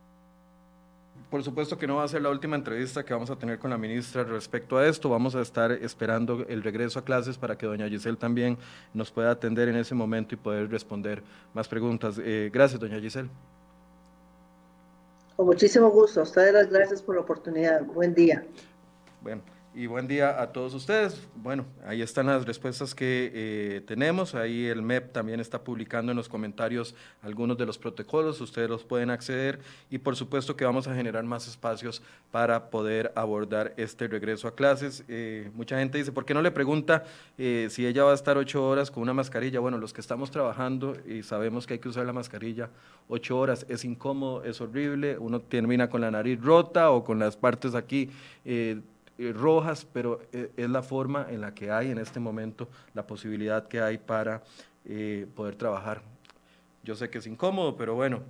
Por 1.30 1.42
supuesto 1.42 1.76
que 1.76 1.86
no 1.86 1.96
va 1.96 2.04
a 2.04 2.08
ser 2.08 2.22
la 2.22 2.30
última 2.30 2.56
entrevista 2.56 3.04
que 3.04 3.12
vamos 3.12 3.28
a 3.28 3.36
tener 3.36 3.58
con 3.58 3.68
la 3.68 3.76
ministra 3.76 4.24
respecto 4.24 4.78
a 4.78 4.86
esto. 4.86 5.10
Vamos 5.10 5.34
a 5.34 5.42
estar 5.42 5.70
esperando 5.72 6.46
el 6.48 6.62
regreso 6.62 6.98
a 6.98 7.04
clases 7.04 7.36
para 7.36 7.58
que 7.58 7.66
doña 7.66 7.86
Giselle 7.86 8.16
también 8.16 8.56
nos 8.94 9.10
pueda 9.10 9.30
atender 9.30 9.68
en 9.68 9.76
ese 9.76 9.94
momento 9.94 10.34
y 10.34 10.38
poder 10.38 10.70
responder 10.70 11.22
más 11.52 11.68
preguntas. 11.68 12.18
Eh, 12.18 12.48
gracias, 12.50 12.80
doña 12.80 12.98
Giselle. 12.98 13.28
Con 15.36 15.46
muchísimo 15.46 15.90
gusto. 15.90 16.20
A 16.20 16.22
ustedes 16.22 16.54
las 16.54 16.70
gracias 16.70 17.02
por 17.02 17.16
la 17.16 17.20
oportunidad. 17.20 17.84
Buen 17.84 18.14
día. 18.14 18.46
Bueno 19.20 19.57
y 19.78 19.86
buen 19.86 20.08
día 20.08 20.42
a 20.42 20.50
todos 20.50 20.74
ustedes. 20.74 21.28
Bueno, 21.36 21.64
ahí 21.86 22.02
están 22.02 22.26
las 22.26 22.44
respuestas 22.44 22.96
que 22.96 23.30
eh, 23.32 23.80
tenemos. 23.86 24.34
Ahí 24.34 24.66
el 24.66 24.82
MEP 24.82 25.12
también 25.12 25.38
está 25.38 25.62
publicando 25.62 26.10
en 26.10 26.16
los 26.16 26.28
comentarios 26.28 26.96
algunos 27.22 27.56
de 27.56 27.64
los 27.64 27.78
protocolos. 27.78 28.40
Ustedes 28.40 28.68
los 28.68 28.82
pueden 28.82 29.08
acceder 29.08 29.60
y 29.88 29.98
por 29.98 30.16
supuesto 30.16 30.56
que 30.56 30.64
vamos 30.64 30.88
a 30.88 30.96
generar 30.96 31.22
más 31.22 31.46
espacios 31.46 32.02
para 32.32 32.70
poder 32.70 33.12
abordar 33.14 33.72
este 33.76 34.08
regreso 34.08 34.48
a 34.48 34.56
clases. 34.56 35.04
Eh, 35.06 35.48
mucha 35.54 35.78
gente 35.78 35.98
dice, 35.98 36.10
¿por 36.10 36.24
qué 36.24 36.34
no 36.34 36.42
le 36.42 36.50
pregunta 36.50 37.04
eh, 37.38 37.68
si 37.70 37.86
ella 37.86 38.02
va 38.02 38.10
a 38.10 38.14
estar 38.14 38.36
ocho 38.36 38.68
horas 38.68 38.90
con 38.90 39.04
una 39.04 39.14
mascarilla? 39.14 39.60
Bueno, 39.60 39.78
los 39.78 39.92
que 39.92 40.00
estamos 40.00 40.32
trabajando 40.32 40.96
y 41.06 41.22
sabemos 41.22 41.68
que 41.68 41.74
hay 41.74 41.78
que 41.78 41.88
usar 41.88 42.04
la 42.04 42.12
mascarilla 42.12 42.68
ocho 43.06 43.38
horas 43.38 43.64
es 43.68 43.84
incómodo, 43.84 44.42
es 44.42 44.60
horrible. 44.60 45.18
Uno 45.18 45.40
termina 45.40 45.88
con 45.88 46.00
la 46.00 46.10
nariz 46.10 46.42
rota 46.42 46.90
o 46.90 47.04
con 47.04 47.20
las 47.20 47.36
partes 47.36 47.76
aquí 47.76 48.10
eh, 49.18 49.32
rojas, 49.32 49.86
pero 49.92 50.20
eh, 50.32 50.52
es 50.56 50.70
la 50.70 50.82
forma 50.82 51.26
en 51.28 51.40
la 51.40 51.52
que 51.52 51.70
hay 51.70 51.90
en 51.90 51.98
este 51.98 52.20
momento 52.20 52.68
la 52.94 53.06
posibilidad 53.06 53.66
que 53.66 53.80
hay 53.80 53.98
para 53.98 54.42
eh, 54.84 55.26
poder 55.34 55.56
trabajar. 55.56 56.02
Yo 56.84 56.94
sé 56.94 57.10
que 57.10 57.18
es 57.18 57.26
incómodo, 57.26 57.76
pero 57.76 57.94
bueno, 57.94 58.20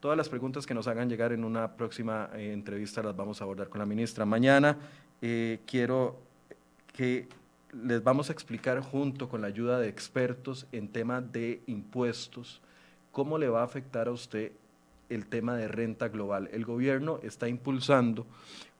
todas 0.00 0.16
las 0.16 0.28
preguntas 0.28 0.66
que 0.66 0.74
nos 0.74 0.88
hagan 0.88 1.08
llegar 1.08 1.32
en 1.32 1.44
una 1.44 1.76
próxima 1.76 2.28
entrevista 2.34 3.02
las 3.02 3.16
vamos 3.16 3.40
a 3.40 3.44
abordar 3.44 3.68
con 3.68 3.78
la 3.78 3.86
ministra. 3.86 4.26
Mañana 4.26 4.76
quiero 5.66 6.20
que 6.92 7.28
les 7.72 8.02
vamos 8.02 8.28
a 8.28 8.32
explicar 8.32 8.80
junto 8.80 9.28
con 9.28 9.40
la 9.40 9.46
ayuda 9.46 9.78
de 9.78 9.88
expertos 9.88 10.66
en 10.72 10.88
tema 10.88 11.20
de 11.20 11.62
impuestos 11.66 12.60
cómo 13.12 13.38
le 13.38 13.48
va 13.48 13.62
a 13.62 13.64
afectar 13.64 14.08
a 14.08 14.12
usted 14.12 14.52
el 15.08 15.26
tema 15.26 15.56
de 15.56 15.68
renta 15.68 16.08
global. 16.08 16.48
El 16.52 16.64
gobierno 16.64 17.20
está 17.22 17.48
impulsando 17.48 18.26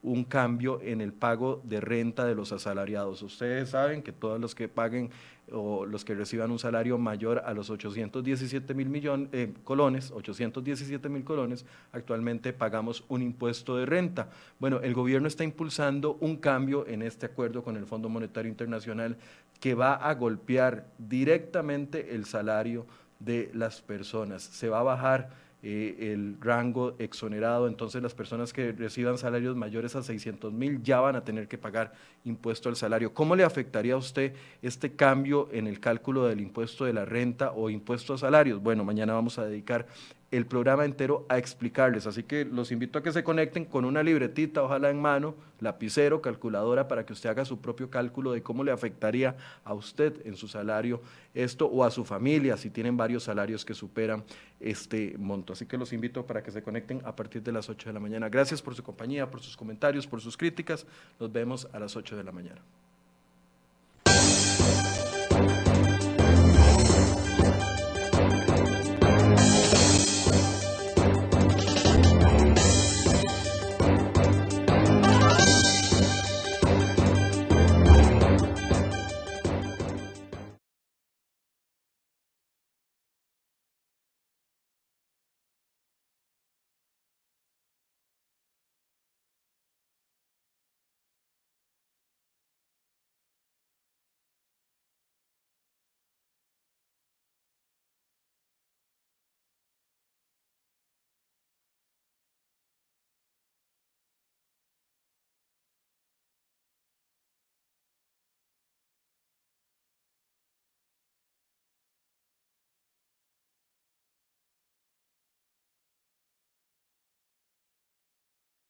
un 0.01 0.23
cambio 0.23 0.79
en 0.81 1.01
el 1.01 1.11
pago 1.11 1.61
de 1.65 1.81
renta 1.81 2.25
de 2.25 2.35
los 2.35 2.51
asalariados. 2.51 3.21
Ustedes 3.21 3.69
saben 3.69 4.01
que 4.01 4.13
todos 4.13 4.39
los 4.39 4.55
que 4.55 4.69
paguen 4.69 5.09
o 5.51 5.85
los 5.85 6.05
que 6.05 6.15
reciban 6.15 6.51
un 6.51 6.59
salario 6.59 6.97
mayor 6.97 7.41
a 7.45 7.53
los 7.53 7.69
817 7.69 8.73
mil 8.73 8.87
millones 8.87 9.29
eh, 9.33 9.51
colones, 9.63 10.11
817 10.11 11.09
mil 11.09 11.23
colones, 11.23 11.65
actualmente 11.91 12.53
pagamos 12.53 13.03
un 13.09 13.21
impuesto 13.21 13.75
de 13.75 13.85
renta. 13.85 14.29
Bueno, 14.59 14.79
el 14.81 14.93
gobierno 14.93 15.27
está 15.27 15.43
impulsando 15.43 16.17
un 16.21 16.37
cambio 16.37 16.87
en 16.87 17.01
este 17.01 17.25
acuerdo 17.25 17.63
con 17.63 17.75
el 17.75 17.85
Fondo 17.85 18.09
Monetario 18.09 18.49
Internacional 18.49 19.17
que 19.59 19.73
va 19.73 19.95
a 19.95 20.13
golpear 20.13 20.85
directamente 20.97 22.15
el 22.15 22.25
salario 22.25 22.85
de 23.19 23.51
las 23.53 23.81
personas. 23.81 24.43
Se 24.43 24.69
va 24.69 24.79
a 24.79 24.83
bajar 24.83 25.48
eh, 25.61 26.13
el 26.13 26.37
rango 26.39 26.95
exonerado, 26.99 27.67
entonces 27.67 28.01
las 28.01 28.13
personas 28.13 28.53
que 28.53 28.71
reciban 28.71 29.17
salarios 29.17 29.57
mayores 29.57 29.93
a 29.95 30.03
600 30.03 30.53
mil 30.53 30.81
ya 30.81 31.01
van 31.01 31.17
a 31.17 31.25
tener 31.25 31.49
que 31.49 31.57
pagar 31.57 31.91
impuesto 32.23 32.69
al 32.69 32.77
salario. 32.77 33.13
¿Cómo 33.13 33.35
le 33.35 33.43
afectaría 33.43 33.95
a 33.95 33.97
usted 33.97 34.33
este 34.61 34.93
cambio 34.93 35.49
en 35.51 35.67
el 35.67 35.81
cálculo 35.81 36.27
del 36.27 36.39
impuesto 36.39 36.85
de 36.85 36.93
la 36.93 37.03
renta 37.03 37.51
o 37.51 37.69
impuesto 37.69 38.13
a 38.13 38.17
salarios? 38.17 38.63
Bueno, 38.63 38.85
mañana 38.85 39.13
vamos 39.13 39.37
a 39.37 39.45
dedicar 39.45 39.85
el 40.31 40.45
programa 40.45 40.85
entero 40.85 41.25
a 41.29 41.37
explicarles. 41.37 42.05
Así 42.05 42.23
que 42.23 42.45
los 42.45 42.71
invito 42.71 42.99
a 42.99 43.03
que 43.03 43.11
se 43.11 43.23
conecten 43.23 43.65
con 43.65 43.85
una 43.85 44.03
libretita, 44.03 44.63
ojalá 44.63 44.89
en 44.89 45.01
mano, 45.01 45.35
lapicero, 45.59 46.21
calculadora, 46.21 46.87
para 46.87 47.05
que 47.05 47.13
usted 47.13 47.29
haga 47.29 47.45
su 47.45 47.59
propio 47.59 47.89
cálculo 47.89 48.31
de 48.31 48.43
cómo 48.43 48.63
le 48.63 48.71
afectaría 48.71 49.35
a 49.63 49.73
usted 49.73 50.25
en 50.25 50.35
su 50.35 50.47
salario 50.47 51.01
esto 51.33 51.65
o 51.65 51.83
a 51.83 51.91
su 51.91 52.05
familia 52.05 52.57
si 52.57 52.69
tienen 52.69 52.97
varios 52.97 53.23
salarios 53.23 53.65
que 53.65 53.73
superan 53.73 54.23
este 54.59 55.15
monto. 55.17 55.53
Así 55.53 55.65
que 55.65 55.77
los 55.77 55.93
invito 55.93 56.25
para 56.25 56.43
que 56.43 56.51
se 56.51 56.61
conecten 56.61 57.01
a 57.05 57.15
partir 57.15 57.41
de 57.41 57.51
las 57.51 57.69
8 57.69 57.89
de 57.89 57.93
la 57.93 57.99
mañana. 57.99 58.29
Gracias 58.29 58.61
por 58.61 58.75
su 58.75 58.83
compañía, 58.83 59.29
por 59.29 59.41
sus 59.41 59.57
comentarios, 59.57 60.05
por 60.05 60.21
sus 60.21 60.37
críticas. 60.37 60.85
Nos 61.19 61.31
vemos 61.31 61.67
a 61.73 61.79
las 61.79 61.95
8 61.95 62.15
de 62.15 62.23
la 62.23 62.31
mañana. 62.31 62.61